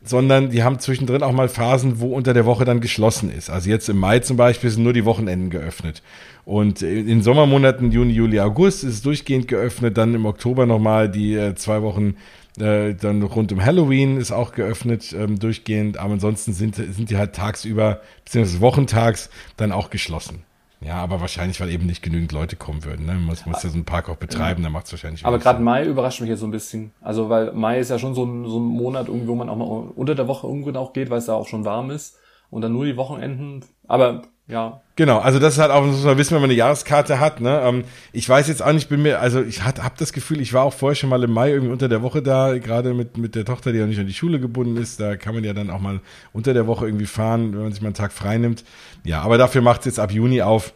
sondern 0.04 0.50
die 0.50 0.62
haben 0.62 0.78
zwischendrin 0.78 1.22
auch 1.22 1.32
mal 1.32 1.48
Phasen, 1.48 2.00
wo 2.00 2.14
unter 2.14 2.34
der 2.34 2.46
Woche 2.46 2.64
dann 2.64 2.80
geschlossen 2.80 3.30
ist. 3.30 3.50
Also 3.50 3.70
jetzt 3.70 3.88
im 3.88 3.98
Mai 3.98 4.18
zum 4.18 4.36
Beispiel 4.36 4.70
sind 4.70 4.82
nur 4.82 4.92
die 4.92 5.04
Wochenenden 5.04 5.50
geöffnet. 5.50 6.02
Und 6.44 6.82
in 6.82 7.22
Sommermonaten, 7.22 7.92
Juni, 7.92 8.12
Juli, 8.12 8.40
August, 8.40 8.82
ist 8.82 8.94
es 8.94 9.02
durchgehend 9.02 9.46
geöffnet. 9.46 9.96
Dann 9.96 10.14
im 10.14 10.26
Oktober 10.26 10.66
nochmal 10.66 11.08
die 11.08 11.34
äh, 11.34 11.54
zwei 11.54 11.82
Wochen 11.82 12.16
äh, 12.58 12.94
dann 12.94 13.22
rund 13.22 13.52
um 13.52 13.64
Halloween 13.64 14.18
ist 14.18 14.32
auch 14.32 14.52
geöffnet, 14.52 15.14
ähm, 15.16 15.38
durchgehend. 15.38 15.98
Aber 15.98 16.14
ansonsten 16.14 16.52
sind, 16.52 16.74
sind 16.74 17.10
die 17.10 17.16
halt 17.16 17.34
tagsüber, 17.34 18.00
beziehungsweise 18.24 18.60
wochentags, 18.60 19.30
dann 19.56 19.72
auch 19.72 19.90
geschlossen. 19.90 20.42
Ja, 20.84 20.96
aber 20.96 21.20
wahrscheinlich, 21.20 21.60
weil 21.60 21.70
eben 21.70 21.86
nicht 21.86 22.02
genügend 22.02 22.32
Leute 22.32 22.56
kommen 22.56 22.84
würden. 22.84 23.06
Ne? 23.06 23.12
Man 23.14 23.24
muss, 23.24 23.46
muss 23.46 23.62
ja 23.62 23.70
so 23.70 23.76
einen 23.76 23.84
Park 23.84 24.08
auch 24.08 24.16
betreiben, 24.16 24.62
dann 24.62 24.72
macht 24.72 24.86
es 24.86 24.92
wahrscheinlich. 24.92 25.24
Aber 25.24 25.38
gerade 25.38 25.62
Mai 25.62 25.84
überrascht 25.84 26.20
mich 26.20 26.30
jetzt 26.30 26.40
so 26.40 26.46
ein 26.46 26.50
bisschen. 26.50 26.92
Also, 27.00 27.28
weil 27.28 27.52
Mai 27.52 27.78
ist 27.78 27.90
ja 27.90 27.98
schon 27.98 28.14
so 28.14 28.24
ein, 28.24 28.46
so 28.46 28.58
ein 28.58 28.64
Monat, 28.64 29.06
wo 29.08 29.34
man 29.34 29.48
auch 29.48 29.56
mal 29.56 29.92
unter 29.94 30.14
der 30.14 30.28
Woche 30.28 30.46
irgendwo 30.46 30.76
auch 30.78 30.92
geht, 30.92 31.10
weil 31.10 31.18
es 31.18 31.26
da 31.26 31.34
auch 31.34 31.46
schon 31.46 31.64
warm 31.64 31.90
ist. 31.90 32.18
Und 32.50 32.62
dann 32.62 32.72
nur 32.72 32.84
die 32.84 32.96
Wochenenden. 32.96 33.64
Aber 33.86 34.22
ja. 34.48 34.80
Genau, 34.96 35.20
also 35.20 35.38
das 35.38 35.54
ist 35.54 35.58
halt 35.58 35.70
auch, 35.70 35.84
muss 35.84 36.04
man 36.04 36.18
wissen, 36.18 36.34
wenn 36.34 36.42
man 36.42 36.50
eine 36.50 36.58
Jahreskarte 36.58 37.18
hat. 37.18 37.40
Ne? 37.40 37.62
Ähm, 37.64 37.84
ich 38.12 38.28
weiß 38.28 38.48
jetzt 38.48 38.62
auch 38.62 38.72
nicht, 38.72 38.88
bin 38.88 39.02
mir, 39.02 39.20
also 39.20 39.40
ich 39.40 39.64
habe 39.64 39.94
das 39.96 40.12
Gefühl, 40.12 40.40
ich 40.40 40.52
war 40.52 40.64
auch 40.64 40.74
vorher 40.74 40.94
schon 40.94 41.08
mal 41.08 41.22
im 41.22 41.32
Mai 41.32 41.50
irgendwie 41.50 41.72
unter 41.72 41.88
der 41.88 42.02
Woche 42.02 42.22
da, 42.22 42.58
gerade 42.58 42.92
mit, 42.92 43.16
mit 43.16 43.34
der 43.34 43.44
Tochter, 43.46 43.72
die 43.72 43.78
ja 43.78 43.86
nicht 43.86 44.00
an 44.00 44.06
die 44.06 44.12
Schule 44.12 44.38
gebunden 44.38 44.76
ist. 44.76 45.00
Da 45.00 45.16
kann 45.16 45.34
man 45.34 45.44
ja 45.44 45.54
dann 45.54 45.70
auch 45.70 45.80
mal 45.80 46.00
unter 46.32 46.52
der 46.52 46.66
Woche 46.66 46.86
irgendwie 46.86 47.06
fahren, 47.06 47.54
wenn 47.54 47.62
man 47.62 47.72
sich 47.72 47.80
mal 47.80 47.88
einen 47.88 47.94
Tag 47.94 48.12
frei 48.12 48.36
nimmt. 48.36 48.64
Ja, 49.04 49.22
aber 49.22 49.38
dafür 49.38 49.62
macht 49.62 49.80
es 49.80 49.86
jetzt 49.86 49.98
ab 49.98 50.12
Juni 50.12 50.42
auf. 50.42 50.74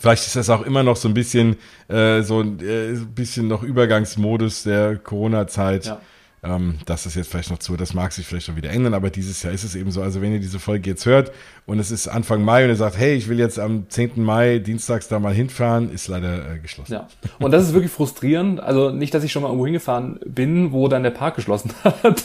Vielleicht 0.00 0.26
ist 0.26 0.36
das 0.36 0.48
auch 0.48 0.62
immer 0.62 0.82
noch 0.82 0.96
so 0.96 1.06
ein 1.08 1.14
bisschen 1.14 1.56
äh, 1.88 2.22
so 2.22 2.40
äh, 2.40 2.92
ein 2.92 3.14
bisschen 3.14 3.48
noch 3.48 3.62
Übergangsmodus 3.62 4.62
der 4.62 4.96
Corona-Zeit. 4.96 5.84
Ja. 5.84 6.00
Ähm, 6.44 6.78
das 6.86 7.06
ist 7.06 7.14
jetzt 7.14 7.30
vielleicht 7.30 7.52
noch 7.52 7.58
zu, 7.58 7.76
das 7.76 7.94
mag 7.94 8.10
sich 8.12 8.26
vielleicht 8.26 8.48
noch 8.48 8.56
wieder 8.56 8.70
ändern, 8.70 8.94
aber 8.94 9.10
dieses 9.10 9.44
Jahr 9.44 9.52
ist 9.52 9.62
es 9.62 9.76
eben 9.76 9.92
so. 9.92 10.02
Also 10.02 10.20
wenn 10.20 10.32
ihr 10.32 10.40
diese 10.40 10.58
Folge 10.58 10.90
jetzt 10.90 11.06
hört 11.06 11.30
und 11.66 11.78
es 11.78 11.92
ist 11.92 12.08
Anfang 12.08 12.42
Mai 12.42 12.64
und 12.64 12.70
ihr 12.70 12.76
sagt, 12.76 12.98
hey, 12.98 13.14
ich 13.14 13.28
will 13.28 13.38
jetzt 13.38 13.60
am 13.60 13.88
10. 13.88 14.14
Mai 14.16 14.58
dienstags 14.58 15.06
da 15.06 15.20
mal 15.20 15.32
hinfahren, 15.32 15.92
ist 15.92 16.08
leider 16.08 16.54
äh, 16.54 16.58
geschlossen. 16.58 16.94
Ja, 16.94 17.06
und 17.38 17.52
das 17.52 17.62
ist 17.62 17.74
wirklich 17.74 17.92
frustrierend. 17.92 18.58
Also 18.58 18.90
nicht, 18.90 19.14
dass 19.14 19.22
ich 19.22 19.30
schon 19.30 19.42
mal 19.42 19.50
irgendwo 19.50 19.66
hingefahren 19.66 20.18
bin, 20.26 20.72
wo 20.72 20.88
dann 20.88 21.04
der 21.04 21.12
Park 21.12 21.36
geschlossen 21.36 21.70
hat. 21.84 22.24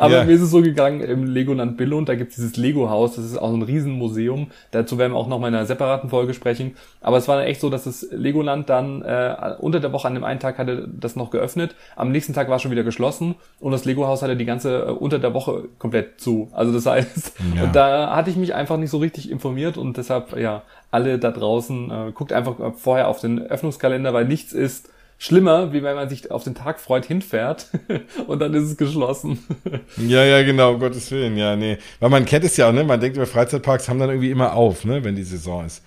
aber 0.00 0.12
ja. 0.12 0.24
mir 0.24 0.32
ist 0.32 0.42
es 0.42 0.50
so 0.50 0.60
gegangen, 0.60 1.00
im 1.00 1.24
Legoland 1.26 1.76
Billund, 1.76 2.08
da 2.08 2.16
gibt 2.16 2.30
es 2.30 2.36
dieses 2.36 2.56
Lego-Haus, 2.56 3.14
das 3.14 3.26
ist 3.26 3.36
auch 3.36 3.50
so 3.50 3.56
ein 3.56 3.62
Riesenmuseum. 3.62 4.48
Dazu 4.72 4.98
werden 4.98 5.12
wir 5.12 5.18
auch 5.18 5.28
noch 5.28 5.38
mal 5.38 5.48
in 5.48 5.54
einer 5.54 5.66
separaten 5.66 6.10
Folge 6.10 6.34
sprechen. 6.34 6.74
Aber 7.00 7.16
es 7.18 7.28
war 7.28 7.36
dann 7.36 7.46
echt 7.46 7.60
so, 7.60 7.70
dass 7.70 7.84
das 7.84 8.08
Legoland 8.10 8.68
dann 8.68 9.02
äh, 9.02 9.54
unter 9.60 9.78
der 9.78 9.92
Woche 9.92 10.08
an 10.08 10.14
dem 10.14 10.24
einen 10.24 10.40
Tag 10.40 10.58
hatte 10.58 10.88
das 10.92 11.14
noch 11.14 11.30
geöffnet, 11.30 11.76
am 11.94 12.10
nächsten 12.10 12.34
Tag 12.34 12.48
war 12.48 12.58
schon 12.58 12.72
wieder 12.72 12.82
geschlossen 12.82 13.35
und 13.60 13.72
das 13.72 13.84
Lego-Haus 13.84 14.22
hatte 14.22 14.36
die 14.36 14.44
ganze 14.44 14.86
äh, 14.86 14.90
unter 14.90 15.18
der 15.18 15.34
Woche 15.34 15.64
komplett 15.78 16.20
zu. 16.20 16.48
Also 16.52 16.72
das 16.72 16.86
heißt, 16.86 17.34
ja. 17.56 17.64
und 17.64 17.76
da 17.76 18.14
hatte 18.14 18.30
ich 18.30 18.36
mich 18.36 18.54
einfach 18.54 18.76
nicht 18.76 18.90
so 18.90 18.98
richtig 18.98 19.30
informiert 19.30 19.76
und 19.76 19.96
deshalb, 19.96 20.36
ja, 20.36 20.62
alle 20.90 21.18
da 21.18 21.30
draußen, 21.30 21.90
äh, 21.90 22.12
guckt 22.12 22.32
einfach 22.32 22.56
vorher 22.76 23.08
auf 23.08 23.20
den 23.20 23.40
Öffnungskalender, 23.40 24.12
weil 24.12 24.26
nichts 24.26 24.52
ist 24.52 24.88
schlimmer, 25.18 25.72
wie 25.72 25.82
wenn 25.82 25.96
man 25.96 26.08
sich 26.08 26.30
auf 26.30 26.44
den 26.44 26.54
Tag 26.54 26.78
freut, 26.78 27.06
hinfährt 27.06 27.68
und 28.26 28.40
dann 28.40 28.54
ist 28.54 28.64
es 28.64 28.76
geschlossen. 28.76 29.38
ja, 29.96 30.24
ja, 30.24 30.42
genau, 30.42 30.74
um 30.74 30.80
Gottes 30.80 31.10
Willen, 31.10 31.36
ja, 31.36 31.56
nee. 31.56 31.78
Weil 32.00 32.10
man 32.10 32.24
kennt 32.24 32.44
es 32.44 32.56
ja 32.56 32.68
auch, 32.68 32.72
ne? 32.72 32.84
Man 32.84 33.00
denkt 33.00 33.16
über 33.16 33.26
Freizeitparks 33.26 33.88
haben 33.88 33.98
dann 33.98 34.10
irgendwie 34.10 34.30
immer 34.30 34.54
auf, 34.54 34.84
ne, 34.84 35.02
wenn 35.04 35.16
die 35.16 35.22
Saison 35.22 35.64
ist. 35.64 35.82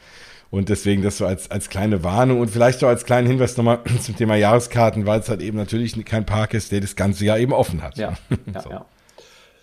Und 0.52 0.70
deswegen 0.70 1.04
das 1.04 1.18
so 1.18 1.28
als, 1.28 1.52
als 1.52 1.70
kleine 1.70 2.04
Warnung 2.04 2.40
und 2.40 2.50
vielleicht 2.50 2.84
auch 2.84 2.88
als 2.88 3.06
kleinen 3.06 3.28
Hinweis 3.28 3.56
nochmal 3.56 3.80
zum 4.02 4.16
Thema 4.16 4.36
Jahreskarten, 4.36 5.06
weil 5.06 5.20
es 5.20 5.30
halt 5.30 5.42
eben 5.42 5.58
natürlich 5.58 6.04
kein 6.06 6.26
Park 6.26 6.54
ist, 6.54 6.72
der 6.72 6.82
das 6.82 6.96
ganze 6.96 7.26
Jahr 7.26 7.38
eben 7.38 7.54
offen 7.54 7.84
hat. 7.84 7.98
Ja, 7.98 8.14
ja, 8.54 8.62
so. 8.62 8.70
ja. 8.70 8.86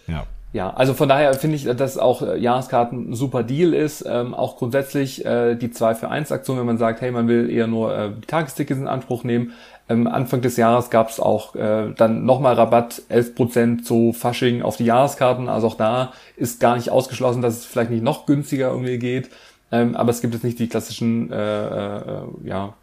ja. 0.07 0.26
Ja, 0.53 0.70
also 0.70 0.95
von 0.95 1.07
daher 1.07 1.34
finde 1.34 1.57
ich, 1.57 1.64
dass 1.64 1.99
auch 1.99 2.22
äh, 2.22 2.39
Jahreskarten 2.39 3.11
ein 3.11 3.14
super 3.14 3.43
Deal 3.43 3.74
ist. 3.74 4.05
Ähm, 4.09 4.32
auch 4.32 4.57
grundsätzlich 4.57 5.22
äh, 5.26 5.55
die 5.55 5.70
2 5.70 5.97
für 5.97 6.09
1 6.09 6.32
Aktion, 6.32 6.59
wenn 6.59 6.64
man 6.64 6.78
sagt, 6.78 7.03
hey, 7.03 7.11
man 7.11 7.28
will 7.28 7.51
eher 7.51 7.66
nur 7.66 7.95
äh, 7.95 8.11
die 8.11 8.26
Tagestickets 8.26 8.80
in 8.80 8.89
Anspruch 8.89 9.22
nehmen. 9.22 9.53
Ähm, 9.89 10.07
Anfang 10.07 10.41
des 10.41 10.57
Jahres 10.57 10.89
gab 10.89 11.11
es 11.11 11.20
auch 11.20 11.55
äh, 11.57 11.93
dann 11.95 12.24
nochmal 12.24 12.55
Rabatt, 12.55 13.03
11% 13.11 13.82
zu 13.82 14.14
Fasching 14.14 14.62
auf 14.62 14.78
die 14.78 14.87
Jahreskarten. 14.87 15.51
Also 15.51 15.66
auch 15.66 15.76
da 15.76 16.12
ist 16.37 16.59
gar 16.59 16.76
nicht 16.76 16.91
ausgeschlossen, 16.91 17.43
dass 17.43 17.59
es 17.59 17.66
vielleicht 17.66 17.91
nicht 17.91 18.03
noch 18.03 18.24
günstiger 18.24 18.70
irgendwie 18.70 18.99
geht. 18.99 19.28
Ähm, 19.72 19.96
aber 19.96 20.10
es 20.10 20.20
gibt 20.20 20.34
jetzt 20.34 20.44
nicht 20.44 20.58
die 20.58 20.68
klassischen 20.68 21.30
äh, 21.32 21.96
äh, 21.96 22.22
ja, 22.44 22.74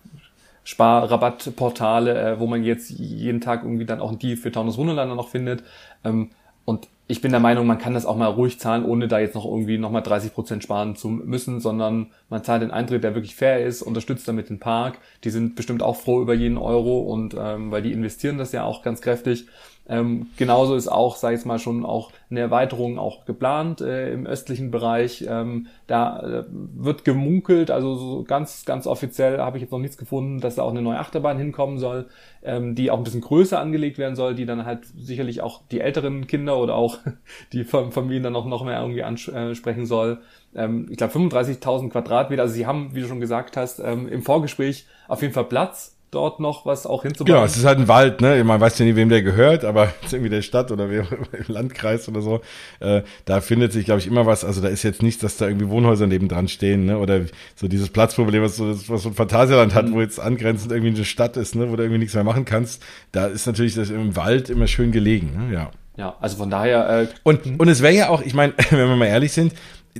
Sparrabattportale, 0.64 2.34
äh, 2.34 2.40
wo 2.40 2.48
man 2.48 2.64
jetzt 2.64 2.90
jeden 2.90 3.42
Tag 3.42 3.64
irgendwie 3.64 3.86
dann 3.86 4.00
auch 4.00 4.12
ein 4.12 4.20
Deal 4.20 4.38
für 4.38 4.52
Taunus 4.52 4.78
Wunderland 4.78 5.16
noch 5.16 5.30
findet. 5.30 5.64
Ähm, 6.04 6.32
und 6.66 6.88
ich 7.08 7.20
bin 7.20 7.32
der 7.32 7.42
Meinung, 7.42 7.68
man 7.68 7.78
kann 7.78 7.94
das 7.94 8.06
auch 8.06 8.16
mal 8.16 8.28
ruhig 8.28 8.60
zahlen, 8.60 8.86
ohne 8.86 9.10
da 9.10 9.20
jetzt 9.20 9.36
noch 9.36 9.46
irgendwie 9.46 9.78
nochmal 9.78 10.04
30 10.04 10.34
Prozent 10.34 10.64
sparen 10.64 10.96
zu 10.96 11.10
müssen, 11.10 11.60
sondern 11.60 12.08
man 12.30 12.44
zahlt 12.44 12.62
den 12.62 12.72
Eintritt, 12.72 13.04
der 13.04 13.14
wirklich 13.14 13.36
fair 13.36 13.66
ist, 13.66 13.82
unterstützt 13.82 14.28
damit 14.28 14.50
den 14.50 14.60
Park. 14.60 15.00
Die 15.26 15.30
sind 15.30 15.56
bestimmt 15.56 15.84
auch 15.84 15.98
froh 15.98 16.22
über 16.22 16.34
jeden 16.34 16.58
Euro 16.58 17.00
und 17.00 17.36
ähm, 17.38 17.72
weil 17.72 17.82
die 17.82 17.92
investieren 17.92 18.38
das 18.38 18.54
ja 18.54 18.64
auch 18.64 18.84
ganz 18.84 19.02
kräftig. 19.02 19.48
Ähm, 19.86 20.28
genauso 20.38 20.76
ist 20.76 20.88
auch, 20.88 21.18
sage 21.18 21.36
ich 21.36 21.44
mal, 21.44 21.60
schon 21.60 21.86
auch 21.86 22.12
eine 22.30 22.40
Erweiterung 22.40 22.98
auch 22.98 23.26
geplant 23.26 23.82
äh, 23.82 24.14
im 24.14 24.26
östlichen 24.26 24.72
Bereich. 24.72 25.26
Ähm, 25.28 25.68
da 25.88 26.20
äh, 26.22 26.44
wird 26.48 27.04
gemunkelt, 27.04 27.70
also 27.70 27.96
so 27.96 28.24
ganz, 28.24 28.64
ganz 28.64 28.88
offiziell 28.88 29.40
habe 29.40 29.58
ich 29.58 29.62
jetzt 29.62 29.72
noch 29.72 29.80
nichts 29.80 29.98
gefunden, 29.98 30.40
dass 30.40 30.56
da 30.56 30.64
auch 30.64 30.70
eine 30.70 30.82
neue 30.82 31.00
Achterbahn 31.00 31.38
hinkommen 31.38 31.80
soll, 31.80 32.08
ähm, 32.44 32.76
die 32.76 32.92
auch 32.92 32.98
ein 32.98 33.04
bisschen 33.04 33.22
größer 33.22 33.60
angelegt 33.60 33.98
werden 33.98 34.16
soll, 34.16 34.36
die 34.36 34.46
dann 34.46 34.66
halt 34.66 34.86
sicherlich 34.86 35.42
auch 35.42 35.62
die 35.70 35.82
älteren 35.82 36.28
Kinder 36.28 36.58
oder 36.58 36.76
auch 36.76 37.00
die 37.52 37.66
Familien 37.66 38.24
dann 38.24 38.38
auch 38.38 38.46
noch 38.46 38.64
mehr 38.64 38.80
irgendwie 38.80 39.04
ansprechen 39.04 39.86
soll. 39.86 40.22
Ähm, 40.56 40.88
ich 40.90 40.98
glaube 40.98 41.14
35.000 41.14 41.90
Quadratmeter, 41.90 42.44
also 42.44 42.54
sie 42.54 42.66
haben, 42.66 42.96
wie 42.96 43.02
du 43.02 43.08
schon 43.08 43.20
gesagt 43.20 43.58
hast, 43.58 43.80
ähm, 43.80 44.08
im 44.08 44.22
Vorgespräch 44.22 44.88
auf 45.10 45.22
jeden 45.22 45.34
Fall 45.34 45.46
Platz 45.46 45.98
dort 46.14 46.40
noch 46.40 46.66
was 46.66 46.86
auch 46.86 47.04
hinzubauen. 47.04 47.36
Genau, 47.36 47.46
es 47.46 47.58
ist 47.58 47.66
halt 47.66 47.80
ein 47.80 47.88
Wald, 47.88 48.22
ne? 48.22 48.44
Man 48.44 48.60
weiß 48.60 48.80
ja 48.80 48.86
nie, 48.86 48.96
wem 48.96 49.10
der 49.10 49.22
gehört, 49.22 49.66
aber 49.66 49.94
ist 50.04 50.14
irgendwie 50.14 50.30
der 50.30 50.42
Stadt 50.42 50.72
oder 50.72 50.90
im 50.90 51.06
Landkreis 51.48 52.08
oder 52.08 52.22
so. 52.22 52.42
Äh, 52.80 53.02
da 53.26 53.42
findet 53.42 53.74
sich, 53.74 53.86
glaube 53.86 54.00
ich, 54.00 54.08
immer 54.08 54.26
was. 54.26 54.46
Also 54.46 54.62
da 54.62 54.68
ist 54.68 54.84
jetzt 54.84 55.02
nichts, 55.02 55.22
dass 55.22 55.38
da 55.38 55.48
irgendwie 55.48 55.70
Wohnhäuser 55.70 56.08
nebendran 56.08 56.48
stehen, 56.48 56.86
ne? 56.86 56.98
Oder 56.98 57.22
so 57.56 57.68
dieses 57.68 57.90
Platzproblem, 57.90 58.44
was 58.44 58.58
so, 58.58 58.70
was 58.90 59.04
so 59.04 59.10
ein 59.10 59.16
Phantasialand 59.16 59.74
hat, 59.74 59.88
mhm. 59.88 59.94
wo 59.94 60.02
jetzt 60.02 60.20
angrenzend 60.20 60.72
irgendwie 60.72 60.96
eine 60.96 61.06
Stadt 61.06 61.38
ist, 61.38 61.56
ne? 61.56 61.72
Wo 61.72 61.76
du 61.76 61.84
irgendwie 61.84 62.00
nichts 62.00 62.14
mehr 62.14 62.24
machen 62.24 62.46
kannst. 62.46 62.84
Da 63.12 63.28
ist 63.28 63.48
natürlich 63.48 63.76
das 63.76 63.90
im 63.90 64.16
Wald 64.16 64.50
immer 64.50 64.68
schön 64.68 64.92
gelegen, 64.92 65.48
ne? 65.48 65.54
Ja. 65.54 65.72
Ja, 65.96 66.16
also 66.20 66.38
von 66.38 66.50
daher. 66.50 67.02
Äh, 67.02 67.08
und, 67.24 67.60
und 67.60 67.68
es 67.68 67.82
wäre 67.82 67.94
ja 67.94 68.10
auch, 68.10 68.22
ich 68.22 68.34
meine, 68.34 68.54
wenn 68.70 68.90
wir 68.90 68.96
mal 68.96 69.06
ehrlich 69.06 69.32
sind, 69.32 69.54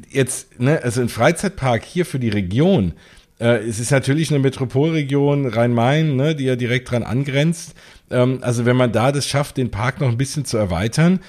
jetzt, 0.10 0.60
ne, 0.60 0.80
also 0.84 1.02
ein 1.02 1.10
Freizeitpark 1.10 1.84
hier 1.84 2.06
für 2.06 2.20
die 2.20 2.30
Region, 2.30 2.94
es 3.40 3.80
ist 3.80 3.92
natürlich 3.92 4.30
eine 4.30 4.40
Metropolregion 4.40 5.48
Rhein-Main, 5.48 6.16
ne, 6.16 6.36
die 6.36 6.46
ja 6.46 6.56
direkt 6.56 6.92
dran 6.92 7.04
angrenzt. 7.04 7.74
Ähm, 8.12 8.40
also 8.42 8.66
wenn 8.66 8.76
man 8.76 8.92
da 8.92 9.12
das 9.12 9.28
schafft, 9.28 9.58
den 9.58 9.72
Park 9.72 10.00
noch 10.00 10.10
ein 10.10 10.18
bisschen 10.18 10.46
zu 10.46 10.58
erweitern, 10.58 11.20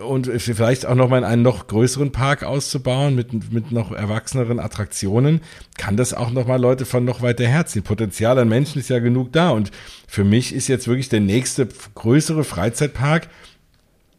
und 0.00 0.26
vielleicht 0.26 0.86
auch 0.86 0.94
noch 0.94 1.08
mal 1.08 1.18
in 1.18 1.24
einen 1.24 1.42
noch 1.42 1.66
größeren 1.66 2.12
Park 2.12 2.42
auszubauen 2.42 3.14
mit, 3.14 3.52
mit 3.52 3.72
noch 3.72 3.92
erwachseneren 3.92 4.58
Attraktionen, 4.58 5.40
kann 5.76 5.96
das 5.96 6.14
auch 6.14 6.30
noch 6.30 6.46
mal 6.46 6.60
Leute 6.60 6.86
von 6.86 7.04
noch 7.04 7.22
weiter 7.22 7.46
herziehen. 7.46 7.82
Potenzial 7.82 8.38
an 8.38 8.48
Menschen 8.48 8.80
ist 8.80 8.90
ja 8.90 8.98
genug 8.98 9.32
da 9.32 9.50
und 9.50 9.70
für 10.06 10.24
mich 10.24 10.54
ist 10.54 10.68
jetzt 10.68 10.88
wirklich 10.88 11.08
der 11.08 11.20
nächste 11.20 11.68
größere 11.94 12.44
Freizeitpark 12.44 13.28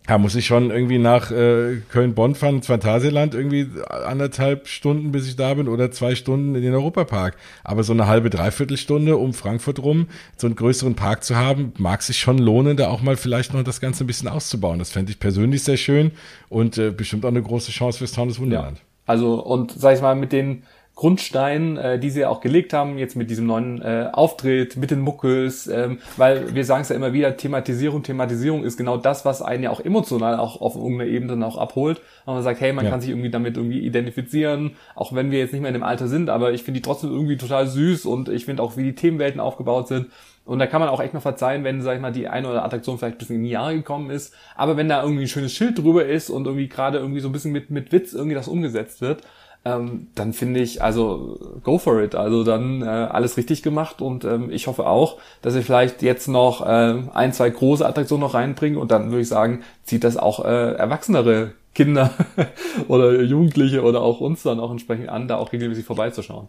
ja, 0.09 0.17
muss 0.17 0.35
ich 0.35 0.45
schon 0.45 0.71
irgendwie 0.71 0.97
nach 0.97 1.31
äh, 1.31 1.77
Köln-Bonn 1.89 2.35
fahren, 2.35 2.57
ins 2.57 2.67
Phantasialand, 2.67 3.35
irgendwie 3.35 3.67
anderthalb 3.87 4.67
Stunden, 4.67 5.11
bis 5.11 5.27
ich 5.27 5.35
da 5.35 5.53
bin, 5.53 5.67
oder 5.67 5.91
zwei 5.91 6.15
Stunden 6.15 6.55
in 6.55 6.63
den 6.63 6.73
Europapark. 6.73 7.37
Aber 7.63 7.83
so 7.83 7.93
eine 7.93 8.07
halbe, 8.07 8.29
dreiviertel 8.29 8.77
Stunde 8.77 9.17
um 9.17 9.33
Frankfurt 9.33 9.79
rum, 9.79 10.07
so 10.37 10.47
einen 10.47 10.55
größeren 10.55 10.95
Park 10.95 11.23
zu 11.23 11.35
haben, 11.35 11.73
mag 11.77 12.01
sich 12.01 12.19
schon 12.19 12.39
lohnen, 12.39 12.77
da 12.77 12.87
auch 12.87 13.01
mal 13.01 13.15
vielleicht 13.15 13.53
noch 13.53 13.63
das 13.63 13.79
Ganze 13.79 14.03
ein 14.03 14.07
bisschen 14.07 14.27
auszubauen. 14.27 14.79
Das 14.79 14.91
fände 14.91 15.11
ich 15.11 15.19
persönlich 15.19 15.63
sehr 15.63 15.77
schön 15.77 16.11
und 16.49 16.77
äh, 16.77 16.91
bestimmt 16.91 17.23
auch 17.23 17.29
eine 17.29 17.43
große 17.43 17.71
Chance 17.71 17.99
fürs 17.99 18.11
Taunus 18.11 18.39
Wunderland. 18.39 18.79
Ja. 18.79 18.83
Also, 19.05 19.41
und 19.41 19.71
sag 19.71 19.95
ich 19.95 20.01
mal, 20.01 20.15
mit 20.15 20.31
den 20.31 20.63
Grundstein, 21.01 21.77
äh, 21.77 21.97
die 21.97 22.11
sie 22.11 22.27
auch 22.27 22.41
gelegt 22.41 22.73
haben, 22.73 22.99
jetzt 22.99 23.15
mit 23.15 23.31
diesem 23.31 23.47
neuen 23.47 23.81
äh, 23.81 24.09
Auftritt, 24.13 24.77
mit 24.77 24.91
den 24.91 24.99
Muckels, 24.99 25.65
ähm, 25.65 25.97
weil 26.15 26.53
wir 26.53 26.63
sagen 26.63 26.83
es 26.83 26.89
ja 26.89 26.95
immer 26.95 27.11
wieder, 27.11 27.35
Thematisierung, 27.37 28.03
Thematisierung 28.03 28.63
ist 28.63 28.77
genau 28.77 28.97
das, 28.97 29.25
was 29.25 29.41
einen 29.41 29.63
ja 29.63 29.71
auch 29.71 29.79
emotional 29.79 30.37
auch 30.37 30.61
auf 30.61 30.75
irgendeiner 30.75 31.09
Ebene 31.09 31.31
dann 31.31 31.41
auch 31.41 31.57
abholt. 31.57 32.01
Und 32.27 32.35
man 32.35 32.43
sagt, 32.43 32.61
hey, 32.61 32.71
man 32.71 32.85
ja. 32.85 32.91
kann 32.91 33.01
sich 33.01 33.09
irgendwie 33.09 33.31
damit 33.31 33.57
irgendwie 33.57 33.79
identifizieren, 33.79 34.75
auch 34.93 35.11
wenn 35.15 35.31
wir 35.31 35.39
jetzt 35.39 35.53
nicht 35.53 35.61
mehr 35.61 35.69
in 35.69 35.73
dem 35.73 35.81
Alter 35.81 36.07
sind, 36.07 36.29
aber 36.29 36.51
ich 36.51 36.61
finde 36.61 36.81
die 36.81 36.83
trotzdem 36.83 37.09
irgendwie 37.09 37.37
total 37.37 37.65
süß 37.65 38.05
und 38.05 38.29
ich 38.29 38.45
finde 38.45 38.61
auch, 38.61 38.77
wie 38.77 38.83
die 38.83 38.93
Themenwelten 38.93 39.41
aufgebaut 39.41 39.87
sind. 39.87 40.05
Und 40.45 40.59
da 40.59 40.67
kann 40.67 40.81
man 40.81 40.89
auch 40.89 41.01
echt 41.01 41.15
mal 41.15 41.19
verzeihen, 41.19 41.63
wenn, 41.63 41.81
sag 41.81 41.95
ich 41.95 42.01
mal, 42.01 42.11
die 42.11 42.27
eine 42.27 42.47
oder 42.47 42.63
Attraktion 42.63 42.99
vielleicht 42.99 43.15
ein 43.15 43.17
bisschen 43.17 43.35
in 43.37 43.43
die 43.43 43.49
Jahre 43.49 43.73
gekommen 43.73 44.11
ist. 44.11 44.35
Aber 44.55 44.77
wenn 44.77 44.87
da 44.87 45.01
irgendwie 45.01 45.23
ein 45.23 45.27
schönes 45.27 45.53
Schild 45.53 45.79
drüber 45.79 46.05
ist 46.05 46.29
und 46.29 46.45
irgendwie 46.45 46.67
gerade 46.67 46.99
irgendwie 46.99 47.21
so 47.21 47.29
ein 47.29 47.31
bisschen 47.31 47.51
mit, 47.51 47.71
mit 47.71 47.91
Witz 47.91 48.13
irgendwie 48.13 48.35
das 48.35 48.47
umgesetzt 48.47 49.01
wird, 49.01 49.23
ähm, 49.63 50.07
dann 50.15 50.33
finde 50.33 50.59
ich, 50.59 50.81
also 50.81 51.37
go 51.63 51.77
for 51.77 52.01
it. 52.01 52.15
Also 52.15 52.43
dann 52.43 52.81
äh, 52.81 52.85
alles 52.85 53.37
richtig 53.37 53.61
gemacht 53.61 54.01
und 54.01 54.23
ähm, 54.23 54.49
ich 54.51 54.67
hoffe 54.67 54.87
auch, 54.87 55.17
dass 55.41 55.55
ich 55.55 55.65
vielleicht 55.65 56.01
jetzt 56.01 56.27
noch 56.27 56.65
äh, 56.65 56.95
ein, 57.13 57.33
zwei 57.33 57.49
große 57.49 57.85
Attraktionen 57.85 58.21
noch 58.21 58.33
reinbringe 58.33 58.79
und 58.79 58.91
dann 58.91 59.11
würde 59.11 59.21
ich 59.21 59.27
sagen, 59.27 59.63
zieht 59.83 60.03
das 60.03 60.17
auch 60.17 60.43
äh, 60.43 60.73
erwachsenere 60.73 61.53
Kinder 61.75 62.11
oder 62.87 63.21
Jugendliche 63.21 63.83
oder 63.83 64.01
auch 64.01 64.19
uns 64.19 64.43
dann 64.43 64.59
auch 64.59 64.71
entsprechend 64.71 65.09
an, 65.09 65.27
da 65.27 65.37
auch 65.37 65.53
regelmäßig 65.53 65.85
vorbeizuschauen. 65.85 66.47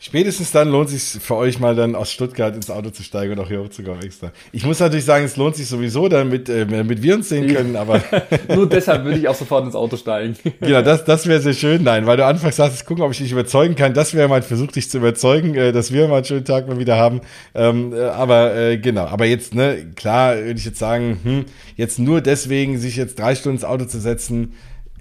Spätestens 0.00 0.52
dann 0.52 0.68
lohnt 0.68 0.90
es 0.90 1.12
sich 1.12 1.22
für 1.22 1.34
euch 1.34 1.58
mal 1.58 1.74
dann 1.74 1.96
aus 1.96 2.12
Stuttgart 2.12 2.54
ins 2.54 2.70
Auto 2.70 2.90
zu 2.90 3.02
steigen 3.02 3.32
und 3.32 3.40
auch 3.40 3.48
hier 3.48 3.60
hochzukommen 3.60 4.00
extra. 4.00 4.30
Ich 4.52 4.64
muss 4.64 4.78
natürlich 4.78 5.04
sagen, 5.04 5.24
es 5.24 5.36
lohnt 5.36 5.56
sich 5.56 5.66
sowieso, 5.66 6.08
damit, 6.08 6.48
äh, 6.48 6.66
damit 6.66 7.02
wir 7.02 7.16
uns 7.16 7.28
sehen 7.28 7.52
können, 7.52 7.74
aber. 7.74 8.00
Nur 8.54 8.68
deshalb 8.68 9.04
würde 9.04 9.18
ich 9.18 9.26
auch 9.26 9.34
sofort 9.34 9.64
ins 9.64 9.74
Auto 9.74 9.96
steigen. 9.96 10.36
genau, 10.60 10.82
das, 10.82 11.04
das 11.04 11.26
wäre 11.26 11.40
sehr 11.40 11.52
schön. 11.52 11.82
Nein, 11.82 12.06
weil 12.06 12.16
du 12.16 12.24
anfangs 12.24 12.54
sagst, 12.54 12.86
gucken, 12.86 13.02
ob 13.02 13.10
ich 13.10 13.18
dich 13.18 13.32
überzeugen 13.32 13.74
kann. 13.74 13.92
Das 13.92 14.14
wäre 14.14 14.28
mein 14.28 14.44
Versuch, 14.44 14.68
dich 14.68 14.88
zu 14.88 14.98
überzeugen, 14.98 15.56
äh, 15.56 15.72
dass 15.72 15.92
wir 15.92 16.06
mal 16.06 16.16
einen 16.16 16.24
schönen 16.24 16.44
Tag 16.44 16.68
mal 16.68 16.78
wieder 16.78 16.96
haben. 16.96 17.20
Ähm, 17.56 17.92
äh, 17.92 18.02
aber 18.02 18.54
äh, 18.54 18.78
genau, 18.78 19.06
aber 19.06 19.26
jetzt, 19.26 19.56
ne, 19.56 19.84
klar, 19.96 20.36
würde 20.36 20.60
ich 20.60 20.64
jetzt 20.64 20.78
sagen, 20.78 21.18
hm, 21.24 21.44
jetzt 21.74 21.98
nur 21.98 22.20
deswegen, 22.20 22.78
sich 22.78 22.94
jetzt 22.94 23.18
drei 23.18 23.34
Stunden 23.34 23.56
ins 23.56 23.64
Auto 23.64 23.84
zu 23.84 23.98
setzen, 23.98 24.54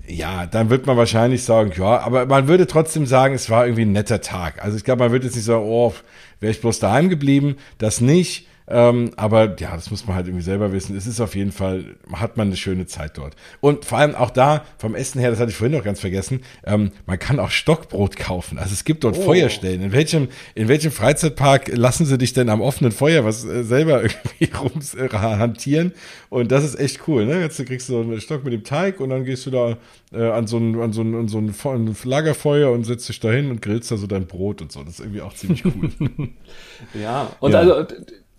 ja, 0.08 0.46
dann 0.46 0.70
wird 0.70 0.86
man 0.86 0.98
wahrscheinlich 0.98 1.44
sagen, 1.44 1.74
ja, 1.78 2.00
aber 2.00 2.26
man 2.26 2.48
würde 2.48 2.66
trotzdem 2.66 3.06
sagen, 3.06 3.36
es 3.36 3.50
war 3.50 3.66
irgendwie 3.66 3.84
ein 3.84 3.92
netter 3.92 4.22
Tag. 4.22 4.64
Also 4.64 4.78
ich 4.78 4.84
glaube, 4.84 5.04
man 5.04 5.12
würde 5.12 5.26
jetzt 5.26 5.36
nicht 5.36 5.46
sagen, 5.46 5.64
oh, 5.66 5.94
wäre 6.40 6.52
ich 6.52 6.62
bloß 6.62 6.80
daheim 6.80 7.10
geblieben, 7.10 7.58
das 7.78 8.00
nicht. 8.00 8.47
Ähm, 8.70 9.12
aber 9.16 9.56
ja, 9.60 9.76
das 9.76 9.92
muss 9.92 10.06
man 10.06 10.16
halt 10.16 10.28
irgendwie 10.28 10.44
selber 10.44 10.74
wissen. 10.74 10.96
Es 10.98 11.08
ist 11.08 11.22
auf 11.22 11.36
jeden 11.36 11.54
Fall, 11.54 11.96
hat 12.12 12.36
man 12.36 12.48
eine 12.48 12.58
schöne 12.58 12.86
Zeit 12.86 13.18
dort. 13.18 13.36
Und 13.62 13.86
vor 13.86 13.98
allem 13.98 14.14
auch 14.14 14.30
da, 14.30 14.66
vom 14.78 14.94
Essen 14.94 15.20
her, 15.20 15.30
das 15.30 15.40
hatte 15.40 15.52
ich 15.52 15.58
vorhin 15.58 15.78
noch 15.78 15.86
ganz 15.86 16.02
vergessen, 16.02 16.42
ähm, 16.66 16.92
man 17.06 17.18
kann 17.18 17.40
auch 17.40 17.50
Stockbrot 17.50 18.18
kaufen. 18.18 18.60
Also 18.60 18.74
es 18.74 18.84
gibt 18.84 19.06
dort 19.06 19.18
oh. 19.18 19.22
Feuerstellen. 19.22 19.82
In 19.82 19.92
welchem, 19.94 20.28
in 20.54 20.68
welchem 20.68 20.92
Freizeitpark 20.92 21.70
lassen 21.76 22.06
sie 22.06 22.18
dich 22.18 22.34
denn 22.34 22.50
am 22.50 22.60
offenen 22.60 22.92
Feuer 22.92 23.24
was 23.24 23.46
äh, 23.46 23.64
selber 23.64 24.04
irgendwie 24.40 24.50
rums 24.58 24.94
äh, 24.96 25.08
hantieren? 25.10 25.94
Und 26.30 26.52
das 26.52 26.66
ist 26.66 26.78
echt 26.78 27.08
cool, 27.08 27.26
ne? 27.26 27.40
Jetzt 27.40 27.66
kriegst 27.66 27.88
du 27.88 27.94
so 27.94 28.02
einen 28.02 28.20
Stock 28.20 28.44
mit 28.44 28.52
dem 28.52 28.66
Teig 28.66 29.00
und 29.00 29.10
dann 29.10 29.24
gehst 29.24 29.46
du 29.46 29.52
da 29.52 29.78
äh, 30.12 30.30
an 30.30 30.46
so 30.46 30.58
ein, 30.58 30.80
an 30.80 30.92
so 30.92 31.02
ein, 31.02 31.16
an 31.16 31.28
so 31.30 31.38
ein 31.38 31.96
Lagerfeuer 32.04 32.72
und 32.72 32.84
setzt 32.84 33.08
dich 33.08 33.22
da 33.22 33.32
hin 33.32 33.50
und 33.50 33.62
grillst 33.62 33.92
da 33.92 33.98
so 33.98 34.08
dein 34.08 34.28
Brot 34.28 34.62
und 34.62 34.74
so. 34.74 34.84
Das 34.84 34.96
ist 34.96 35.00
irgendwie 35.00 35.22
auch 35.22 35.34
ziemlich 35.34 35.64
cool. 35.66 35.90
ja, 37.02 37.32
und 37.40 37.54
ja. 37.54 37.60
also 37.60 37.86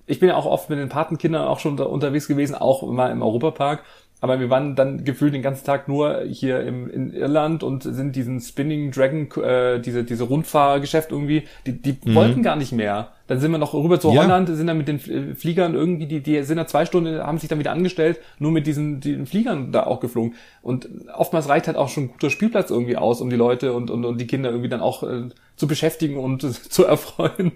ich 0.09 0.21
bin 0.21 0.31
ja 0.31 0.37
auch 0.37 0.47
oft 0.47 0.71
mit 0.71 0.79
den 0.79 0.89
Patenkindern 0.89 1.47
auch 1.47 1.61
schon 1.61 1.79
unterwegs 1.79 2.27
gewesen, 2.27 2.55
auch 2.55 2.83
mal 2.91 3.11
im 3.11 3.23
Europapark. 3.23 3.85
Aber 4.21 4.41
wir 4.41 4.51
waren 4.51 4.75
dann 4.75 5.05
gefühlt 5.05 5.33
den 5.33 5.43
ganzen 5.43 5.65
Tag 5.65 5.87
nur 5.87 6.23
hier 6.23 6.61
im, 6.63 6.91
in 6.91 7.13
Irland 7.13 7.63
und 7.63 7.85
sind 7.85 8.17
diesen 8.17 8.41
Spinning 8.41 8.91
Dragon, 8.91 9.31
äh, 9.43 9.81
diese, 9.81 10.03
diese 10.03 10.25
Rundfahrgeschäft 10.25 11.13
irgendwie, 11.13 11.45
die, 11.67 11.81
die 11.81 11.97
mhm. 12.05 12.15
wollten 12.15 12.43
gar 12.43 12.57
nicht 12.57 12.73
mehr. 12.73 13.13
Dann 13.29 13.39
sind 13.41 13.53
wir 13.53 13.59
noch 13.59 13.75
rüber 13.75 14.01
zu 14.01 14.11
Ja. 14.13 14.23
Holland, 14.25 14.49
sind 14.49 14.67
dann 14.67 14.79
mit 14.79 14.89
den 14.89 14.99
Fl- 14.99 15.35
Fliegern 15.37 15.75
irgendwie, 15.75 16.07
die, 16.07 16.21
die 16.21 16.43
sind 16.43 16.57
da 16.57 16.67
zwei 16.67 16.85
Stunden, 16.87 17.19
haben 17.23 17.39
sich 17.39 17.49
dann 17.49 17.59
wieder 17.61 17.71
angestellt, 17.73 18.19
nur 18.39 18.51
mit 18.51 18.67
diesen, 18.67 19.01
diesen 19.01 19.27
Fliegern 19.27 19.71
da 19.71 19.85
auch 19.85 20.01
geflogen. 20.01 20.35
Und 20.63 20.89
oftmals 21.15 21.49
reicht 21.49 21.67
halt 21.69 21.77
auch 21.77 21.89
schon 21.89 22.05
ein 22.05 22.09
guter 22.09 22.31
Spielplatz 22.31 22.71
irgendwie 22.71 22.97
aus, 22.97 23.21
um 23.21 23.31
die 23.31 23.37
Leute 23.37 23.73
und, 23.75 23.91
und, 23.91 24.05
und 24.05 24.19
die 24.21 24.27
Kinder 24.27 24.51
irgendwie 24.51 24.69
dann 24.69 24.81
auch 24.81 25.03
äh, 25.03 25.29
zu 25.57 25.67
beschäftigen 25.67 26.17
und 26.17 26.43
äh, 26.43 26.51
zu 26.69 26.85
erfreuen. 26.85 27.53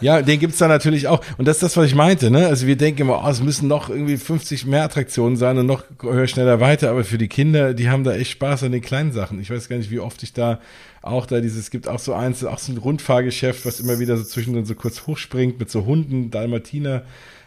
Ja, 0.00 0.20
den 0.22 0.38
gibt's 0.38 0.58
da 0.58 0.68
natürlich 0.68 1.08
auch. 1.08 1.20
Und 1.38 1.48
das 1.48 1.56
ist 1.56 1.62
das, 1.62 1.76
was 1.76 1.86
ich 1.86 1.94
meinte. 1.94 2.30
Ne? 2.30 2.46
Also 2.46 2.66
wir 2.66 2.76
denken 2.76 3.02
immer, 3.02 3.22
oh, 3.24 3.28
es 3.28 3.42
müssen 3.42 3.68
noch 3.68 3.88
irgendwie 3.88 4.16
50 4.18 4.66
mehr 4.66 4.84
Attraktionen 4.84 5.36
sein 5.36 5.56
und 5.58 5.66
noch 5.66 5.84
höher, 6.02 6.26
schneller 6.26 6.60
weiter. 6.60 6.90
Aber 6.90 7.04
für 7.04 7.18
die 7.18 7.28
Kinder, 7.28 7.72
die 7.72 7.88
haben 7.88 8.04
da 8.04 8.14
echt 8.14 8.32
Spaß 8.32 8.64
an 8.64 8.72
den 8.72 8.82
kleinen 8.82 9.12
Sachen. 9.12 9.40
Ich 9.40 9.50
weiß 9.50 9.68
gar 9.68 9.76
nicht, 9.78 9.90
wie 9.90 10.00
oft 10.00 10.22
ich 10.22 10.32
da 10.32 10.58
auch 11.06 11.26
da 11.26 11.40
dieses, 11.40 11.58
es 11.58 11.70
gibt 11.70 11.88
auch 11.88 11.98
so 11.98 12.14
eins, 12.14 12.44
auch 12.44 12.58
so 12.58 12.72
ein 12.72 12.78
Rundfahrgeschäft, 12.78 13.64
was 13.64 13.80
immer 13.80 13.98
wieder 13.98 14.16
so 14.16 14.24
zwischendrin 14.24 14.64
so 14.64 14.74
kurz 14.74 15.06
hochspringt 15.06 15.58
mit 15.58 15.70
so 15.70 15.86
Hunden, 15.86 16.30
Dalmatiner. 16.30 17.02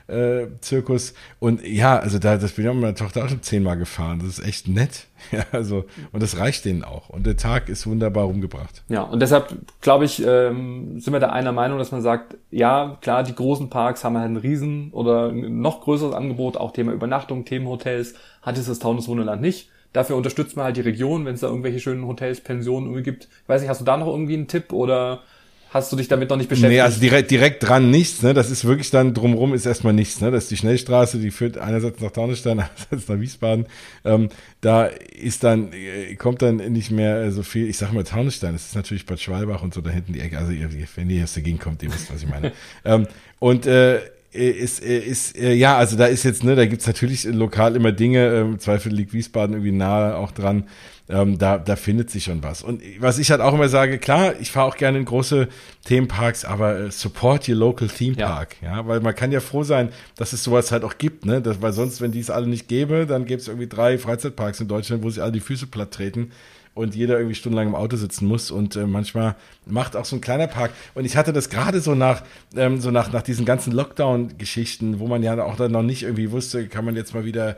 Äh, 0.07 0.47
Zirkus 0.61 1.13
und 1.37 1.63
ja, 1.63 1.99
also 1.99 2.17
da, 2.17 2.37
das 2.37 2.53
bin 2.53 2.65
ich 2.65 2.69
auch 2.71 2.73
mit 2.73 2.81
meiner 2.81 2.95
Tochter 2.95 3.23
auch 3.23 3.29
schon 3.29 3.43
zehnmal 3.43 3.77
gefahren. 3.77 4.17
Das 4.17 4.39
ist 4.39 4.45
echt 4.45 4.67
nett. 4.67 5.05
Ja, 5.31 5.45
also, 5.51 5.83
und 6.11 6.23
das 6.23 6.37
reicht 6.37 6.65
denen 6.65 6.83
auch. 6.83 7.09
Und 7.09 7.27
der 7.27 7.37
Tag 7.37 7.69
ist 7.69 7.85
wunderbar 7.85 8.23
rumgebracht. 8.23 8.83
Ja, 8.87 9.03
und 9.03 9.19
deshalb 9.19 9.53
glaube 9.81 10.05
ich, 10.05 10.25
ähm, 10.25 10.99
sind 10.99 11.13
wir 11.13 11.19
da 11.19 11.29
einer 11.29 11.51
Meinung, 11.51 11.77
dass 11.77 11.91
man 11.91 12.01
sagt, 12.01 12.37
ja, 12.49 12.97
klar, 13.01 13.21
die 13.23 13.35
großen 13.35 13.69
Parks 13.69 14.03
haben 14.03 14.17
halt 14.17 14.31
ein 14.31 14.37
riesen 14.37 14.91
oder 14.91 15.27
ein 15.27 15.61
noch 15.61 15.81
größeres 15.81 16.15
Angebot, 16.15 16.57
auch 16.57 16.71
Thema 16.71 16.93
Übernachtung, 16.93 17.45
Themenhotels, 17.45 18.15
hat 18.41 18.57
es 18.57 18.65
das 18.65 18.79
Taunus 18.79 19.07
Wunderland 19.09 19.41
nicht. 19.41 19.69
Dafür 19.93 20.15
unterstützt 20.15 20.55
man 20.55 20.65
halt 20.65 20.77
die 20.77 20.81
Region, 20.81 21.25
wenn 21.25 21.33
es 21.33 21.41
da 21.41 21.47
irgendwelche 21.47 21.79
schönen 21.79 22.05
Hotels, 22.05 22.41
Pensionen 22.41 22.87
irgendwie 22.87 23.03
gibt. 23.03 23.23
Ich 23.25 23.49
weiß 23.49 23.61
nicht, 23.61 23.69
hast 23.69 23.81
du 23.81 23.85
da 23.85 23.97
noch 23.97 24.07
irgendwie 24.07 24.35
einen 24.35 24.47
Tipp 24.47 24.71
oder 24.71 25.23
hast 25.71 25.91
du 25.91 25.95
dich 25.95 26.07
damit 26.07 26.29
noch 26.29 26.37
nicht 26.37 26.49
beschäftigt? 26.49 26.73
Nee, 26.73 26.81
also 26.81 26.99
direkt, 26.99 27.31
direkt 27.31 27.67
dran 27.67 27.89
nichts, 27.89 28.21
ne? 28.21 28.33
Das 28.33 28.49
ist 28.49 28.65
wirklich 28.65 28.89
dann 28.89 29.13
drumrum 29.13 29.53
ist 29.53 29.65
erstmal 29.65 29.93
nichts, 29.93 30.21
ne? 30.21 30.31
Das 30.31 30.43
ist 30.43 30.51
die 30.51 30.57
Schnellstraße, 30.57 31.19
die 31.19 31.31
führt 31.31 31.57
einerseits 31.57 32.01
nach 32.01 32.11
Taunusstein, 32.11 32.59
andererseits 32.79 33.07
nach 33.07 33.19
Wiesbaden. 33.19 33.65
Ähm, 34.05 34.29
da 34.61 34.85
ist 34.85 35.43
dann, 35.43 35.71
äh, 35.73 36.15
kommt 36.15 36.41
dann 36.41 36.57
nicht 36.57 36.91
mehr 36.91 37.21
äh, 37.23 37.31
so 37.31 37.43
viel, 37.43 37.67
ich 37.69 37.77
sag 37.77 37.93
mal 37.93 38.03
Taunusstein, 38.03 38.53
das 38.53 38.67
ist 38.67 38.75
natürlich 38.75 39.05
Bad 39.05 39.19
Schwalbach 39.19 39.63
und 39.63 39.73
so 39.73 39.81
da 39.81 39.89
hinten 39.89 40.13
die 40.13 40.21
Ecke, 40.21 40.37
also 40.37 40.51
ihr, 40.51 40.69
wenn 40.95 41.09
ihr 41.09 41.25
der 41.25 41.43
Gegend 41.43 41.61
kommt, 41.61 41.83
ihr 41.83 41.93
wisst, 41.93 42.13
was 42.13 42.23
ich 42.23 42.29
meine. 42.29 42.51
ähm, 42.85 43.07
und 43.39 43.65
äh, 43.65 44.01
ist, 44.31 44.79
ist, 44.79 45.37
äh, 45.37 45.53
ja, 45.53 45.77
also 45.77 45.97
da 45.97 46.05
ist 46.05 46.23
jetzt, 46.23 46.43
ne, 46.43 46.55
da 46.55 46.65
gibt's 46.65 46.85
natürlich 46.85 47.23
lokal 47.23 47.75
immer 47.75 47.91
Dinge, 47.91 48.27
ähm, 48.27 48.51
im 48.53 48.59
Zweifel 48.59 48.91
liegt 48.93 49.13
Wiesbaden 49.13 49.55
irgendwie 49.55 49.71
nahe 49.71 50.15
auch 50.15 50.31
dran, 50.31 50.65
ähm, 51.09 51.39
da, 51.39 51.57
da 51.57 51.75
findet 51.75 52.11
sich 52.11 52.25
schon 52.25 52.43
was. 52.43 52.61
Und 52.61 52.83
was 52.99 53.17
ich 53.17 53.31
halt 53.31 53.41
auch 53.41 53.55
immer 53.55 53.69
sage, 53.69 53.97
klar, 53.97 54.33
ich 54.39 54.51
fahre 54.51 54.67
auch 54.67 54.77
gerne 54.77 54.99
in 54.99 55.05
große 55.05 55.47
Themenparks, 55.85 56.45
aber 56.45 56.77
äh, 56.79 56.91
support 56.91 57.49
your 57.49 57.55
local 57.55 57.87
theme 57.87 58.15
Ja. 58.15 58.27
park, 58.27 58.57
ja. 58.61 58.87
weil 58.87 58.99
man 58.99 59.15
kann 59.15 59.31
ja 59.31 59.39
froh 59.39 59.63
sein, 59.63 59.89
dass 60.15 60.33
es 60.33 60.43
sowas 60.43 60.71
halt 60.71 60.83
auch 60.83 60.99
gibt, 60.99 61.25
ne, 61.25 61.41
das, 61.41 61.61
weil 61.63 61.73
sonst, 61.73 61.99
wenn 61.99 62.11
die 62.11 62.19
es 62.19 62.29
alle 62.29 62.45
nicht 62.45 62.67
gäbe, 62.67 63.07
dann 63.07 63.25
gäbe 63.25 63.41
es 63.41 63.47
irgendwie 63.47 63.67
drei 63.67 63.97
Freizeitparks 63.97 64.59
in 64.59 64.67
Deutschland, 64.67 65.01
wo 65.03 65.09
sich 65.09 65.23
alle 65.23 65.31
die 65.31 65.39
Füße 65.39 65.65
platt 65.65 65.91
treten 65.91 66.31
und 66.79 66.95
jeder 66.95 67.17
irgendwie 67.17 67.35
stundenlang 67.35 67.67
im 67.67 67.75
Auto 67.75 67.97
sitzen 67.97 68.25
muss 68.25 68.51
und 68.51 68.77
äh, 68.77 68.87
manchmal 68.87 69.35
macht 69.65 69.97
auch 69.97 70.05
so 70.05 70.15
ein 70.15 70.21
kleiner 70.21 70.47
Park. 70.47 70.71
Und 70.95 71.03
ich 71.03 71.17
hatte 71.17 71.33
das 71.33 71.49
gerade 71.49 71.81
so 71.81 71.93
nach 71.93 72.23
ähm, 72.55 72.79
so 72.79 72.89
nach 72.89 73.11
nach 73.11 73.21
diesen 73.21 73.45
ganzen 73.45 73.73
Lockdown 73.73 74.37
Geschichten, 74.37 74.99
wo 74.99 75.07
man 75.07 75.21
ja 75.21 75.43
auch 75.43 75.57
dann 75.57 75.73
noch 75.73 75.83
nicht 75.83 76.03
irgendwie 76.03 76.31
wusste, 76.31 76.67
kann 76.69 76.85
man 76.85 76.95
jetzt 76.95 77.13
mal 77.13 77.25
wieder 77.25 77.57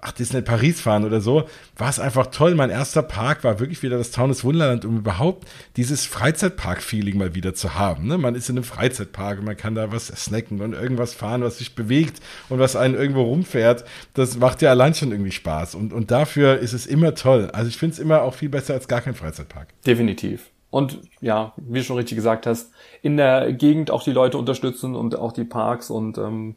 ach 0.00 0.12
Disney 0.12 0.42
Paris 0.42 0.80
fahren 0.80 1.04
oder 1.04 1.20
so, 1.20 1.44
war 1.76 1.88
es 1.88 1.98
einfach 1.98 2.28
toll. 2.28 2.54
Mein 2.54 2.70
erster 2.70 3.02
Park 3.02 3.44
war 3.44 3.60
wirklich 3.60 3.82
wieder 3.82 3.98
das 3.98 4.10
Taunus 4.10 4.44
Wunderland, 4.44 4.84
um 4.84 4.98
überhaupt 4.98 5.46
dieses 5.76 6.06
Freizeitpark-Feeling 6.06 7.18
mal 7.18 7.34
wieder 7.34 7.54
zu 7.54 7.74
haben. 7.74 8.06
Ne? 8.06 8.18
Man 8.18 8.34
ist 8.34 8.48
in 8.48 8.56
einem 8.56 8.64
Freizeitpark 8.64 9.40
und 9.40 9.44
man 9.44 9.56
kann 9.56 9.74
da 9.74 9.92
was 9.92 10.08
snacken 10.08 10.60
und 10.60 10.72
irgendwas 10.72 11.14
fahren, 11.14 11.42
was 11.42 11.58
sich 11.58 11.74
bewegt 11.74 12.20
und 12.48 12.58
was 12.58 12.76
einen 12.76 12.94
irgendwo 12.94 13.22
rumfährt. 13.22 13.84
Das 14.14 14.36
macht 14.38 14.62
ja 14.62 14.70
allein 14.70 14.94
schon 14.94 15.10
irgendwie 15.10 15.32
Spaß. 15.32 15.74
Und, 15.74 15.92
und 15.92 16.10
dafür 16.10 16.58
ist 16.58 16.72
es 16.72 16.86
immer 16.86 17.14
toll. 17.14 17.50
Also 17.52 17.68
ich 17.68 17.76
finde 17.76 17.94
es 17.94 17.98
immer 17.98 18.22
auch 18.22 18.34
viel 18.34 18.48
besser 18.48 18.74
als 18.74 18.88
gar 18.88 19.00
kein 19.00 19.14
Freizeitpark. 19.14 19.68
Definitiv. 19.84 20.50
Und 20.70 21.00
ja, 21.20 21.52
wie 21.58 21.80
du 21.80 21.84
schon 21.84 21.96
richtig 21.96 22.16
gesagt 22.16 22.46
hast, 22.46 22.72
in 23.02 23.18
der 23.18 23.52
Gegend 23.52 23.90
auch 23.90 24.02
die 24.02 24.12
Leute 24.12 24.38
unterstützen 24.38 24.94
und 24.94 25.16
auch 25.16 25.32
die 25.32 25.44
Parks 25.44 25.90
und 25.90 26.16
ähm, 26.16 26.54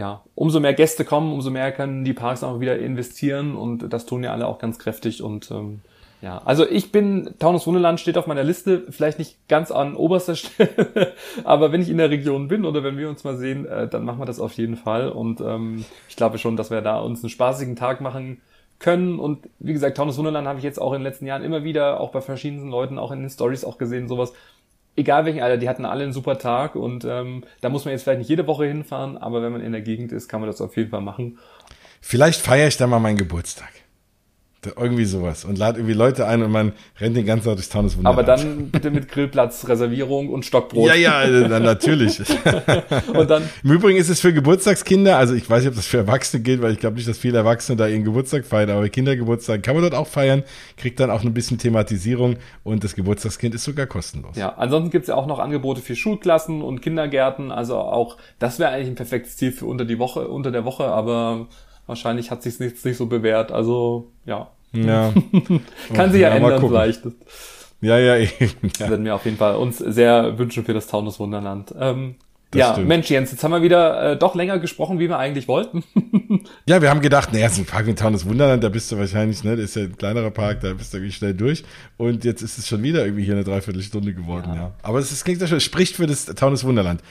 ja, 0.00 0.22
umso 0.34 0.60
mehr 0.60 0.72
Gäste 0.72 1.04
kommen, 1.04 1.30
umso 1.30 1.50
mehr 1.50 1.72
können 1.72 2.06
die 2.06 2.14
Parks 2.14 2.42
auch 2.42 2.58
wieder 2.58 2.78
investieren 2.78 3.54
und 3.54 3.92
das 3.92 4.06
tun 4.06 4.24
ja 4.24 4.32
alle 4.32 4.46
auch 4.46 4.58
ganz 4.58 4.78
kräftig 4.78 5.22
und 5.22 5.50
ähm, 5.50 5.82
ja, 6.22 6.40
also 6.42 6.66
ich 6.66 6.90
bin, 6.90 7.34
Taunus 7.38 7.66
Wunderland 7.66 8.00
steht 8.00 8.16
auf 8.16 8.26
meiner 8.26 8.42
Liste, 8.42 8.84
vielleicht 8.88 9.18
nicht 9.18 9.36
ganz 9.46 9.70
an 9.70 9.94
oberster 9.94 10.34
Stelle, 10.36 11.12
aber 11.44 11.70
wenn 11.70 11.82
ich 11.82 11.90
in 11.90 11.98
der 11.98 12.08
Region 12.08 12.48
bin 12.48 12.64
oder 12.64 12.82
wenn 12.82 12.96
wir 12.96 13.10
uns 13.10 13.24
mal 13.24 13.36
sehen, 13.36 13.66
äh, 13.66 13.88
dann 13.88 14.06
machen 14.06 14.20
wir 14.20 14.24
das 14.24 14.40
auf 14.40 14.54
jeden 14.54 14.76
Fall 14.76 15.10
und 15.10 15.42
ähm, 15.42 15.84
ich 16.08 16.16
glaube 16.16 16.38
schon, 16.38 16.56
dass 16.56 16.70
wir 16.70 16.80
da 16.80 16.98
uns 16.98 17.22
einen 17.22 17.28
spaßigen 17.28 17.76
Tag 17.76 18.00
machen 18.00 18.40
können 18.78 19.18
und 19.18 19.50
wie 19.58 19.74
gesagt, 19.74 19.98
Taunus 19.98 20.16
Wunderland 20.16 20.48
habe 20.48 20.58
ich 20.58 20.64
jetzt 20.64 20.80
auch 20.80 20.94
in 20.94 21.00
den 21.00 21.06
letzten 21.06 21.26
Jahren 21.26 21.44
immer 21.44 21.62
wieder, 21.62 22.00
auch 22.00 22.10
bei 22.10 22.22
verschiedenen 22.22 22.70
Leuten, 22.70 22.98
auch 22.98 23.12
in 23.12 23.20
den 23.20 23.28
Stories 23.28 23.66
auch 23.66 23.76
gesehen, 23.76 24.08
sowas, 24.08 24.32
egal 25.00 25.24
welchen 25.24 25.42
Alter, 25.42 25.56
die 25.56 25.68
hatten 25.68 25.84
alle 25.84 26.04
einen 26.04 26.12
super 26.12 26.38
Tag 26.38 26.76
und 26.76 27.04
ähm, 27.04 27.44
da 27.60 27.68
muss 27.68 27.84
man 27.84 27.92
jetzt 27.92 28.04
vielleicht 28.04 28.20
nicht 28.20 28.28
jede 28.28 28.46
Woche 28.46 28.66
hinfahren, 28.66 29.18
aber 29.18 29.42
wenn 29.42 29.52
man 29.52 29.60
in 29.60 29.72
der 29.72 29.80
Gegend 29.80 30.12
ist, 30.12 30.28
kann 30.28 30.40
man 30.40 30.48
das 30.48 30.60
auf 30.60 30.76
jeden 30.76 30.90
Fall 30.90 31.00
machen. 31.00 31.38
Vielleicht 32.00 32.40
feiere 32.40 32.68
ich 32.68 32.76
dann 32.76 32.90
mal 32.90 33.00
meinen 33.00 33.18
Geburtstag. 33.18 33.70
Irgendwie 34.76 35.06
sowas. 35.06 35.46
Und 35.46 35.56
lade 35.56 35.78
irgendwie 35.78 35.94
Leute 35.94 36.26
ein 36.26 36.42
und 36.42 36.50
man 36.50 36.72
rennt 37.00 37.16
den 37.16 37.24
ganzen 37.24 37.46
Tag 37.46 37.54
durchs 37.54 37.74
Wunderland. 37.74 38.06
Aber 38.06 38.22
dann 38.22 38.70
bitte 38.70 38.90
mit 38.90 39.08
Grillplatzreservierung 39.08 40.28
und 40.28 40.44
Stockbrot. 40.44 40.86
Ja, 40.86 40.94
ja, 40.94 41.22
äh, 41.22 41.48
dann 41.48 41.62
natürlich. 41.62 42.20
Und 43.14 43.30
dann, 43.30 43.48
Im 43.64 43.70
Übrigen 43.70 43.98
ist 43.98 44.08
es 44.08 44.20
für 44.20 44.32
Geburtstagskinder, 44.32 45.16
also 45.16 45.34
ich 45.34 45.48
weiß 45.48 45.60
nicht, 45.62 45.70
ob 45.70 45.76
das 45.76 45.86
für 45.86 45.98
Erwachsene 45.98 46.42
gilt, 46.42 46.60
weil 46.60 46.72
ich 46.72 46.78
glaube 46.78 46.96
nicht, 46.96 47.08
dass 47.08 47.18
viele 47.18 47.38
Erwachsene 47.38 47.76
da 47.76 47.86
ihren 47.86 48.04
Geburtstag 48.04 48.44
feiern, 48.44 48.70
aber 48.70 48.88
Kindergeburtstag 48.88 49.62
kann 49.62 49.74
man 49.74 49.82
dort 49.82 49.94
auch 49.94 50.06
feiern, 50.06 50.42
kriegt 50.76 51.00
dann 51.00 51.10
auch 51.10 51.22
ein 51.22 51.32
bisschen 51.32 51.58
Thematisierung 51.58 52.36
und 52.62 52.84
das 52.84 52.94
Geburtstagskind 52.94 53.54
ist 53.54 53.64
sogar 53.64 53.86
kostenlos. 53.86 54.36
ja, 54.36 54.50
ansonsten 54.56 54.90
gibt's 54.90 55.08
ja 55.08 55.14
auch 55.14 55.26
noch 55.26 55.38
Angebote 55.38 55.80
für 55.80 55.96
Schulklassen 55.96 56.62
und 56.62 56.82
Kindergärten, 56.82 57.50
also 57.50 57.78
auch, 57.78 58.16
das 58.38 58.58
wäre 58.58 58.70
eigentlich 58.70 58.88
ein 58.88 58.94
perfektes 58.96 59.36
Ziel 59.36 59.52
für 59.52 59.66
unter 59.66 59.84
die 59.84 59.98
Woche, 59.98 60.28
unter 60.28 60.50
der 60.50 60.64
Woche, 60.64 60.84
aber 60.84 61.48
wahrscheinlich 61.86 62.30
hat 62.30 62.42
sich's 62.42 62.60
nicht, 62.60 62.84
nicht 62.84 62.96
so 62.96 63.06
bewährt, 63.06 63.52
also 63.52 64.10
ja. 64.26 64.50
Ja. 64.72 65.12
Kann 65.94 66.12
sich 66.12 66.20
ja, 66.20 66.28
Ja, 66.28 66.34
ändern 66.36 66.60
vielleicht. 66.66 67.02
Das 67.80 67.88
Ja, 67.88 67.98
ja, 67.98 68.16
eben. 68.18 68.70
Ja. 68.78 68.88
würden 68.90 69.04
wir 69.04 69.14
auf 69.14 69.24
jeden 69.24 69.38
Fall 69.38 69.56
uns 69.56 69.78
sehr 69.78 70.38
wünschen 70.38 70.64
für 70.64 70.74
das 70.74 70.86
Taunus 70.86 71.18
Wunderland. 71.18 71.74
Ähm, 71.78 72.16
Das 72.50 72.58
ja, 72.58 72.72
stimmt. 72.72 72.88
Mensch, 72.88 73.08
Jens, 73.08 73.30
jetzt 73.30 73.44
haben 73.44 73.52
wir 73.52 73.62
wieder 73.62 74.12
äh, 74.12 74.16
doch 74.16 74.34
länger 74.34 74.58
gesprochen, 74.58 74.98
wie 74.98 75.08
wir 75.08 75.18
eigentlich 75.18 75.46
wollten. 75.46 75.84
ja, 76.66 76.82
wir 76.82 76.90
haben 76.90 77.00
gedacht, 77.00 77.32
naja, 77.32 77.48
so 77.48 77.62
ein 77.62 77.64
Park 77.64 77.86
wie 77.86 77.94
Taunus 77.94 78.26
Wunderland, 78.26 78.64
da 78.64 78.68
bist 78.68 78.90
du 78.90 78.98
wahrscheinlich, 78.98 79.44
ne, 79.44 79.54
das 79.54 79.66
ist 79.66 79.76
ja 79.76 79.82
ein 79.82 79.96
kleinerer 79.96 80.32
Park, 80.32 80.60
da 80.60 80.72
bist 80.72 80.92
du 80.92 80.98
irgendwie 80.98 81.12
schnell 81.12 81.34
durch. 81.34 81.62
Und 81.96 82.24
jetzt 82.24 82.42
ist 82.42 82.58
es 82.58 82.66
schon 82.66 82.82
wieder 82.82 83.04
irgendwie 83.04 83.22
hier 83.22 83.34
eine 83.34 83.44
Dreiviertelstunde 83.44 84.14
geworden, 84.14 84.52
ja. 84.54 84.72
Aber 84.82 84.98
es 84.98 85.12
ist, 85.12 85.24
klingt 85.24 85.40
ja 85.40 85.46
schon, 85.46 85.58
es 85.58 85.64
spricht 85.64 85.94
für 85.94 86.08
das 86.08 86.26
Taunus 86.26 86.64
Wunderland. 86.64 87.02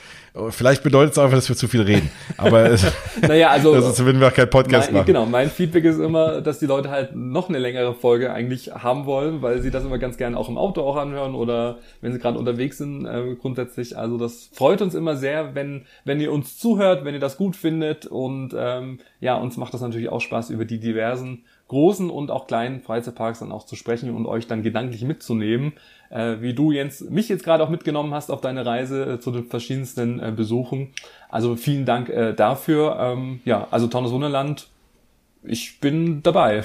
Vielleicht 0.50 0.84
bedeutet 0.84 1.12
es 1.12 1.18
auch 1.18 1.24
einfach, 1.24 1.38
dass 1.38 1.48
wir 1.48 1.56
zu 1.56 1.66
viel 1.66 1.82
reden. 1.82 2.08
Aber 2.36 2.76
naja, 3.20 3.48
also 3.48 3.78
sonst 3.80 4.04
würden 4.04 4.20
wir 4.20 4.28
auch 4.28 4.34
keinen 4.34 4.50
Podcast 4.50 4.88
mein, 4.88 4.94
machen. 4.94 5.06
genau, 5.06 5.26
mein 5.26 5.50
Feedback 5.50 5.84
ist 5.84 5.98
immer, 5.98 6.40
dass 6.40 6.60
die 6.60 6.66
Leute 6.66 6.90
halt 6.90 7.16
noch 7.16 7.48
eine 7.48 7.58
längere 7.58 7.94
Folge 7.94 8.32
eigentlich 8.32 8.72
haben 8.72 9.06
wollen, 9.06 9.42
weil 9.42 9.60
sie 9.60 9.72
das 9.72 9.84
immer 9.84 9.98
ganz 9.98 10.18
gerne 10.18 10.36
auch 10.36 10.48
im 10.48 10.56
Auto 10.56 10.82
auch 10.82 10.96
anhören 10.96 11.34
oder 11.34 11.78
wenn 12.00 12.12
sie 12.12 12.20
gerade 12.20 12.38
unterwegs 12.38 12.78
sind 12.78 13.06
äh, 13.06 13.34
grundsätzlich. 13.40 13.98
Also 13.98 14.18
das 14.18 14.50
freut 14.52 14.82
uns 14.82 14.94
immer 14.94 15.16
sehr, 15.16 15.29
wenn 15.54 15.86
wenn 16.04 16.20
ihr 16.20 16.32
uns 16.32 16.58
zuhört, 16.58 17.04
wenn 17.04 17.14
ihr 17.14 17.20
das 17.20 17.36
gut 17.36 17.56
findet 17.56 18.06
und 18.06 18.54
ähm, 18.56 18.98
ja, 19.20 19.36
uns 19.36 19.56
macht 19.56 19.74
das 19.74 19.80
natürlich 19.80 20.08
auch 20.08 20.20
Spaß 20.20 20.50
über 20.50 20.64
die 20.64 20.80
diversen 20.80 21.44
großen 21.68 22.10
und 22.10 22.32
auch 22.32 22.48
kleinen 22.48 22.80
Freizeitparks 22.80 23.38
dann 23.38 23.52
auch 23.52 23.64
zu 23.64 23.76
sprechen 23.76 24.14
und 24.14 24.26
euch 24.26 24.48
dann 24.48 24.62
gedanklich 24.62 25.04
mitzunehmen, 25.04 25.72
äh, 26.10 26.36
wie 26.40 26.52
du 26.52 26.72
Jens 26.72 27.00
mich 27.08 27.28
jetzt 27.28 27.44
gerade 27.44 27.62
auch 27.62 27.68
mitgenommen 27.68 28.12
hast 28.12 28.30
auf 28.30 28.40
deine 28.40 28.66
Reise 28.66 29.04
äh, 29.04 29.20
zu 29.20 29.30
den 29.30 29.44
verschiedensten 29.44 30.18
äh, 30.18 30.32
Besuchen. 30.34 30.88
Also 31.28 31.54
vielen 31.54 31.84
Dank 31.84 32.08
äh, 32.08 32.34
dafür. 32.34 32.96
Ähm, 32.98 33.40
ja, 33.44 33.68
also 33.70 33.86
Taunus 33.86 34.10
Wunderland, 34.10 34.68
ich 35.42 35.80
bin 35.80 36.22
dabei. 36.22 36.64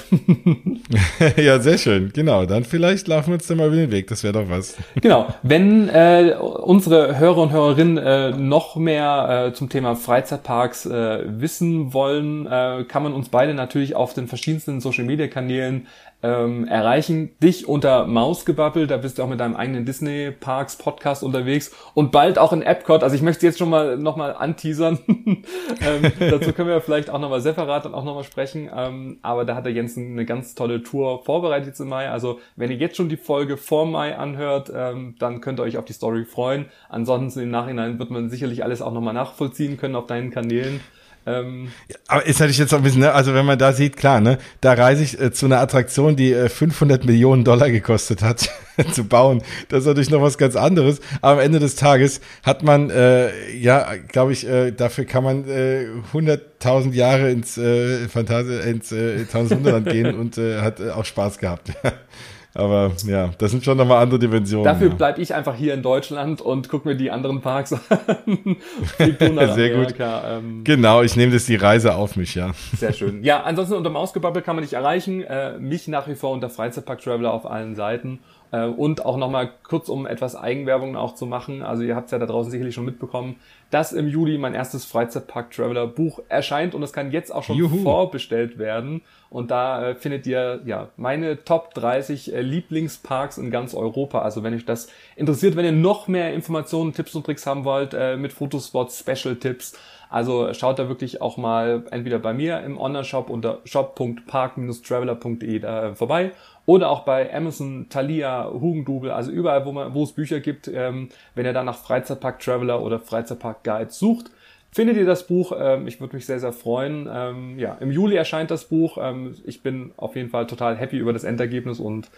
ja, 1.36 1.58
sehr 1.60 1.78
schön. 1.78 2.12
Genau. 2.12 2.44
Dann 2.44 2.64
vielleicht 2.64 3.08
laufen 3.08 3.28
wir 3.28 3.34
uns 3.34 3.46
dann 3.46 3.56
mal 3.56 3.68
über 3.68 3.76
den 3.76 3.90
Weg. 3.90 4.08
Das 4.08 4.22
wäre 4.22 4.34
doch 4.34 4.50
was. 4.50 4.76
genau. 5.00 5.32
Wenn 5.42 5.88
äh, 5.88 6.34
unsere 6.38 7.18
Hörer 7.18 7.38
und 7.38 7.52
Hörerinnen 7.52 7.96
äh, 7.96 8.30
noch 8.32 8.76
mehr 8.76 9.46
äh, 9.48 9.54
zum 9.54 9.70
Thema 9.70 9.96
Freizeitparks 9.96 10.86
äh, 10.86 11.24
wissen 11.40 11.94
wollen, 11.94 12.46
äh, 12.46 12.84
kann 12.86 13.02
man 13.02 13.14
uns 13.14 13.30
beide 13.30 13.54
natürlich 13.54 13.96
auf 13.96 14.12
den 14.12 14.28
verschiedensten 14.28 14.80
Social 14.80 15.04
Media 15.04 15.26
Kanälen 15.28 15.86
ähm, 16.26 16.66
erreichen. 16.66 17.30
Dich 17.42 17.68
unter 17.68 18.06
Mausgebabbel, 18.06 18.86
da 18.86 18.96
bist 18.96 19.18
du 19.18 19.22
auch 19.22 19.28
mit 19.28 19.38
deinem 19.38 19.54
eigenen 19.54 19.84
Disney 19.84 20.32
Parks 20.32 20.76
Podcast 20.76 21.22
unterwegs. 21.22 21.72
Und 21.94 22.10
bald 22.10 22.38
auch 22.38 22.52
in 22.52 22.62
Epcot, 22.62 23.02
also 23.02 23.14
ich 23.14 23.22
möchte 23.22 23.46
jetzt 23.46 23.58
schon 23.58 23.70
mal 23.70 23.96
nochmal 23.96 24.34
anteasern, 24.34 24.98
ähm, 25.06 26.12
dazu 26.18 26.52
können 26.52 26.68
wir 26.68 26.80
vielleicht 26.80 27.10
auch 27.10 27.20
nochmal 27.20 27.40
separat 27.40 27.84
dann 27.84 27.94
auch 27.94 28.04
nochmal 28.04 28.24
sprechen, 28.24 28.68
ähm, 28.74 29.18
aber 29.22 29.44
da 29.44 29.54
hat 29.54 29.66
der 29.66 29.72
Jensen 29.72 30.12
eine 30.12 30.24
ganz 30.24 30.54
tolle 30.54 30.82
Tour 30.82 31.22
vorbereitet 31.24 31.78
im 31.78 31.88
Mai, 31.88 32.10
also 32.10 32.40
wenn 32.56 32.70
ihr 32.70 32.76
jetzt 32.76 32.96
schon 32.96 33.08
die 33.08 33.16
Folge 33.16 33.56
vor 33.56 33.86
Mai 33.86 34.16
anhört, 34.16 34.72
ähm, 34.74 35.14
dann 35.18 35.40
könnt 35.40 35.60
ihr 35.60 35.62
euch 35.62 35.78
auf 35.78 35.84
die 35.84 35.92
Story 35.92 36.24
freuen, 36.24 36.66
ansonsten 36.88 37.40
im 37.40 37.50
Nachhinein 37.50 37.98
wird 37.98 38.10
man 38.10 38.30
sicherlich 38.30 38.64
alles 38.64 38.82
auch 38.82 38.92
nochmal 38.92 39.14
nachvollziehen 39.14 39.76
können 39.76 39.94
auf 39.94 40.06
deinen 40.06 40.30
Kanälen. 40.30 40.80
Ähm, 41.26 41.72
aber 42.06 42.24
ist 42.24 42.38
natürlich 42.38 42.58
jetzt 42.58 42.72
auch 42.72 42.78
ein 42.78 42.84
bisschen, 42.84 43.00
ne? 43.00 43.12
also 43.12 43.34
wenn 43.34 43.44
man 43.44 43.58
da 43.58 43.72
sieht, 43.72 43.96
klar, 43.96 44.20
ne, 44.20 44.38
da 44.60 44.74
reise 44.74 45.02
ich 45.02 45.20
äh, 45.20 45.32
zu 45.32 45.46
einer 45.46 45.58
Attraktion, 45.58 46.14
die 46.14 46.32
äh, 46.32 46.48
500 46.48 47.04
Millionen 47.04 47.42
Dollar 47.42 47.68
gekostet 47.68 48.22
hat 48.22 48.48
zu 48.92 49.04
bauen. 49.04 49.42
Das 49.68 49.80
ist 49.80 49.86
natürlich 49.86 50.10
noch 50.10 50.22
was 50.22 50.38
ganz 50.38 50.54
anderes. 50.54 51.00
Aber 51.22 51.32
am 51.32 51.38
Ende 51.40 51.58
des 51.58 51.74
Tages 51.74 52.20
hat 52.44 52.62
man, 52.62 52.90
äh, 52.90 53.50
ja, 53.56 53.96
glaube 54.08 54.32
ich, 54.32 54.46
äh, 54.46 54.70
dafür 54.70 55.04
kann 55.04 55.24
man 55.24 55.48
äh, 55.48 55.86
100.000 56.12 56.92
Jahre 56.92 57.30
ins 57.30 57.58
äh, 57.58 58.06
Fantasie, 58.08 58.60
ins 58.70 58.92
äh, 58.92 59.26
Wunderland 59.32 59.88
gehen 59.88 60.14
und 60.14 60.38
äh, 60.38 60.60
hat 60.60 60.78
äh, 60.78 60.90
auch 60.90 61.04
Spaß 61.04 61.38
gehabt. 61.38 61.72
Aber 62.56 62.92
ja, 63.06 63.30
das 63.38 63.50
sind 63.50 63.64
schon 63.64 63.76
nochmal 63.76 64.02
andere 64.02 64.18
Dimensionen. 64.18 64.64
Dafür 64.64 64.88
ja. 64.88 64.94
bleibe 64.94 65.20
ich 65.20 65.34
einfach 65.34 65.54
hier 65.54 65.74
in 65.74 65.82
Deutschland 65.82 66.40
und 66.40 66.68
gucke 66.68 66.88
mir 66.88 66.94
die 66.94 67.10
anderen 67.10 67.42
Parks 67.42 67.72
an. 67.90 68.56
sehr 68.98 69.76
gut. 69.76 69.94
Ähm, 69.98 70.64
genau, 70.64 71.02
ich 71.02 71.16
nehme 71.16 71.32
das 71.32 71.44
die 71.44 71.56
Reise 71.56 71.94
auf 71.94 72.16
mich, 72.16 72.34
ja. 72.34 72.52
Sehr 72.76 72.92
schön. 72.94 73.22
Ja, 73.22 73.42
ansonsten 73.42 73.74
unter 73.74 73.90
Mausgebabbel 73.90 74.40
kann 74.40 74.56
man 74.56 74.64
dich 74.64 74.72
erreichen. 74.72 75.22
Äh, 75.22 75.58
mich 75.58 75.86
nach 75.88 76.08
wie 76.08 76.14
vor 76.14 76.32
unter 76.32 76.48
Freizeitpark 76.48 77.00
Traveler 77.00 77.32
auf 77.32 77.44
allen 77.44 77.74
Seiten. 77.74 78.20
Äh, 78.52 78.66
und 78.66 79.04
auch 79.04 79.16
nochmal 79.16 79.50
kurz, 79.64 79.88
um 79.88 80.06
etwas 80.06 80.36
Eigenwerbung 80.36 80.96
auch 80.96 81.14
zu 81.14 81.26
machen. 81.26 81.62
Also 81.62 81.82
ihr 81.82 81.96
habt 81.96 82.06
es 82.06 82.12
ja 82.12 82.18
da 82.18 82.26
draußen 82.26 82.50
sicherlich 82.50 82.74
schon 82.74 82.84
mitbekommen, 82.84 83.36
dass 83.70 83.92
im 83.92 84.08
Juli 84.08 84.38
mein 84.38 84.54
erstes 84.54 84.84
Freizeitpark 84.84 85.50
Traveler 85.50 85.86
Buch 85.86 86.20
erscheint 86.28 86.74
und 86.74 86.82
es 86.82 86.92
kann 86.92 87.10
jetzt 87.10 87.34
auch 87.34 87.42
schon 87.42 87.56
Juhu. 87.56 87.82
vorbestellt 87.82 88.58
werden. 88.58 89.02
Und 89.28 89.50
da 89.50 89.90
äh, 89.90 89.94
findet 89.96 90.26
ihr 90.26 90.60
ja 90.64 90.88
meine 90.96 91.42
Top 91.44 91.74
30 91.74 92.32
äh, 92.32 92.40
Lieblingsparks 92.40 93.38
in 93.38 93.50
ganz 93.50 93.74
Europa. 93.74 94.22
Also 94.22 94.44
wenn 94.44 94.54
euch 94.54 94.64
das 94.64 94.88
interessiert, 95.16 95.56
wenn 95.56 95.64
ihr 95.64 95.72
noch 95.72 96.06
mehr 96.06 96.32
Informationen, 96.32 96.94
Tipps 96.94 97.14
und 97.16 97.26
Tricks 97.26 97.46
haben 97.46 97.64
wollt, 97.64 97.94
äh, 97.94 98.16
mit 98.16 98.32
Fotospots, 98.32 99.00
Special-Tipps, 99.00 99.76
also 100.08 100.54
schaut 100.54 100.78
da 100.78 100.88
wirklich 100.88 101.20
auch 101.20 101.36
mal 101.36 101.84
entweder 101.90 102.20
bei 102.20 102.32
mir 102.32 102.60
im 102.60 102.78
Online-Shop 102.78 103.28
unter 103.28 103.58
shop.park-traveler.de 103.64 105.58
da 105.58 105.96
vorbei 105.96 106.30
oder 106.66 106.90
auch 106.90 107.04
bei 107.04 107.32
Amazon, 107.32 107.86
Thalia, 107.88 108.50
Hugendubel, 108.52 109.12
also 109.12 109.30
überall, 109.30 109.64
wo, 109.64 109.72
man, 109.72 109.94
wo 109.94 110.02
es 110.02 110.12
Bücher 110.12 110.40
gibt. 110.40 110.68
Ähm, 110.68 111.08
wenn 111.34 111.46
ihr 111.46 111.52
da 111.52 111.62
nach 111.62 111.78
Freizeitpark 111.78 112.40
Traveler 112.40 112.82
oder 112.82 112.98
Freizeitpark 112.98 113.62
Guide 113.62 113.90
sucht, 113.90 114.30
findet 114.72 114.96
ihr 114.96 115.06
das 115.06 115.26
Buch. 115.26 115.52
Ähm, 115.58 115.86
ich 115.86 116.00
würde 116.00 116.16
mich 116.16 116.26
sehr, 116.26 116.40
sehr 116.40 116.52
freuen. 116.52 117.08
Ähm, 117.10 117.58
ja, 117.58 117.76
im 117.80 117.90
Juli 117.90 118.16
erscheint 118.16 118.50
das 118.50 118.66
Buch. 118.66 118.98
Ähm, 119.00 119.36
ich 119.44 119.62
bin 119.62 119.92
auf 119.96 120.16
jeden 120.16 120.28
Fall 120.28 120.46
total 120.46 120.76
happy 120.76 120.98
über 120.98 121.12
das 121.12 121.24
Endergebnis 121.24 121.78
und 121.78 122.10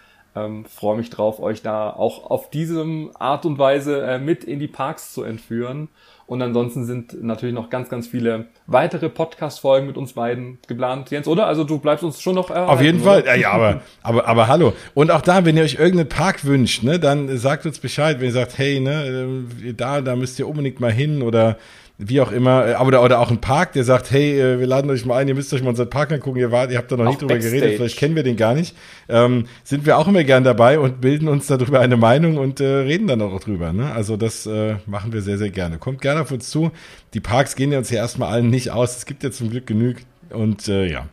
ähm, 0.46 0.64
freue 0.64 0.96
mich 0.96 1.10
drauf, 1.10 1.40
euch 1.40 1.62
da 1.62 1.90
auch 1.90 2.30
auf 2.30 2.50
diesem 2.50 3.10
Art 3.18 3.46
und 3.46 3.58
Weise 3.58 4.02
äh, 4.02 4.18
mit 4.18 4.44
in 4.44 4.58
die 4.58 4.68
Parks 4.68 5.12
zu 5.12 5.22
entführen. 5.22 5.88
Und 6.26 6.42
ansonsten 6.42 6.84
sind 6.84 7.22
natürlich 7.22 7.54
noch 7.54 7.70
ganz, 7.70 7.88
ganz 7.88 8.06
viele 8.06 8.48
weitere 8.66 9.08
Podcast-Folgen 9.08 9.86
mit 9.86 9.96
uns 9.96 10.12
beiden 10.12 10.58
geplant, 10.68 11.10
Jens, 11.10 11.26
oder? 11.26 11.46
Also 11.46 11.64
du 11.64 11.78
bleibst 11.78 12.04
uns 12.04 12.20
schon 12.20 12.34
noch 12.34 12.50
erhalten, 12.50 12.70
Auf 12.70 12.82
jeden 12.82 13.00
Fall, 13.00 13.24
ja, 13.40 13.50
aber, 13.50 13.80
aber, 14.02 14.28
aber 14.28 14.46
hallo. 14.46 14.74
Und 14.92 15.10
auch 15.10 15.22
da, 15.22 15.46
wenn 15.46 15.56
ihr 15.56 15.62
euch 15.62 15.76
irgendeinen 15.76 16.10
Park 16.10 16.44
wünscht, 16.44 16.82
ne, 16.82 17.00
dann 17.00 17.34
sagt 17.38 17.64
uns 17.64 17.78
Bescheid, 17.78 18.18
wenn 18.20 18.26
ihr 18.26 18.32
sagt, 18.32 18.58
hey, 18.58 18.78
ne, 18.78 19.46
äh, 19.64 19.72
da, 19.72 20.02
da 20.02 20.16
müsst 20.16 20.38
ihr 20.38 20.46
unbedingt 20.46 20.80
mal 20.80 20.92
hin 20.92 21.22
oder 21.22 21.56
wie 21.98 22.20
auch 22.20 22.30
immer, 22.30 22.66
äh, 22.66 22.76
oder, 22.76 23.02
oder 23.02 23.18
auch 23.18 23.30
ein 23.30 23.40
Park, 23.40 23.72
der 23.72 23.82
sagt, 23.82 24.12
hey, 24.12 24.40
äh, 24.40 24.60
wir 24.60 24.66
laden 24.66 24.88
euch 24.90 25.04
mal 25.04 25.16
ein, 25.16 25.26
ihr 25.26 25.34
müsst 25.34 25.52
euch 25.52 25.62
mal 25.62 25.70
unseren 25.70 25.90
Park 25.90 26.12
angucken, 26.12 26.38
ihr 26.38 26.52
wart, 26.52 26.70
ihr 26.70 26.78
habt 26.78 26.92
da 26.92 26.96
noch 26.96 27.04
auch 27.04 27.08
nicht 27.08 27.20
drüber 27.20 27.34
Backstage. 27.34 27.56
geredet, 27.56 27.76
vielleicht 27.76 27.98
kennen 27.98 28.14
wir 28.14 28.22
den 28.22 28.36
gar 28.36 28.54
nicht, 28.54 28.76
ähm, 29.08 29.46
sind 29.64 29.84
wir 29.84 29.98
auch 29.98 30.06
immer 30.06 30.22
gern 30.22 30.44
dabei 30.44 30.78
und 30.78 31.00
bilden 31.00 31.26
uns 31.26 31.48
darüber 31.48 31.80
eine 31.80 31.96
Meinung 31.96 32.36
und 32.36 32.60
äh, 32.60 32.66
reden 32.66 33.08
dann 33.08 33.20
auch 33.20 33.40
drüber. 33.40 33.72
Ne? 33.72 33.92
Also 33.92 34.16
das 34.16 34.46
äh, 34.46 34.76
machen 34.86 35.12
wir 35.12 35.22
sehr, 35.22 35.38
sehr 35.38 35.50
gerne. 35.50 35.78
Kommt 35.78 36.00
gerne 36.00 36.20
auf 36.20 36.30
uns 36.30 36.48
zu. 36.50 36.70
Die 37.14 37.20
Parks 37.20 37.56
gehen 37.56 37.72
ja 37.72 37.78
uns 37.78 37.90
ja 37.90 37.98
erstmal 37.98 38.32
allen 38.32 38.48
nicht 38.48 38.70
aus. 38.70 38.96
Es 38.96 39.04
gibt 39.06 39.24
ja 39.24 39.32
zum 39.32 39.50
Glück 39.50 39.66
genug. 39.66 39.96
Und 40.30 40.68
äh, 40.68 40.86
ja, 40.86 41.06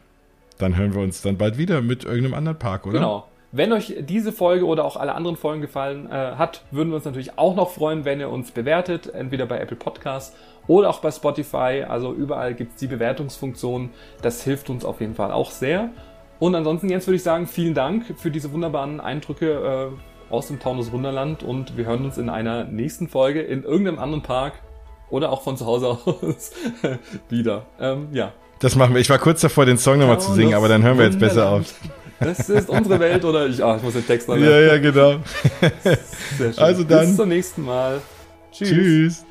dann 0.60 0.78
hören 0.78 0.94
wir 0.94 1.02
uns 1.02 1.22
dann 1.22 1.38
bald 1.38 1.58
wieder 1.58 1.82
mit 1.82 2.04
irgendeinem 2.04 2.36
anderen 2.36 2.60
Park, 2.60 2.86
oder? 2.86 3.00
Genau. 3.00 3.28
Wenn 3.52 3.72
euch 3.72 3.96
diese 4.02 4.34
Folge 4.34 4.66
oder 4.66 4.84
auch 4.84 4.98
alle 4.98 5.16
anderen 5.16 5.38
Folgen 5.38 5.62
gefallen 5.62 6.12
äh, 6.12 6.12
hat, 6.12 6.66
würden 6.72 6.90
wir 6.90 6.98
uns 6.98 7.06
natürlich 7.06 7.38
auch 7.38 7.56
noch 7.56 7.72
freuen, 7.72 8.04
wenn 8.04 8.20
ihr 8.20 8.30
uns 8.30 8.52
bewertet, 8.52 9.08
entweder 9.08 9.46
bei 9.46 9.60
Apple 9.60 9.78
Podcasts 9.78 10.36
oder 10.68 10.90
auch 10.90 11.00
bei 11.00 11.12
Spotify. 11.12 11.86
Also 11.88 12.14
überall 12.14 12.54
gibt 12.54 12.74
es 12.74 12.78
die 12.78 12.88
Bewertungsfunktion. 12.88 13.92
Das 14.22 14.44
hilft 14.44 14.70
uns 14.70 14.86
auf 14.86 15.02
jeden 15.02 15.16
Fall 15.16 15.32
auch 15.32 15.52
sehr. 15.52 15.90
Und 16.40 16.56
ansonsten, 16.56 16.90
Jens, 16.90 17.08
würde 17.08 17.16
ich 17.16 17.24
sagen, 17.24 17.48
vielen 17.48 17.74
Dank 17.74 18.14
für 18.18 18.30
diese 18.30 18.52
wunderbaren 18.52 19.00
Eindrücke 19.00 19.92
äh, 19.92 20.34
aus 20.34 20.48
dem 20.48 20.60
Taunus 20.60 20.92
Wunderland 20.92 21.44
und 21.44 21.78
wir 21.78 21.86
hören 21.86 22.04
uns 22.04 22.18
in 22.18 22.30
einer 22.30 22.66
nächsten 22.66 23.08
Folge 23.08 23.42
in 23.42 23.64
irgendeinem 23.64 24.00
anderen 24.00 24.24
Park 24.24 24.54
oder 25.10 25.32
auch 25.32 25.44
von 25.44 25.56
zu 25.56 25.66
Hause 25.66 25.88
aus 25.88 26.52
wieder. 27.30 27.66
Ähm, 27.80 28.10
ja. 28.12 28.34
Das 28.60 28.76
machen 28.76 28.94
wir. 28.94 29.02
Ich 29.02 29.10
war 29.10 29.20
kurz 29.20 29.42
davor, 29.42 29.66
den 29.66 29.78
Song 29.78 30.00
nochmal 30.00 30.20
zu 30.20 30.34
singen, 30.34 30.56
aber 30.56 30.68
dann 30.68 30.84
hören 30.84 30.98
wir 30.98 31.06
jetzt 31.06 31.20
besser 31.20 31.50
auf. 31.50 31.74
Das 32.20 32.50
ist 32.50 32.70
unsere 32.70 33.00
Welt 33.00 33.26
oder 33.26 33.48
ich, 33.48 33.64
ah, 33.64 33.76
ich 33.76 33.84
muss 33.84 33.94
den 33.94 34.08
Text 34.08 34.28
noch 34.28 34.38
Ja, 34.38 34.60
ja, 34.60 34.78
genau. 34.78 35.18
Also 36.58 36.84
dann. 36.84 37.08
Bis 37.08 37.16
zum 37.18 37.30
nächsten 37.30 37.64
Mal. 37.64 38.02
Tschüss. 38.52 38.70
Tschüss. 38.70 39.26